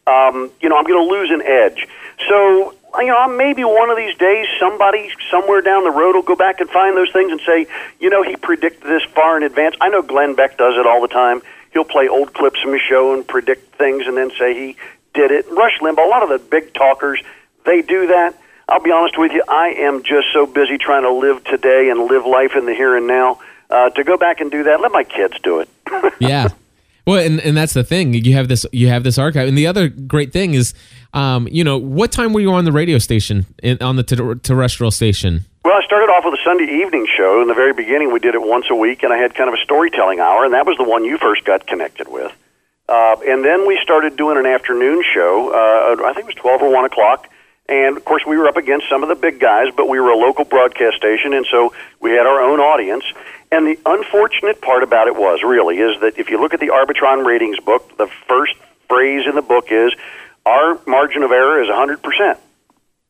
um, 0.06 0.50
you 0.60 0.68
know, 0.68 0.76
I'm 0.76 0.84
going 0.84 1.08
to 1.08 1.12
lose 1.12 1.30
an 1.30 1.42
edge. 1.42 1.86
So, 2.28 2.74
you 2.98 3.06
know, 3.06 3.28
maybe 3.28 3.62
one 3.64 3.90
of 3.90 3.96
these 3.96 4.16
days 4.16 4.46
somebody 4.58 5.10
somewhere 5.30 5.60
down 5.60 5.84
the 5.84 5.90
road 5.90 6.16
will 6.16 6.22
go 6.22 6.36
back 6.36 6.60
and 6.60 6.68
find 6.70 6.96
those 6.96 7.12
things 7.12 7.30
and 7.30 7.40
say, 7.46 7.66
you 8.00 8.10
know, 8.10 8.22
he 8.22 8.36
predicted 8.36 8.82
this 8.82 9.02
far 9.14 9.36
in 9.36 9.44
advance. 9.44 9.76
I 9.80 9.88
know 9.88 10.02
Glenn 10.02 10.34
Beck 10.34 10.58
does 10.58 10.74
it 10.76 10.86
all 10.86 11.00
the 11.00 11.08
time. 11.08 11.40
He'll 11.72 11.84
play 11.84 12.08
old 12.08 12.34
clips 12.34 12.60
from 12.60 12.72
his 12.72 12.82
show 12.82 13.14
and 13.14 13.26
predict 13.26 13.76
things 13.76 14.06
and 14.06 14.16
then 14.16 14.30
say 14.38 14.54
he 14.54 14.76
did 15.14 15.30
it. 15.30 15.46
Rush 15.50 15.78
Limbaugh, 15.80 16.04
a 16.04 16.08
lot 16.08 16.22
of 16.22 16.28
the 16.28 16.38
big 16.38 16.74
talkers, 16.74 17.22
they 17.64 17.82
do 17.82 18.08
that. 18.08 18.38
I'll 18.68 18.82
be 18.82 18.90
honest 18.90 19.18
with 19.18 19.32
you, 19.32 19.42
I 19.48 19.68
am 19.78 20.02
just 20.02 20.28
so 20.32 20.46
busy 20.46 20.78
trying 20.78 21.02
to 21.02 21.12
live 21.12 21.44
today 21.44 21.90
and 21.90 22.00
live 22.00 22.26
life 22.26 22.52
in 22.56 22.66
the 22.66 22.74
here 22.74 22.96
and 22.96 23.06
now. 23.06 23.40
Uh, 23.70 23.90
to 23.90 24.04
go 24.04 24.16
back 24.16 24.40
and 24.40 24.50
do 24.50 24.64
that, 24.64 24.80
let 24.80 24.92
my 24.92 25.04
kids 25.04 25.38
do 25.42 25.60
it. 25.60 25.68
yeah. 26.18 26.48
Well, 27.06 27.24
and, 27.24 27.40
and 27.40 27.56
that's 27.56 27.74
the 27.74 27.84
thing. 27.84 28.14
You 28.14 28.34
have 28.34 28.48
this 28.48 28.64
you 28.72 28.88
have 28.88 29.04
this 29.04 29.18
archive, 29.18 29.46
and 29.46 29.58
the 29.58 29.66
other 29.66 29.88
great 29.88 30.32
thing 30.32 30.54
is, 30.54 30.72
um, 31.12 31.46
you 31.50 31.62
know, 31.62 31.76
what 31.76 32.12
time 32.12 32.32
were 32.32 32.40
you 32.40 32.52
on 32.52 32.64
the 32.64 32.72
radio 32.72 32.98
station 32.98 33.44
in, 33.62 33.76
on 33.82 33.96
the 33.96 34.02
ter- 34.02 34.36
terrestrial 34.36 34.90
station? 34.90 35.44
Well, 35.64 35.74
I 35.74 35.84
started 35.84 36.10
off 36.10 36.24
with 36.24 36.34
a 36.34 36.42
Sunday 36.42 36.64
evening 36.64 37.06
show. 37.14 37.42
In 37.42 37.48
the 37.48 37.54
very 37.54 37.74
beginning, 37.74 38.10
we 38.10 38.20
did 38.20 38.34
it 38.34 38.42
once 38.42 38.66
a 38.70 38.74
week, 38.74 39.02
and 39.02 39.12
I 39.12 39.18
had 39.18 39.34
kind 39.34 39.48
of 39.48 39.54
a 39.54 39.62
storytelling 39.62 40.20
hour, 40.20 40.44
and 40.44 40.54
that 40.54 40.66
was 40.66 40.78
the 40.78 40.84
one 40.84 41.04
you 41.04 41.18
first 41.18 41.44
got 41.44 41.66
connected 41.66 42.08
with. 42.08 42.32
Uh, 42.88 43.16
and 43.26 43.44
then 43.44 43.66
we 43.66 43.78
started 43.82 44.16
doing 44.16 44.38
an 44.38 44.46
afternoon 44.46 45.02
show. 45.14 45.50
Uh, 45.50 46.04
I 46.04 46.12
think 46.12 46.24
it 46.24 46.26
was 46.26 46.34
12 46.34 46.62
or 46.62 46.72
1 46.72 46.84
o'clock. 46.84 47.28
And 47.66 47.96
of 47.96 48.04
course, 48.04 48.22
we 48.26 48.36
were 48.36 48.46
up 48.46 48.56
against 48.56 48.88
some 48.90 49.02
of 49.02 49.08
the 49.08 49.14
big 49.14 49.40
guys, 49.40 49.68
but 49.74 49.88
we 49.88 49.98
were 49.98 50.10
a 50.10 50.16
local 50.16 50.44
broadcast 50.44 50.96
station, 50.96 51.32
and 51.32 51.46
so 51.50 51.72
we 51.98 52.10
had 52.10 52.26
our 52.26 52.42
own 52.42 52.60
audience. 52.60 53.04
And 53.50 53.66
the 53.66 53.78
unfortunate 53.86 54.60
part 54.60 54.82
about 54.82 55.06
it 55.06 55.16
was 55.16 55.42
really 55.42 55.78
is 55.78 55.98
that 56.00 56.18
if 56.18 56.28
you 56.28 56.40
look 56.40 56.52
at 56.52 56.60
the 56.60 56.68
Arbitron 56.68 57.24
ratings 57.24 57.58
book, 57.60 57.96
the 57.96 58.08
first 58.28 58.54
phrase 58.88 59.26
in 59.26 59.34
the 59.34 59.42
book 59.42 59.70
is 59.70 59.94
our 60.44 60.78
margin 60.86 61.22
of 61.22 61.32
error 61.32 61.62
is 61.62 61.68
100%. 61.68 62.36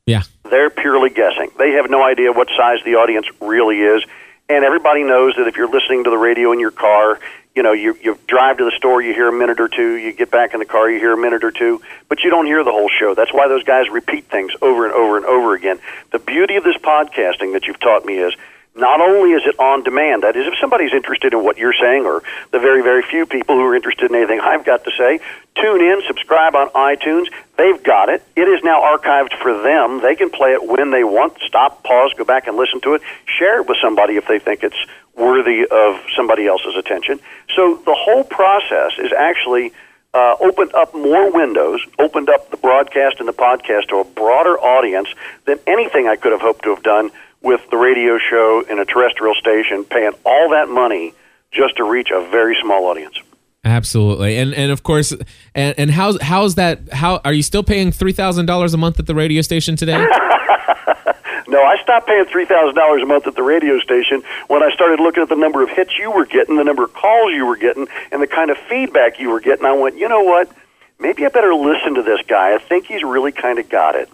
Yeah. 0.06 0.22
They're 0.48 0.70
purely 0.70 1.10
guessing. 1.10 1.50
They 1.58 1.72
have 1.72 1.90
no 1.90 2.02
idea 2.02 2.30
what 2.30 2.48
size 2.56 2.78
the 2.84 2.96
audience 2.96 3.26
really 3.40 3.80
is. 3.80 4.04
And 4.48 4.64
everybody 4.64 5.02
knows 5.02 5.34
that 5.36 5.48
if 5.48 5.56
you're 5.56 5.70
listening 5.70 6.04
to 6.04 6.10
the 6.10 6.18
radio 6.18 6.52
in 6.52 6.60
your 6.60 6.70
car, 6.70 7.18
you 7.54 7.62
know, 7.62 7.72
you 7.72 7.96
you 8.02 8.18
drive 8.26 8.58
to 8.58 8.64
the 8.64 8.72
store, 8.76 9.00
you 9.00 9.14
hear 9.14 9.28
a 9.28 9.32
minute 9.32 9.60
or 9.60 9.68
two, 9.68 9.94
you 9.94 10.12
get 10.12 10.30
back 10.30 10.54
in 10.54 10.60
the 10.60 10.66
car, 10.66 10.90
you 10.90 10.98
hear 10.98 11.12
a 11.12 11.16
minute 11.16 11.44
or 11.44 11.52
two, 11.52 11.80
but 12.08 12.20
you 12.24 12.30
don't 12.30 12.46
hear 12.46 12.64
the 12.64 12.72
whole 12.72 12.88
show. 12.88 13.14
That's 13.14 13.32
why 13.32 13.46
those 13.46 13.62
guys 13.62 13.88
repeat 13.90 14.24
things 14.26 14.52
over 14.60 14.86
and 14.86 14.94
over 14.94 15.16
and 15.16 15.26
over 15.26 15.54
again. 15.54 15.78
The 16.10 16.18
beauty 16.18 16.56
of 16.56 16.64
this 16.64 16.76
podcasting 16.76 17.52
that 17.52 17.66
you've 17.66 17.78
taught 17.78 18.04
me 18.04 18.18
is 18.18 18.34
not 18.76 19.00
only 19.00 19.30
is 19.30 19.42
it 19.46 19.58
on 19.58 19.84
demand, 19.84 20.24
that 20.24 20.36
is, 20.36 20.46
if 20.46 20.54
somebody's 20.60 20.92
interested 20.92 21.32
in 21.32 21.44
what 21.44 21.58
you're 21.58 21.74
saying, 21.80 22.06
or 22.06 22.22
the 22.50 22.58
very, 22.58 22.82
very 22.82 23.02
few 23.02 23.24
people 23.24 23.54
who 23.54 23.62
are 23.62 23.76
interested 23.76 24.10
in 24.10 24.16
anything 24.16 24.40
I've 24.40 24.64
got 24.64 24.84
to 24.84 24.90
say, 24.98 25.20
tune 25.54 25.80
in, 25.80 26.02
subscribe 26.06 26.56
on 26.56 26.70
iTunes. 26.70 27.26
They've 27.56 27.80
got 27.82 28.08
it. 28.08 28.22
It 28.34 28.48
is 28.48 28.64
now 28.64 28.82
archived 28.82 29.40
for 29.40 29.62
them. 29.62 30.00
They 30.02 30.16
can 30.16 30.30
play 30.30 30.52
it 30.52 30.66
when 30.66 30.90
they 30.90 31.04
want. 31.04 31.38
Stop, 31.46 31.84
pause, 31.84 32.12
go 32.18 32.24
back 32.24 32.48
and 32.48 32.56
listen 32.56 32.80
to 32.80 32.94
it. 32.94 33.02
Share 33.26 33.60
it 33.60 33.68
with 33.68 33.78
somebody 33.80 34.16
if 34.16 34.26
they 34.26 34.40
think 34.40 34.64
it's 34.64 34.86
worthy 35.16 35.64
of 35.70 36.00
somebody 36.16 36.46
else's 36.46 36.74
attention. 36.76 37.20
So 37.54 37.76
the 37.76 37.94
whole 37.94 38.24
process 38.24 38.98
is 38.98 39.12
actually 39.12 39.72
uh, 40.12 40.36
opened 40.40 40.74
up 40.74 40.94
more 40.94 41.30
windows, 41.32 41.80
opened 41.98 42.28
up 42.28 42.50
the 42.50 42.56
broadcast 42.56 43.16
and 43.20 43.28
the 43.28 43.32
podcast 43.32 43.88
to 43.88 43.98
a 43.98 44.04
broader 44.04 44.58
audience 44.58 45.08
than 45.44 45.58
anything 45.66 46.08
I 46.08 46.16
could 46.16 46.32
have 46.32 46.40
hoped 46.40 46.64
to 46.64 46.74
have 46.74 46.82
done 46.82 47.10
with 47.44 47.60
the 47.70 47.76
radio 47.76 48.18
show 48.18 48.64
in 48.68 48.78
a 48.78 48.84
terrestrial 48.84 49.34
station, 49.34 49.84
paying 49.84 50.12
all 50.24 50.50
that 50.50 50.68
money 50.68 51.14
just 51.52 51.76
to 51.76 51.84
reach 51.84 52.10
a 52.10 52.20
very 52.30 52.56
small 52.60 52.86
audience. 52.86 53.16
Absolutely, 53.64 54.36
and 54.36 54.52
and 54.52 54.70
of 54.70 54.82
course, 54.82 55.14
and 55.54 55.74
and 55.78 55.90
how's 55.90 56.20
how's 56.20 56.56
that? 56.56 56.80
How 56.92 57.20
are 57.24 57.32
you 57.32 57.42
still 57.42 57.62
paying 57.62 57.92
three 57.92 58.12
thousand 58.12 58.44
dollars 58.44 58.74
a 58.74 58.76
month 58.76 58.98
at 58.98 59.06
the 59.06 59.14
radio 59.14 59.40
station 59.40 59.74
today? 59.74 59.96
no, 61.48 61.62
I 61.62 61.78
stopped 61.82 62.06
paying 62.06 62.26
three 62.26 62.44
thousand 62.44 62.74
dollars 62.74 63.02
a 63.02 63.06
month 63.06 63.26
at 63.26 63.36
the 63.36 63.42
radio 63.42 63.78
station 63.80 64.22
when 64.48 64.62
I 64.62 64.70
started 64.74 65.00
looking 65.00 65.22
at 65.22 65.30
the 65.30 65.36
number 65.36 65.62
of 65.62 65.70
hits 65.70 65.98
you 65.98 66.10
were 66.10 66.26
getting, 66.26 66.56
the 66.56 66.64
number 66.64 66.84
of 66.84 66.92
calls 66.92 67.32
you 67.32 67.46
were 67.46 67.56
getting, 67.56 67.88
and 68.12 68.20
the 68.20 68.26
kind 68.26 68.50
of 68.50 68.58
feedback 68.68 69.18
you 69.18 69.30
were 69.30 69.40
getting. 69.40 69.64
I 69.64 69.72
went, 69.72 69.96
you 69.96 70.10
know 70.10 70.22
what? 70.22 70.50
Maybe 70.98 71.24
I 71.24 71.30
better 71.30 71.54
listen 71.54 71.94
to 71.94 72.02
this 72.02 72.20
guy. 72.26 72.54
I 72.54 72.58
think 72.58 72.84
he's 72.84 73.02
really 73.02 73.32
kind 73.32 73.58
of 73.58 73.70
got 73.70 73.94
it 73.94 74.10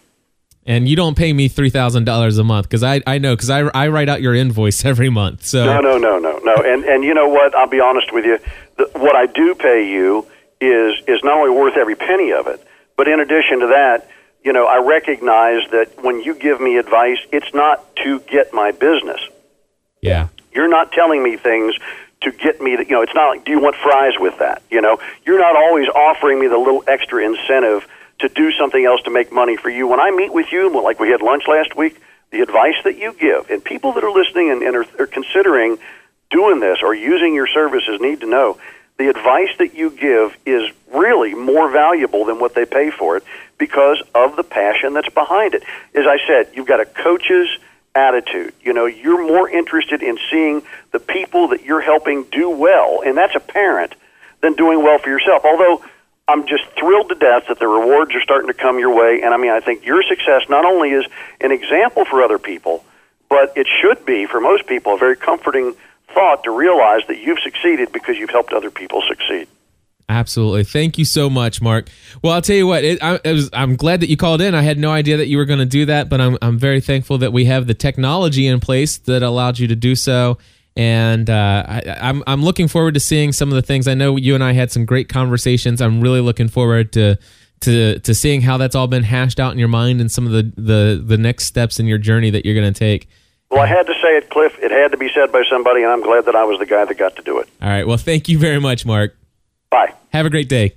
and 0.67 0.89
you 0.89 0.97
don't 0.97 1.17
pay 1.17 1.33
me 1.33 1.49
three 1.49 1.71
thousand 1.71 2.05
dollars 2.05 2.39
a 2.39 2.45
month 2.45 2.67
because 2.69 2.83
I 2.83 3.03
I 3.07 3.19
know 3.19 3.35
because 3.35 3.51
I 3.51 3.61
I 3.75 3.89
write 3.89 4.09
out 4.09 4.23
your 4.23 4.35
invoice 4.35 4.85
every 4.85 5.11
month. 5.11 5.45
So 5.45 5.65
no 5.65 5.81
no 5.81 5.99
no 5.99 6.19
no 6.19 6.39
no 6.39 6.55
and 6.57 6.85
and 6.85 7.05
you 7.05 7.15
know 7.15 7.29
what 7.29 7.55
I'll 7.55 7.69
be 7.69 7.81
honest 7.81 8.13
with 8.13 8.25
you 8.25 8.39
the, 8.77 8.91
what 8.99 9.17
I 9.17 9.27
do 9.27 9.55
pay 9.55 9.89
you 9.89 10.27
is 10.61 10.95
is 11.07 11.23
not 11.25 11.39
only 11.39 11.51
worth 11.51 11.77
every 11.77 11.97
penny 11.97 12.33
of 12.33 12.47
it 12.47 12.65
but 12.97 13.09
in 13.09 13.21
addition 13.21 13.61
to 13.61 13.67
that 13.69 14.09
you 14.45 14.53
know 14.53 14.67
I 14.67 14.79
recognize 14.79 15.63
that 15.71 16.03
when 16.03 16.21
you 16.21 16.35
give 16.35 16.61
me 16.61 16.77
advice 16.77 17.19
it's 17.33 17.53
not 17.55 17.97
to 17.97 18.21
get 18.21 18.53
my 18.53 18.73
business. 18.73 19.21
Yeah. 20.03 20.29
You're 20.53 20.69
not 20.69 20.93
telling 20.93 21.23
me 21.23 21.37
things 21.37 21.77
to 22.23 22.33
get 22.33 22.61
me 22.61 22.77
to, 22.77 22.85
you 22.85 22.93
know 22.93 23.03
it's 23.03 23.15
not 23.15 23.29
like 23.29 23.45
do 23.45 23.53
you 23.53 23.61
want 23.61 23.77
fries 23.77 24.15
with 24.19 24.39
that 24.39 24.63
you 24.71 24.81
know 24.81 24.99
you're 25.25 25.39
not 25.39 25.57
always 25.57 25.89
offering 25.89 26.39
me 26.39 26.49
the 26.49 26.59
little 26.59 26.85
extra 26.87 27.25
incentive 27.25 27.87
to 28.21 28.29
do 28.29 28.53
something 28.53 28.85
else 28.85 29.03
to 29.03 29.11
make 29.11 29.33
money 29.33 29.57
for 29.57 29.71
you. 29.71 29.87
When 29.87 30.01
I 30.01 30.11
meet 30.11 30.33
with 30.33 30.53
you, 30.53 30.71
like 30.83 31.01
we 31.01 31.11
had 31.11 31.23
lunch 31.23 31.45
last 31.49 31.77
week, 31.77 32.01
the 32.31 32.41
advice 32.41 32.77
that 32.85 32.97
you 32.97 33.13
give, 33.13 33.51
and 33.51 33.65
people 33.65 33.93
that 33.93 34.05
are 34.05 34.11
listening 34.11 34.51
and, 34.51 34.63
and 34.63 34.77
are, 34.77 34.87
are 34.99 35.07
considering 35.07 35.79
doing 36.31 36.61
this 36.61 36.79
or 36.83 36.95
using 36.95 37.35
your 37.35 37.49
services 37.49 38.01
need 38.01 38.21
to 38.21 38.27
know 38.27 38.59
the 39.01 39.09
advice 39.09 39.49
that 39.59 39.75
you 39.75 39.91
give 39.91 40.37
is 40.45 40.71
really 40.93 41.33
more 41.33 41.71
valuable 41.71 42.27
than 42.27 42.39
what 42.39 42.55
they 42.55 42.67
pay 42.67 42.91
for 42.91 43.17
it 43.17 43.25
because 43.57 44.03
of 44.15 44.37
the 44.37 44.43
passion 44.43 44.93
that's 44.93 45.09
behind 45.09 45.55
it. 45.55 45.63
As 45.95 46.05
I 46.07 46.19
said, 46.27 46.55
you've 46.55 46.67
got 46.67 46.81
a 46.81 46.85
coach's 46.85 47.49
attitude. 47.95 48.53
You 48.61 48.75
know, 48.75 48.85
you're 48.85 49.27
more 49.27 49.49
interested 49.49 50.03
in 50.03 50.19
seeing 50.31 50.63
the 50.93 51.01
people 51.01 51.49
that 51.49 51.65
you're 51.65 51.81
helping 51.81 52.25
do 52.25 52.51
well, 52.51 53.01
and 53.05 53.17
that's 53.17 53.35
apparent, 53.35 53.95
than 54.43 54.53
doing 54.53 54.83
well 54.83 54.99
for 54.99 55.09
yourself. 55.09 55.47
Although 55.47 55.83
I'm 56.29 56.47
just 56.47 56.65
thrilled 56.79 57.09
to 57.09 57.15
death 57.17 57.45
that 57.49 57.59
the 57.59 57.67
rewards 57.67 58.15
are 58.15 58.21
starting 58.21 58.49
to 58.49 58.55
come 58.55 58.79
your 58.79 58.95
way. 58.95 59.21
And 59.23 59.35
I 59.35 59.37
mean, 59.37 59.51
I 59.51 59.61
think 59.61 59.85
your 59.85 60.03
success 60.03 60.43
not 60.49 60.65
only 60.65 60.91
is 60.91 61.05
an 61.41 61.51
example 61.51 62.05
for 62.05 62.23
other 62.23 62.39
people, 62.39 62.85
but 63.29 63.53
it 63.57 63.67
should 63.81 64.05
be 64.07 64.27
for 64.27 64.41
most 64.41 64.67
people 64.67 64.95
a 64.95 64.99
very 64.99 65.17
comforting 65.17 65.75
thought 66.15 66.45
to 66.45 66.51
realize 66.51 67.03
that 67.09 67.19
you've 67.19 67.39
succeeded 67.41 67.93
because 67.93 68.17
you've 68.17 68.31
helped 68.31 68.53
other 68.53 68.71
people 68.71 69.03
succeed. 69.09 69.49
Absolutely. 70.09 70.65
Thank 70.65 70.99
you 70.99 71.05
so 71.05 71.31
much, 71.31 71.63
Mark. 71.63 71.89
Well, 72.21 72.33
I'll 72.33 72.43
tell 72.43 72.57
you 72.57 72.67
what, 72.67 72.83
it, 72.83 72.99
I, 73.01 73.21
I'm 73.53 73.77
glad 73.77 74.01
that 74.01 74.09
you 74.09 74.17
called 74.17 74.41
in. 74.41 74.57
I 74.57 74.63
had 74.63 74.77
no 74.77 74.91
idea 74.91 75.17
that 75.19 75.29
you 75.29 75.37
were 75.37 75.45
going 75.45 75.61
to 75.61 75.67
do 75.67 75.87
that, 75.87 76.09
but 76.09 76.21
I'm, 76.21 76.37
I'm 76.43 76.59
very 76.59 76.81
thankful 76.81 77.19
that 77.19 77.33
we 77.33 77.45
have 77.45 77.69
the 77.69 77.75
technology 77.75 78.49
in 78.49 78.59
place 78.59 78.99
that 78.99 79.23
allowed 79.23 79.61
you 79.61 79.69
to 79.69 79.77
do 79.77 79.95
so 79.95 80.39
and 80.77 81.29
uh, 81.29 81.65
I, 81.67 81.83
am 81.85 81.97
I'm, 82.01 82.23
I'm 82.27 82.43
looking 82.43 82.69
forward 82.69 82.95
to 82.95 83.01
seeing 83.01 83.33
some 83.33 83.49
of 83.49 83.55
the 83.55 83.63
things. 83.63 83.89
I 83.89 83.95
know 83.95 84.17
you 84.17 84.35
and 84.35 84.45
I 84.45 84.53
had 84.53 84.71
some 84.71 84.85
great 84.85 85.09
conversations. 85.09 85.81
I'm 85.81 86.01
really 86.01 86.21
looking 86.21 86.49
forward 86.49 86.93
to 86.93 87.19
to 87.61 87.99
to 87.99 88.15
seeing 88.15 88.41
how 88.41 88.57
that's 88.57 88.75
all 88.75 88.87
been 88.87 89.03
hashed 89.03 89.39
out 89.39 89.53
in 89.53 89.59
your 89.59 89.69
mind 89.69 90.01
and 90.01 90.11
some 90.11 90.27
of 90.27 90.33
the 90.33 90.53
the 90.57 91.03
the 91.05 91.19
next 91.19 91.45
steps 91.45 91.79
in 91.79 91.87
your 91.87 91.99
journey 91.99 92.31
that 92.31 92.45
you're 92.45 92.55
going 92.55 92.73
to 92.73 92.79
take. 92.79 93.09
Well, 93.51 93.61
I 93.61 93.67
had 93.67 93.87
to 93.87 93.95
say 93.95 94.17
it, 94.17 94.31
Cliff. 94.31 94.57
It 94.63 94.71
had 94.71 94.93
to 94.93 94.97
be 94.97 95.11
said 95.13 95.33
by 95.33 95.43
somebody, 95.51 95.83
and 95.83 95.91
I'm 95.91 96.03
glad 96.03 96.27
that 96.27 96.37
I 96.37 96.45
was 96.45 96.61
the 96.61 96.67
guy 96.67 96.85
that 96.85 96.95
got 96.95 97.17
to 97.17 97.23
do 97.23 97.39
it. 97.39 97.49
All 97.61 97.69
right. 97.69 97.87
Well, 97.87 97.97
thank 97.97 98.29
you 98.29 98.39
very 98.39 98.61
much, 98.61 98.87
Mark. 98.87 99.17
Bye. 99.71 99.93
Have 100.13 100.25
a 100.25 100.31
great 100.31 100.49
day. 100.49 100.73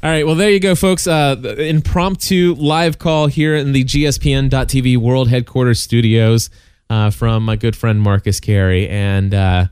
All 0.00 0.08
right, 0.10 0.24
well, 0.24 0.36
there 0.36 0.50
you 0.50 0.60
go, 0.60 0.76
folks. 0.76 1.08
Uh, 1.08 1.34
impromptu 1.58 2.54
live 2.54 3.00
call 3.00 3.26
here 3.26 3.56
in 3.56 3.72
the 3.72 3.82
GSPN.TV 3.82 4.96
World 4.96 5.28
Headquarters 5.28 5.82
studios 5.82 6.50
uh, 6.90 7.10
from 7.10 7.44
my 7.44 7.56
good 7.56 7.76
friend 7.76 8.00
Marcus 8.00 8.40
Carey, 8.40 8.88
and 8.88 9.34
uh, 9.34 9.66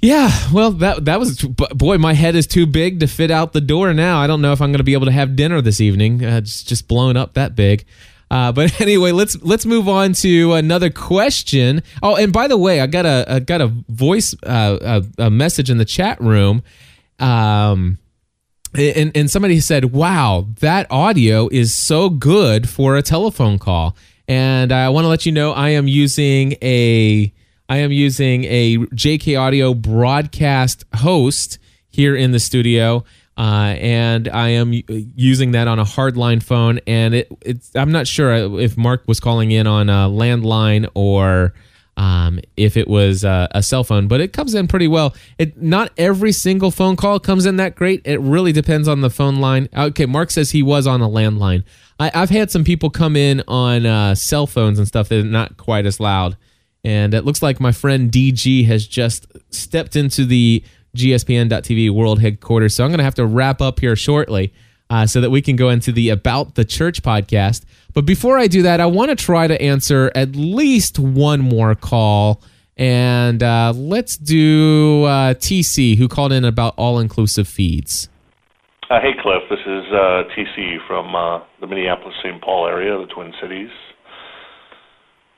yeah, 0.00 0.30
well, 0.52 0.70
that 0.72 1.04
that 1.06 1.18
was 1.18 1.42
boy, 1.42 1.98
my 1.98 2.14
head 2.14 2.34
is 2.34 2.46
too 2.46 2.66
big 2.66 3.00
to 3.00 3.06
fit 3.06 3.30
out 3.30 3.52
the 3.52 3.60
door 3.60 3.92
now. 3.94 4.20
I 4.20 4.26
don't 4.26 4.40
know 4.40 4.52
if 4.52 4.60
I'm 4.60 4.70
going 4.70 4.78
to 4.78 4.84
be 4.84 4.94
able 4.94 5.06
to 5.06 5.12
have 5.12 5.36
dinner 5.36 5.60
this 5.60 5.80
evening. 5.80 6.24
Uh, 6.24 6.38
it's 6.38 6.62
just 6.62 6.88
blown 6.88 7.16
up 7.16 7.34
that 7.34 7.54
big. 7.54 7.84
Uh, 8.30 8.52
but 8.52 8.80
anyway, 8.80 9.12
let's 9.12 9.40
let's 9.42 9.66
move 9.66 9.88
on 9.88 10.12
to 10.14 10.54
another 10.54 10.90
question. 10.90 11.82
Oh, 12.02 12.16
and 12.16 12.32
by 12.32 12.48
the 12.48 12.58
way, 12.58 12.80
I 12.80 12.86
got 12.86 13.06
a 13.06 13.24
I 13.28 13.40
got 13.40 13.60
a 13.60 13.68
voice 13.88 14.34
uh, 14.44 15.02
a, 15.18 15.24
a, 15.24 15.30
message 15.30 15.70
in 15.70 15.78
the 15.78 15.84
chat 15.84 16.20
room, 16.20 16.62
um, 17.18 17.98
and 18.74 19.16
and 19.16 19.30
somebody 19.30 19.60
said, 19.60 19.92
"Wow, 19.92 20.48
that 20.60 20.86
audio 20.90 21.48
is 21.48 21.74
so 21.74 22.10
good 22.10 22.68
for 22.68 22.96
a 22.96 23.02
telephone 23.02 23.58
call." 23.58 23.96
And 24.28 24.72
I 24.72 24.88
want 24.88 25.04
to 25.04 25.08
let 25.08 25.26
you 25.26 25.32
know 25.32 25.52
I 25.52 25.70
am 25.70 25.88
using 25.88 26.54
a 26.62 27.32
I 27.68 27.78
am 27.78 27.92
using 27.92 28.44
a 28.44 28.78
JK 28.78 29.40
Audio 29.40 29.74
broadcast 29.74 30.84
host 30.94 31.58
here 31.88 32.14
in 32.14 32.32
the 32.32 32.40
studio. 32.40 33.04
Uh, 33.36 33.74
and 33.80 34.28
I 34.28 34.50
am 34.50 34.72
using 34.86 35.52
that 35.52 35.66
on 35.66 35.80
a 35.80 35.84
hardline 35.84 36.40
phone, 36.40 36.78
and 36.86 37.14
it, 37.14 37.28
it's 37.42 37.74
I'm 37.74 37.90
not 37.90 38.06
sure 38.06 38.60
if 38.60 38.76
Mark 38.76 39.02
was 39.08 39.18
calling 39.18 39.50
in 39.50 39.66
on 39.66 39.88
a 39.88 40.08
landline 40.08 40.88
or 40.94 41.52
um, 41.96 42.40
if 42.56 42.76
it 42.76 42.88
was 42.88 43.24
a, 43.24 43.48
a, 43.52 43.62
cell 43.62 43.84
phone, 43.84 44.08
but 44.08 44.20
it 44.20 44.32
comes 44.32 44.54
in 44.54 44.66
pretty 44.66 44.88
well. 44.88 45.14
It 45.38 45.60
not 45.62 45.92
every 45.96 46.32
single 46.32 46.70
phone 46.70 46.96
call 46.96 47.20
comes 47.20 47.46
in 47.46 47.56
that 47.56 47.76
great. 47.76 48.02
It 48.04 48.20
really 48.20 48.52
depends 48.52 48.88
on 48.88 49.00
the 49.00 49.10
phone 49.10 49.36
line. 49.36 49.68
Okay, 49.76 50.06
Mark 50.06 50.30
says 50.30 50.50
he 50.50 50.62
was 50.62 50.86
on 50.86 51.00
a 51.00 51.08
landline. 51.08 51.64
I, 51.98 52.10
have 52.12 52.30
had 52.30 52.50
some 52.50 52.64
people 52.64 52.90
come 52.90 53.14
in 53.14 53.42
on 53.46 53.86
uh, 53.86 54.14
cell 54.16 54.46
phones 54.46 54.78
and 54.78 54.88
stuff 54.88 55.08
that 55.08 55.20
are 55.20 55.28
not 55.28 55.56
quite 55.56 55.86
as 55.86 56.00
loud. 56.00 56.36
And 56.82 57.14
it 57.14 57.24
looks 57.24 57.42
like 57.42 57.60
my 57.60 57.72
friend 57.72 58.10
DG 58.10 58.66
has 58.66 58.86
just 58.86 59.26
stepped 59.50 59.96
into 59.96 60.24
the 60.24 60.64
GSPN.TV 60.96 61.90
world 61.90 62.20
headquarters. 62.20 62.74
So 62.74 62.84
I'm 62.84 62.90
going 62.90 62.98
to 62.98 63.04
have 63.04 63.14
to 63.14 63.26
wrap 63.26 63.62
up 63.62 63.80
here 63.80 63.96
shortly 63.96 64.52
uh, 64.90 65.06
so 65.06 65.20
that 65.20 65.30
we 65.30 65.42
can 65.42 65.56
go 65.56 65.70
into 65.70 65.92
the 65.92 66.10
About 66.10 66.54
the 66.54 66.64
Church 66.64 67.02
podcast. 67.02 67.64
But 67.92 68.06
before 68.06 68.38
I 68.38 68.46
do 68.46 68.62
that, 68.62 68.80
I 68.80 68.86
want 68.86 69.10
to 69.10 69.16
try 69.16 69.46
to 69.46 69.60
answer 69.60 70.10
at 70.14 70.36
least 70.36 70.98
one 70.98 71.40
more 71.40 71.74
call. 71.74 72.42
And 72.76 73.42
uh, 73.42 73.72
let's 73.74 74.16
do 74.16 75.04
uh, 75.04 75.34
TC, 75.34 75.96
who 75.96 76.08
called 76.08 76.32
in 76.32 76.44
about 76.44 76.74
all 76.76 76.98
inclusive 76.98 77.46
feeds. 77.46 78.08
Uh, 78.90 79.00
hey, 79.00 79.12
Cliff. 79.22 79.42
This 79.48 79.60
is 79.60 79.84
uh, 79.92 80.24
TC 80.36 80.76
from 80.86 81.14
uh, 81.14 81.40
the 81.60 81.66
Minneapolis 81.66 82.14
St. 82.22 82.42
Paul 82.42 82.66
area, 82.66 82.98
the 82.98 83.06
Twin 83.06 83.32
Cities. 83.40 83.70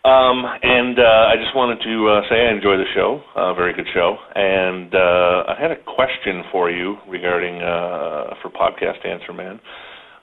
Um, 0.07 0.47
and 0.63 1.01
uh, 1.01 1.03
I 1.03 1.35
just 1.35 1.51
wanted 1.57 1.83
to 1.83 1.95
uh, 2.07 2.21
say 2.31 2.47
I 2.47 2.55
enjoy 2.55 2.79
the 2.79 2.87
show, 2.95 3.21
uh, 3.35 3.55
very 3.55 3.75
good 3.75 3.89
show. 3.93 4.15
And 4.37 4.95
uh, 4.95 5.51
I 5.51 5.57
had 5.59 5.73
a 5.73 5.83
question 5.83 6.45
for 6.53 6.71
you 6.71 6.95
regarding 7.09 7.57
uh, 7.57 8.39
for 8.41 8.55
podcast 8.55 9.05
Answer 9.05 9.33
Man. 9.33 9.59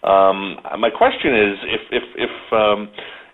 Um, 0.07 0.55
my 0.79 0.89
question 0.89 1.35
is 1.35 1.55
if 1.67 1.81
if 1.91 2.03
if 2.15 2.53
um, 2.53 2.87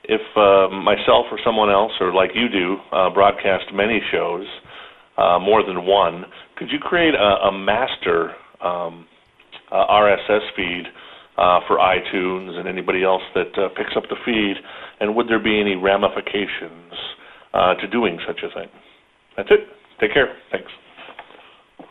if 0.05 0.21
uh, 0.35 0.73
myself 0.73 1.27
or 1.29 1.37
someone 1.45 1.69
else 1.69 1.91
or 2.01 2.11
like 2.15 2.31
you 2.33 2.49
do 2.49 2.77
uh, 2.91 3.13
broadcast 3.13 3.65
many 3.71 4.01
shows, 4.11 4.47
uh, 5.19 5.37
more 5.37 5.61
than 5.63 5.85
one, 5.85 6.25
could 6.57 6.71
you 6.71 6.79
create 6.79 7.13
a, 7.13 7.45
a 7.45 7.51
master 7.51 8.33
um, 8.65 9.05
uh, 9.71 9.85
RSS 9.85 10.49
feed 10.55 10.85
uh, 11.39 11.61
for 11.67 11.77
iTunes 11.77 12.59
and 12.59 12.67
anybody 12.67 13.03
else 13.03 13.23
that 13.33 13.57
uh, 13.57 13.69
picks 13.69 13.95
up 13.95 14.03
the 14.09 14.17
feed? 14.25 14.55
And 14.99 15.15
would 15.15 15.29
there 15.29 15.39
be 15.39 15.59
any 15.59 15.75
ramifications 15.75 16.93
to 17.53 17.87
doing 17.87 18.19
such 18.27 18.41
a 18.43 18.53
thing? 18.53 18.69
That's 19.37 19.49
it. 19.51 19.67
Take 19.99 20.13
care. 20.13 20.35
Thanks. 20.51 20.71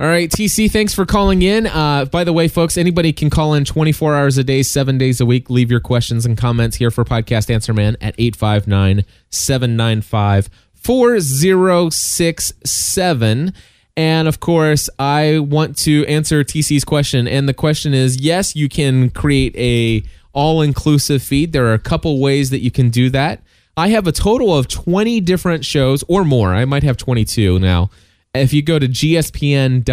All 0.01 0.07
right, 0.07 0.31
TC, 0.31 0.71
thanks 0.71 0.95
for 0.95 1.05
calling 1.05 1.43
in. 1.43 1.67
Uh, 1.67 2.05
by 2.05 2.23
the 2.23 2.33
way, 2.33 2.47
folks, 2.47 2.79
anybody 2.79 3.13
can 3.13 3.31
call 3.31 3.55
in 3.55 3.65
24 3.65 4.15
hours 4.15 4.39
a 4.39 4.45
day, 4.45 4.63
seven 4.63 4.97
days 4.97 5.21
a 5.21 5.27
week. 5.27 5.51
Leave 5.51 5.73
your 5.73 5.81
questions 5.81 6.25
and 6.25 6.39
comments 6.39 6.77
here 6.77 6.93
for 6.93 7.05
Podcast 7.05 7.53
Answer 7.53 7.75
Man 7.75 7.97
at 8.01 8.15
859 8.17 9.05
795 9.31 10.49
4067. 10.75 13.53
And 13.99 14.29
of 14.29 14.39
course, 14.39 14.89
I 15.01 15.41
want 15.41 15.77
to 15.79 16.07
answer 16.07 16.45
TC's 16.45 16.85
question. 16.85 17.27
And 17.27 17.49
the 17.49 17.53
question 17.53 17.93
is 17.95 18.21
yes, 18.21 18.55
you 18.55 18.69
can 18.69 19.11
create 19.11 19.57
a 19.57 20.05
all 20.33 20.63
inclusive 20.63 21.21
feed. 21.21 21.53
There 21.53 21.67
are 21.67 21.75
a 21.75 21.81
couple 21.81 22.21
ways 22.21 22.51
that 22.51 22.61
you 22.61 22.71
can 22.71 22.91
do 22.91 23.11
that. 23.11 23.43
I 23.77 23.89
have 23.89 24.07
a 24.07 24.13
total 24.13 24.57
of 24.57 24.69
20 24.69 25.21
different 25.23 25.65
shows 25.65 26.05
or 26.07 26.25
more. 26.25 26.55
I 26.55 26.65
might 26.65 26.85
have 26.85 26.97
22 26.97 27.59
now. 27.59 27.91
If 28.33 28.53
you 28.53 28.63
go 28.63 28.79
to 28.79 28.87
gspn.tv, 28.87 29.87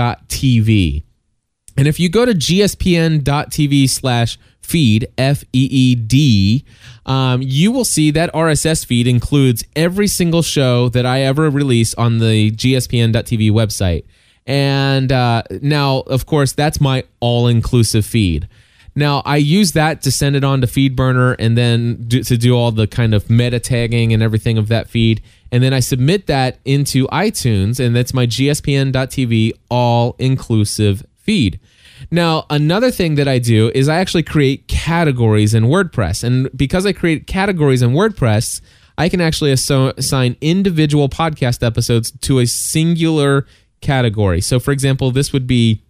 and 1.78 1.88
if 1.88 2.00
you 2.00 2.10
go 2.10 2.26
to 2.26 2.34
gspn.tv 2.34 3.90
slash 3.90 4.38
feed, 4.62 5.08
F 5.18 5.44
E 5.54 5.68
E 5.72 5.96
D, 5.96 6.66
um, 7.06 7.42
you 7.42 7.72
will 7.72 7.86
see 7.86 8.12
that 8.12 8.34
RSS 8.34 8.86
feed 8.86 9.08
includes 9.08 9.64
every 9.76 10.08
single 10.08 10.42
show 10.42 10.90
that 10.90 11.06
I 11.06 11.22
ever 11.22 11.50
release 11.50 11.94
on 11.96 12.20
the 12.20 12.52
gspn.tv 12.52 13.52
website. 13.52 14.06
And 14.48 15.12
uh, 15.12 15.44
now, 15.62 16.00
of 16.02 16.26
course, 16.26 16.54
that's 16.54 16.80
my 16.80 17.04
all 17.20 17.48
inclusive 17.48 18.06
feed. 18.06 18.48
Now, 18.98 19.22
I 19.26 19.38
use 19.38 19.74
that 19.74 20.04
to 20.04 20.12
send 20.12 20.38
it 20.38 20.46
on 20.46 20.62
to 20.62 20.68
FeedBurner 20.68 21.36
and 21.38 21.58
then 21.58 22.06
do, 22.08 22.24
to 22.24 22.38
do 22.38 22.56
all 22.56 22.72
the 22.72 22.88
kind 22.88 23.14
of 23.14 23.30
meta 23.30 23.60
tagging 23.60 24.14
and 24.14 24.24
everything 24.24 24.58
of 24.58 24.70
that 24.70 24.88
feed. 24.88 25.22
And 25.52 25.62
then 25.62 25.74
I 25.74 25.82
submit 25.82 26.28
that 26.28 26.60
into 26.64 27.06
iTunes, 27.08 27.86
and 27.86 27.94
that's 27.94 28.14
my 28.14 28.26
gspn.tv 28.26 29.52
all 29.70 30.16
inclusive 30.18 31.06
feed. 31.26 31.60
Now, 32.12 32.46
another 32.50 32.92
thing 32.92 33.16
that 33.16 33.28
I 33.28 33.40
do 33.40 33.72
is 33.74 33.90
I 33.90 33.98
actually 33.98 34.24
create 34.24 34.68
categories 34.68 35.54
in 35.54 35.66
WordPress. 35.66 36.24
And 36.24 36.50
because 36.56 36.86
I 36.86 36.94
create 36.94 37.26
categories 37.26 37.82
in 37.82 37.92
WordPress, 37.92 38.62
I 38.98 39.10
can 39.10 39.20
actually 39.20 39.52
assign 39.52 40.38
individual 40.40 41.10
podcast 41.10 41.66
episodes 41.66 42.12
to 42.22 42.40
a 42.40 42.46
singular 42.46 43.46
category. 43.82 44.40
So, 44.42 44.60
for 44.60 44.72
example, 44.72 45.12
this 45.12 45.34
would 45.34 45.48
be 45.48 45.82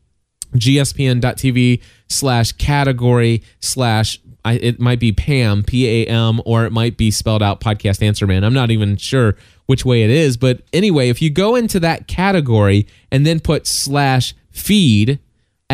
gspn.tv 0.56 1.82
slash 2.08 2.52
category 2.54 3.44
slash 3.60 4.20
it 4.46 4.80
might 4.80 5.00
be 5.00 5.12
Pam, 5.12 5.64
P 5.64 5.88
A 5.88 6.06
M, 6.06 6.40
or 6.46 6.66
it 6.66 6.72
might 6.72 6.98
be 6.98 7.10
spelled 7.10 7.42
out 7.42 7.60
podcast 7.60 8.04
answer 8.04 8.28
man. 8.28 8.44
I'm 8.44 8.54
not 8.54 8.70
even 8.70 8.96
sure 8.96 9.36
which 9.66 9.84
way 9.84 10.04
it 10.04 10.12
is. 10.12 10.38
But 10.38 10.62
anyway, 10.72 11.10
if 11.10 11.20
you 11.20 11.32
go 11.32 11.56
into 11.56 11.80
that 11.80 12.08
category 12.08 12.88
and 13.12 13.26
then 13.26 13.40
put 13.40 13.66
slash 13.66 14.36
feed 14.52 15.20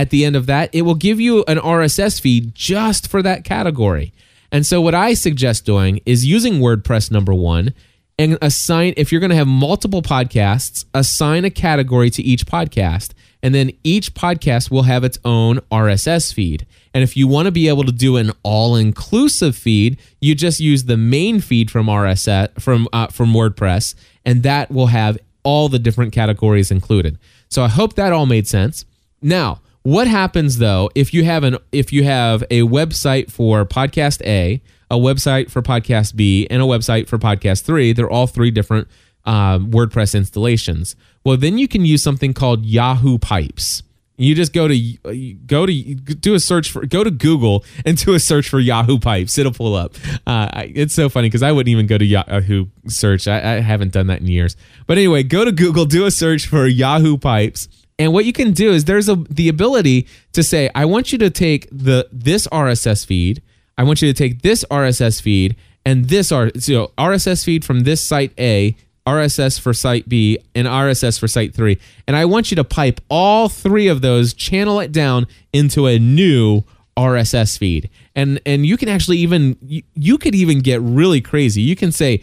at 0.01 0.09
the 0.09 0.25
end 0.25 0.35
of 0.35 0.47
that, 0.47 0.73
it 0.73 0.81
will 0.81 0.95
give 0.95 1.19
you 1.19 1.43
an 1.47 1.59
RSS 1.59 2.19
feed 2.19 2.55
just 2.55 3.07
for 3.07 3.21
that 3.21 3.43
category. 3.43 4.11
And 4.51 4.65
so, 4.65 4.81
what 4.81 4.95
I 4.95 5.13
suggest 5.13 5.63
doing 5.63 6.01
is 6.07 6.25
using 6.25 6.55
WordPress 6.55 7.11
number 7.11 7.35
one 7.35 7.75
and 8.17 8.35
assign, 8.41 8.95
if 8.97 9.11
you're 9.11 9.21
going 9.21 9.29
to 9.29 9.35
have 9.35 9.47
multiple 9.47 10.01
podcasts, 10.01 10.85
assign 10.95 11.45
a 11.45 11.51
category 11.51 12.09
to 12.09 12.23
each 12.23 12.47
podcast. 12.47 13.11
And 13.43 13.53
then 13.53 13.71
each 13.83 14.15
podcast 14.15 14.71
will 14.71 14.83
have 14.83 15.03
its 15.03 15.19
own 15.23 15.59
RSS 15.71 16.33
feed. 16.33 16.65
And 16.95 17.03
if 17.03 17.15
you 17.15 17.27
want 17.27 17.45
to 17.45 17.51
be 17.51 17.67
able 17.67 17.83
to 17.83 17.91
do 17.91 18.17
an 18.17 18.31
all-inclusive 18.41 19.55
feed, 19.55 19.99
you 20.19 20.33
just 20.33 20.59
use 20.59 20.85
the 20.85 20.97
main 20.97 21.41
feed 21.41 21.69
from 21.69 21.85
RSS 21.85 22.59
from 22.59 22.87
uh, 22.91 23.07
from 23.07 23.33
WordPress, 23.33 23.93
and 24.25 24.41
that 24.43 24.71
will 24.71 24.87
have 24.87 25.19
all 25.43 25.69
the 25.69 25.79
different 25.79 26.11
categories 26.11 26.71
included. 26.71 27.19
So 27.49 27.63
I 27.63 27.67
hope 27.67 27.93
that 27.95 28.13
all 28.13 28.25
made 28.25 28.47
sense. 28.47 28.85
Now, 29.21 29.60
what 29.83 30.07
happens 30.07 30.57
though 30.57 30.89
if 30.95 31.13
you 31.13 31.23
have 31.23 31.43
an 31.43 31.57
if 31.71 31.91
you 31.91 32.03
have 32.03 32.43
a 32.51 32.61
website 32.61 33.31
for 33.31 33.65
podcast 33.65 34.21
A, 34.25 34.61
a 34.89 34.95
website 34.97 35.49
for 35.49 35.61
podcast 35.61 36.15
B, 36.15 36.47
and 36.49 36.61
a 36.61 36.65
website 36.65 37.07
for 37.07 37.17
podcast 37.17 37.63
three? 37.63 37.93
They're 37.93 38.09
all 38.09 38.27
three 38.27 38.51
different 38.51 38.87
um, 39.25 39.71
WordPress 39.71 40.15
installations. 40.15 40.95
Well, 41.23 41.37
then 41.37 41.57
you 41.57 41.67
can 41.67 41.85
use 41.85 42.03
something 42.03 42.33
called 42.33 42.65
Yahoo 42.65 43.17
Pipes. 43.17 43.83
You 44.17 44.35
just 44.35 44.53
go 44.53 44.67
to 44.67 45.35
go 45.47 45.65
to 45.65 45.73
do 45.95 46.35
a 46.35 46.39
search 46.39 46.69
for 46.69 46.85
go 46.85 47.03
to 47.03 47.09
Google 47.09 47.65
and 47.85 47.97
do 47.97 48.13
a 48.13 48.19
search 48.19 48.49
for 48.49 48.59
Yahoo 48.59 48.99
Pipes. 48.99 49.35
It'll 49.39 49.51
pull 49.51 49.73
up. 49.73 49.95
Uh, 50.27 50.47
it's 50.75 50.93
so 50.93 51.09
funny 51.09 51.27
because 51.27 51.41
I 51.41 51.51
wouldn't 51.51 51.71
even 51.71 51.87
go 51.87 51.97
to 51.97 52.05
Yahoo 52.05 52.67
search. 52.87 53.27
I, 53.27 53.55
I 53.55 53.59
haven't 53.61 53.93
done 53.93 54.07
that 54.07 54.21
in 54.21 54.27
years. 54.27 54.55
But 54.85 54.99
anyway, 54.99 55.23
go 55.23 55.43
to 55.43 55.51
Google, 55.51 55.85
do 55.85 56.05
a 56.05 56.11
search 56.11 56.45
for 56.45 56.67
Yahoo 56.67 57.17
Pipes, 57.17 57.67
and 58.01 58.13
what 58.13 58.25
you 58.25 58.33
can 58.33 58.51
do 58.51 58.71
is 58.71 58.85
there's 58.85 59.07
a 59.07 59.15
the 59.29 59.47
ability 59.47 60.07
to 60.33 60.41
say, 60.41 60.69
I 60.73 60.85
want 60.85 61.11
you 61.11 61.17
to 61.19 61.29
take 61.29 61.67
the 61.71 62.07
this 62.11 62.47
RSS 62.47 63.05
feed, 63.05 63.41
I 63.77 63.83
want 63.83 64.01
you 64.01 64.11
to 64.11 64.17
take 64.17 64.41
this 64.41 64.65
RSS 64.71 65.21
feed 65.21 65.55
and 65.85 66.05
this 66.05 66.31
R 66.31 66.47
RSS 66.47 67.45
feed 67.45 67.63
from 67.63 67.81
this 67.81 68.01
site 68.01 68.33
A 68.39 68.75
RSS 69.07 69.59
for 69.59 69.73
site 69.73 70.07
B, 70.07 70.39
and 70.53 70.67
RSS 70.67 71.19
for 71.19 71.27
site 71.27 71.53
3. 71.55 71.77
And 72.07 72.15
I 72.15 72.25
want 72.25 72.51
you 72.51 72.55
to 72.55 72.63
pipe 72.63 73.01
all 73.09 73.49
three 73.49 73.87
of 73.87 74.01
those, 74.01 74.33
channel 74.33 74.79
it 74.79 74.91
down 74.91 75.25
into 75.51 75.87
a 75.87 75.97
new 75.97 76.63
RSS 76.97 77.57
feed. 77.57 77.89
And 78.15 78.39
and 78.45 78.65
you 78.65 78.77
can 78.77 78.89
actually 78.89 79.17
even 79.17 79.57
you, 79.61 79.83
you 79.95 80.17
could 80.17 80.35
even 80.35 80.59
get 80.59 80.81
really 80.81 81.21
crazy. 81.21 81.61
You 81.61 81.75
can 81.75 81.91
say 81.91 82.21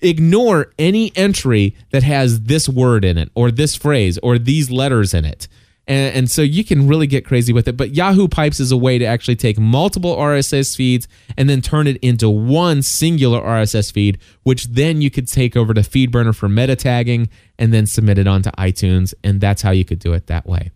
ignore 0.00 0.72
any 0.78 1.12
entry 1.16 1.76
that 1.90 2.02
has 2.02 2.42
this 2.42 2.68
word 2.68 3.04
in 3.04 3.18
it 3.18 3.30
or 3.34 3.50
this 3.50 3.76
phrase 3.76 4.18
or 4.18 4.38
these 4.38 4.70
letters 4.70 5.14
in 5.14 5.24
it. 5.24 5.48
And, 5.86 6.14
and, 6.14 6.30
so 6.30 6.42
you 6.42 6.62
can 6.62 6.86
really 6.86 7.08
get 7.08 7.24
crazy 7.24 7.52
with 7.52 7.66
it. 7.66 7.76
But 7.76 7.96
Yahoo 7.96 8.28
Pipes 8.28 8.60
is 8.60 8.70
a 8.70 8.76
way 8.76 8.98
to 8.98 9.04
actually 9.04 9.34
take 9.34 9.58
multiple 9.58 10.14
RSS 10.14 10.76
feeds 10.76 11.08
and 11.36 11.50
then 11.50 11.60
turn 11.62 11.88
it 11.88 11.96
into 11.96 12.30
one 12.30 12.82
singular 12.82 13.40
RSS 13.40 13.92
feed, 13.92 14.18
which 14.44 14.66
then 14.66 15.00
you 15.00 15.10
could 15.10 15.26
take 15.26 15.56
over 15.56 15.74
to 15.74 15.80
FeedBurner 15.80 16.34
for 16.34 16.48
meta 16.48 16.76
tagging 16.76 17.28
and 17.58 17.72
then 17.74 17.86
submit 17.86 18.18
it 18.18 18.28
onto 18.28 18.50
iTunes. 18.52 19.14
And 19.24 19.40
that's 19.40 19.62
how 19.62 19.72
you 19.72 19.84
could 19.84 19.98
do 19.98 20.12
it 20.12 20.28
that 20.28 20.46
way. 20.46 20.70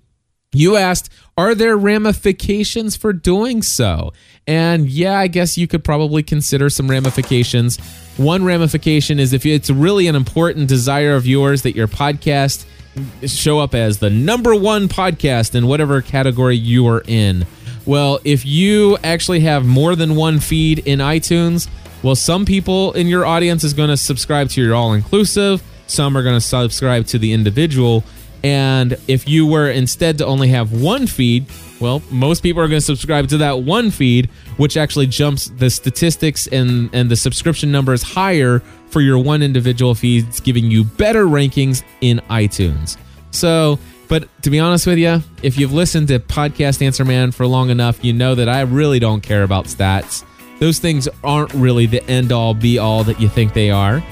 You 0.55 0.77
asked, 0.77 1.11
are 1.37 1.55
there 1.55 1.77
ramifications 1.77 2.97
for 2.97 3.13
doing 3.13 3.61
so? 3.61 4.13
And 4.47 4.89
yeah, 4.89 5.19
I 5.19 5.27
guess 5.27 5.59
you 5.59 5.67
could 5.67 5.83
probably 5.83 6.23
consider 6.23 6.71
some 6.71 6.89
ramifications. 6.89 7.79
One 8.17 8.45
ramification 8.45 9.19
is 9.19 9.33
if 9.33 9.45
it's 9.45 9.69
really 9.69 10.07
an 10.07 10.15
important 10.15 10.69
desire 10.69 11.17
of 11.17 11.27
yours 11.27 11.63
that 11.63 11.75
your 11.75 11.89
podcast 11.89 12.65
show 13.27 13.59
up 13.59 13.75
as 13.75 13.99
the 13.99 14.11
number 14.11 14.55
one 14.55 14.89
podcast 14.89 15.57
in 15.57 15.67
whatever 15.67 16.01
category 16.01 16.57
you 16.57 16.87
are 16.87 17.03
in. 17.07 17.47
Well, 17.85 18.21
if 18.25 18.47
you 18.47 18.97
actually 19.03 19.41
have 19.41 19.67
more 19.67 19.97
than 19.97 20.15
one 20.15 20.39
feed 20.39 20.81
in 20.81 21.01
iTunes, 21.01 21.69
well, 22.03 22.15
some 22.15 22.45
people 22.45 22.93
in 22.93 23.09
your 23.09 23.27
audience 23.27 23.65
is 23.65 23.75
going 23.75 23.89
to 23.89 23.97
subscribe 23.97 24.51
to 24.51 24.63
your 24.63 24.75
all 24.75 24.93
inclusive, 24.93 25.63
some 25.87 26.17
are 26.17 26.23
going 26.23 26.37
to 26.37 26.41
subscribe 26.41 27.07
to 27.07 27.19
the 27.19 27.33
individual. 27.33 28.05
And 28.45 28.99
if 29.09 29.27
you 29.27 29.47
were 29.47 29.71
instead 29.71 30.19
to 30.19 30.27
only 30.27 30.49
have 30.49 30.71
one 30.71 31.07
feed, 31.07 31.47
well, 31.81 32.03
most 32.11 32.43
people 32.43 32.63
are 32.63 32.69
going 32.69 32.79
to 32.79 32.85
subscribe 32.85 33.27
to 33.29 33.39
that 33.39 33.63
one 33.63 33.91
feed, 33.91 34.29
which 34.59 34.77
actually 34.77 35.07
jumps 35.07 35.49
the 35.49 35.71
statistics 35.71 36.47
and, 36.49 36.91
and 36.93 37.11
the 37.11 37.17
subscription 37.17 37.73
numbers 37.73 38.03
higher 38.03 38.61
for 38.89 39.01
your 39.01 39.19
one 39.19 39.43
individual 39.43 39.95
feeds, 39.95 40.41
giving 40.41 40.71
you 40.71 40.85
better 40.85 41.25
rankings 41.25 41.83
in 42.03 42.19
iTunes. 42.29 42.99
So, 43.31 43.79
but 44.09 44.29
to 44.43 44.51
be 44.51 44.61
honest 44.61 44.87
with 44.87 44.99
you, 44.99 45.23
if 45.43 45.57
you've 45.57 45.73
listened 45.73 46.09
to 46.09 46.21
Podcast 46.21 46.83
Answer 46.83 47.07
Man 47.07 47.33
for 47.33 47.47
long 47.47 47.71
enough, 47.71 48.05
you 48.05 48.13
know 48.13 48.35
that 48.35 48.49
I 48.49 48.61
really 48.61 48.99
don't 48.99 49.23
care 49.23 49.43
about 49.43 49.65
stats. 49.65 50.23
Those 50.61 50.79
things 50.79 51.09
aren't 51.25 51.53
really 51.55 51.87
the 51.87 52.05
end 52.11 52.31
all 52.31 52.53
be 52.53 52.79
all 52.79 53.05
that 53.05 53.21
you 53.21 53.29
think 53.29 53.55
they 53.55 53.71
are. 53.71 54.05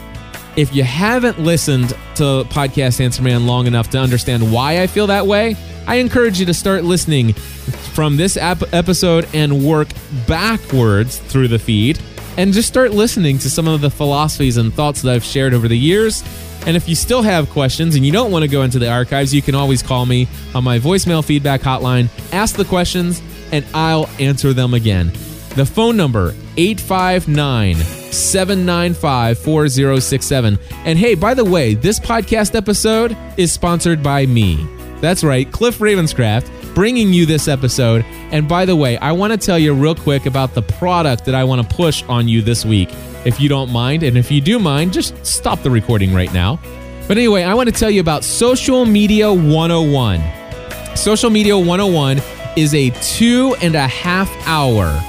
If 0.55 0.75
you 0.75 0.83
haven't 0.83 1.39
listened 1.39 1.91
to 2.17 2.45
Podcast 2.51 3.01
Answer 3.01 3.23
Man 3.23 3.47
long 3.47 3.67
enough 3.67 3.89
to 3.91 3.99
understand 3.99 4.53
why 4.53 4.83
I 4.83 4.87
feel 4.87 5.07
that 5.07 5.27
way, 5.27 5.57
I 5.87 5.97
encourage 5.97 6.39
you 6.39 6.47
to 6.47 6.55
start 6.55 6.85
listening 6.85 7.33
from 7.33 8.19
this 8.19 8.37
ap- 8.37 8.73
episode 8.75 9.27
and 9.33 9.65
work 9.65 9.89
backwards 10.27 11.19
through 11.19 11.49
the 11.49 11.59
feed 11.59 11.99
and 12.37 12.53
just 12.53 12.69
start 12.69 12.93
listening 12.93 13.39
to 13.39 13.51
some 13.51 13.67
of 13.67 13.81
the 13.81 13.91
philosophies 13.91 14.59
and 14.59 14.73
thoughts 14.75 15.03
that 15.03 15.15
I've 15.15 15.25
shared 15.25 15.55
over 15.55 15.69
the 15.69 15.79
years. 15.79 16.23
And 16.67 16.77
if 16.77 16.87
you 16.87 16.95
still 16.95 17.23
have 17.23 17.49
questions 17.51 17.95
and 17.95 18.05
you 18.05 18.13
don't 18.13 18.31
want 18.31 18.43
to 18.43 18.49
go 18.49 18.63
into 18.63 18.79
the 18.79 18.91
archives, 18.91 19.35
you 19.35 19.41
can 19.41 19.55
always 19.55 19.83
call 19.83 20.05
me 20.05 20.29
on 20.55 20.63
my 20.65 20.79
voicemail 20.79 21.25
feedback 21.25 21.63
hotline, 21.63 22.09
ask 22.33 22.57
the 22.57 22.65
questions, 22.67 23.23
and 23.53 23.65
I'll 23.73 24.07
answer 24.19 24.53
them 24.53 24.75
again. 24.75 25.09
The 25.57 25.67
phone 25.67 25.97
number 25.97 26.35
859 26.59 28.02
795 28.13 29.39
4067. 29.39 30.59
And 30.85 30.99
hey, 30.99 31.15
by 31.15 31.35
the 31.35 31.45
way, 31.45 31.75
this 31.75 31.99
podcast 31.99 32.55
episode 32.55 33.17
is 33.37 33.53
sponsored 33.53 34.03
by 34.03 34.27
me. 34.27 34.67
That's 35.01 35.25
right, 35.25 35.51
Cliff 35.51 35.79
Ravenscraft 35.79 36.51
bringing 36.75 37.13
you 37.13 37.27
this 37.27 37.49
episode. 37.49 38.05
And 38.31 38.49
by 38.49 38.65
the 38.65 38.77
way, 38.77 38.97
I 38.99 39.13
want 39.13 39.33
to 39.33 39.39
tell 39.39 39.59
you 39.59 39.75
real 39.75 39.95
quick 39.95 40.27
about 40.27 40.55
the 40.55 40.63
product 40.63 41.25
that 41.27 41.35
I 41.35 41.45
want 41.45 41.69
to 41.69 41.77
push 41.77 42.03
on 42.05 42.29
you 42.29 42.43
this 42.43 42.65
week, 42.65 42.89
if 43.25 43.41
you 43.41 43.49
don't 43.49 43.71
mind. 43.71 44.03
And 44.03 44.17
if 44.17 44.31
you 44.31 44.41
do 44.41 44.59
mind, 44.59 44.93
just 44.93 45.25
stop 45.25 45.63
the 45.63 45.71
recording 45.71 46.15
right 46.15 46.33
now. 46.33 46.61
But 47.09 47.19
anyway, 47.19 47.43
I 47.43 47.55
want 47.55 47.69
to 47.69 47.75
tell 47.75 47.91
you 47.91 48.01
about 48.01 48.25
Social 48.25 48.85
Media 48.85 49.33
101. 49.33 50.97
Social 50.97 51.31
Media 51.31 51.57
101 51.57 52.21
is 52.57 52.75
a 52.75 52.91
two 52.91 53.55
and 53.61 53.75
a 53.75 53.87
half 53.87 54.31
hour 54.47 55.01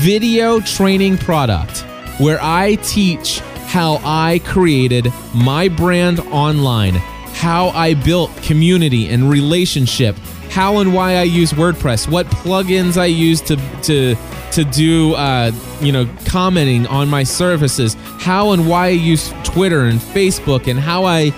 video 0.00 0.60
training 0.60 1.18
product 1.18 1.84
where 2.18 2.38
I 2.40 2.76
teach 2.76 3.40
how 3.66 4.00
I 4.04 4.40
created 4.44 5.12
my 5.34 5.68
brand 5.68 6.20
online, 6.20 6.94
how 6.94 7.68
I 7.70 7.94
built 7.94 8.34
community 8.42 9.08
and 9.08 9.28
relationship, 9.28 10.16
how 10.50 10.78
and 10.78 10.94
why 10.94 11.16
I 11.16 11.22
use 11.22 11.52
WordPress, 11.52 12.08
what 12.08 12.26
plugins 12.26 12.96
I 12.96 13.06
use 13.06 13.40
to 13.42 13.56
to 13.82 14.14
to 14.52 14.64
do 14.64 15.14
uh, 15.14 15.50
you 15.80 15.90
know 15.90 16.08
commenting 16.24 16.86
on 16.86 17.08
my 17.08 17.24
services, 17.24 17.94
how 18.20 18.52
and 18.52 18.68
why 18.68 18.86
I 18.86 18.90
use 18.90 19.32
Twitter 19.42 19.84
and 19.84 19.98
Facebook, 19.98 20.68
and 20.68 20.78
how 20.78 21.04
I 21.04 21.32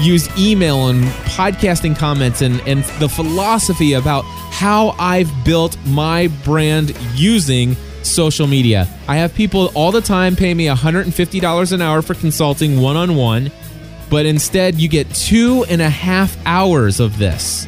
use 0.00 0.28
email 0.38 0.88
and 0.88 1.04
podcasting 1.36 1.96
comments 1.96 2.40
and, 2.40 2.60
and 2.66 2.82
the 2.98 3.08
philosophy 3.08 3.92
about 3.92 4.22
how 4.50 4.94
I've 4.98 5.30
built 5.44 5.76
my 5.86 6.28
brand 6.44 6.96
using 7.14 7.76
social 8.06 8.46
media. 8.46 8.88
I 9.08 9.16
have 9.16 9.34
people 9.34 9.70
all 9.74 9.92
the 9.92 10.00
time 10.00 10.36
pay 10.36 10.54
me 10.54 10.66
$150 10.66 11.72
an 11.72 11.82
hour 11.82 12.02
for 12.02 12.14
consulting 12.14 12.80
one 12.80 12.96
on 12.96 13.16
one, 13.16 13.50
but 14.10 14.26
instead 14.26 14.76
you 14.76 14.88
get 14.88 15.12
two 15.14 15.64
and 15.68 15.80
a 15.82 15.90
half 15.90 16.36
hours 16.46 17.00
of 17.00 17.18
this 17.18 17.66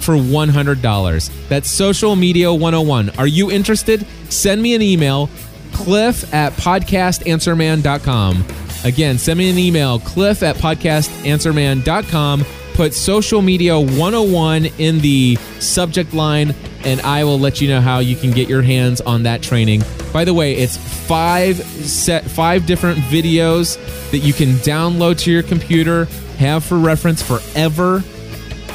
for 0.00 0.14
$100. 0.14 1.48
That's 1.48 1.70
Social 1.70 2.14
Media 2.16 2.52
101. 2.52 3.10
Are 3.18 3.26
you 3.26 3.50
interested? 3.50 4.06
Send 4.28 4.62
me 4.62 4.74
an 4.74 4.82
email, 4.82 5.28
cliff 5.72 6.32
at 6.32 6.52
podcastanswerman.com. 6.52 8.44
Again, 8.84 9.18
send 9.18 9.38
me 9.38 9.50
an 9.50 9.58
email, 9.58 9.98
cliff 9.98 10.44
at 10.44 10.56
podcastanswerman.com. 10.56 12.44
Put 12.76 12.92
social 12.92 13.40
media 13.40 13.80
101 13.80 14.66
in 14.78 14.98
the 14.98 15.36
subject 15.60 16.12
line, 16.12 16.54
and 16.84 17.00
I 17.00 17.24
will 17.24 17.38
let 17.38 17.62
you 17.62 17.68
know 17.68 17.80
how 17.80 18.00
you 18.00 18.16
can 18.16 18.32
get 18.32 18.50
your 18.50 18.60
hands 18.60 19.00
on 19.00 19.22
that 19.22 19.40
training. 19.40 19.82
By 20.12 20.26
the 20.26 20.34
way, 20.34 20.56
it's 20.56 20.76
five 20.76 21.56
set 21.56 22.24
five 22.24 22.66
different 22.66 22.98
videos 22.98 23.78
that 24.10 24.18
you 24.18 24.34
can 24.34 24.56
download 24.56 25.18
to 25.20 25.32
your 25.32 25.42
computer, 25.42 26.04
have 26.36 26.64
for 26.64 26.76
reference 26.76 27.22
forever. 27.22 28.04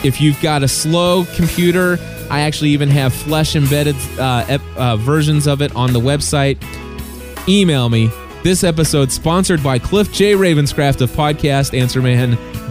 If 0.04 0.20
you've 0.20 0.42
got 0.42 0.64
a 0.64 0.68
slow 0.68 1.26
computer, 1.36 2.00
I 2.32 2.42
actually 2.42 2.72
even 2.72 2.90
have 2.90 3.14
Flash 3.14 3.56
embedded 3.56 3.96
uh, 4.18 4.46
ep- 4.50 4.62
uh, 4.78 4.98
versions 4.98 5.46
of 5.46 5.62
it 5.62 5.76
on 5.76 5.94
the 5.94 6.00
website. 6.00 6.58
Email 7.48 7.88
me. 7.88 8.10
This 8.42 8.64
episode 8.64 9.12
sponsored 9.12 9.62
by 9.62 9.78
Cliff 9.78 10.12
J. 10.12 10.34
Ravenscraft 10.34 11.02
of 11.02 11.12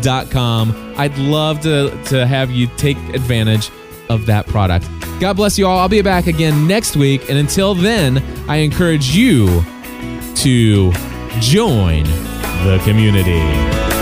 podcastanswerman.com. 0.00 0.94
I'd 0.96 1.16
love 1.18 1.60
to, 1.60 1.90
to 2.06 2.26
have 2.26 2.50
you 2.50 2.66
take 2.76 2.96
advantage 3.14 3.70
of 4.08 4.26
that 4.26 4.46
product. 4.46 4.88
God 5.20 5.36
bless 5.36 5.58
you 5.58 5.66
all. 5.66 5.78
I'll 5.78 5.88
be 5.88 6.02
back 6.02 6.26
again 6.26 6.66
next 6.66 6.96
week. 6.96 7.28
And 7.28 7.38
until 7.38 7.74
then, 7.74 8.18
I 8.48 8.56
encourage 8.56 9.14
you 9.14 9.62
to 10.36 10.92
join 11.40 12.04
the 12.64 12.80
community. 12.84 13.99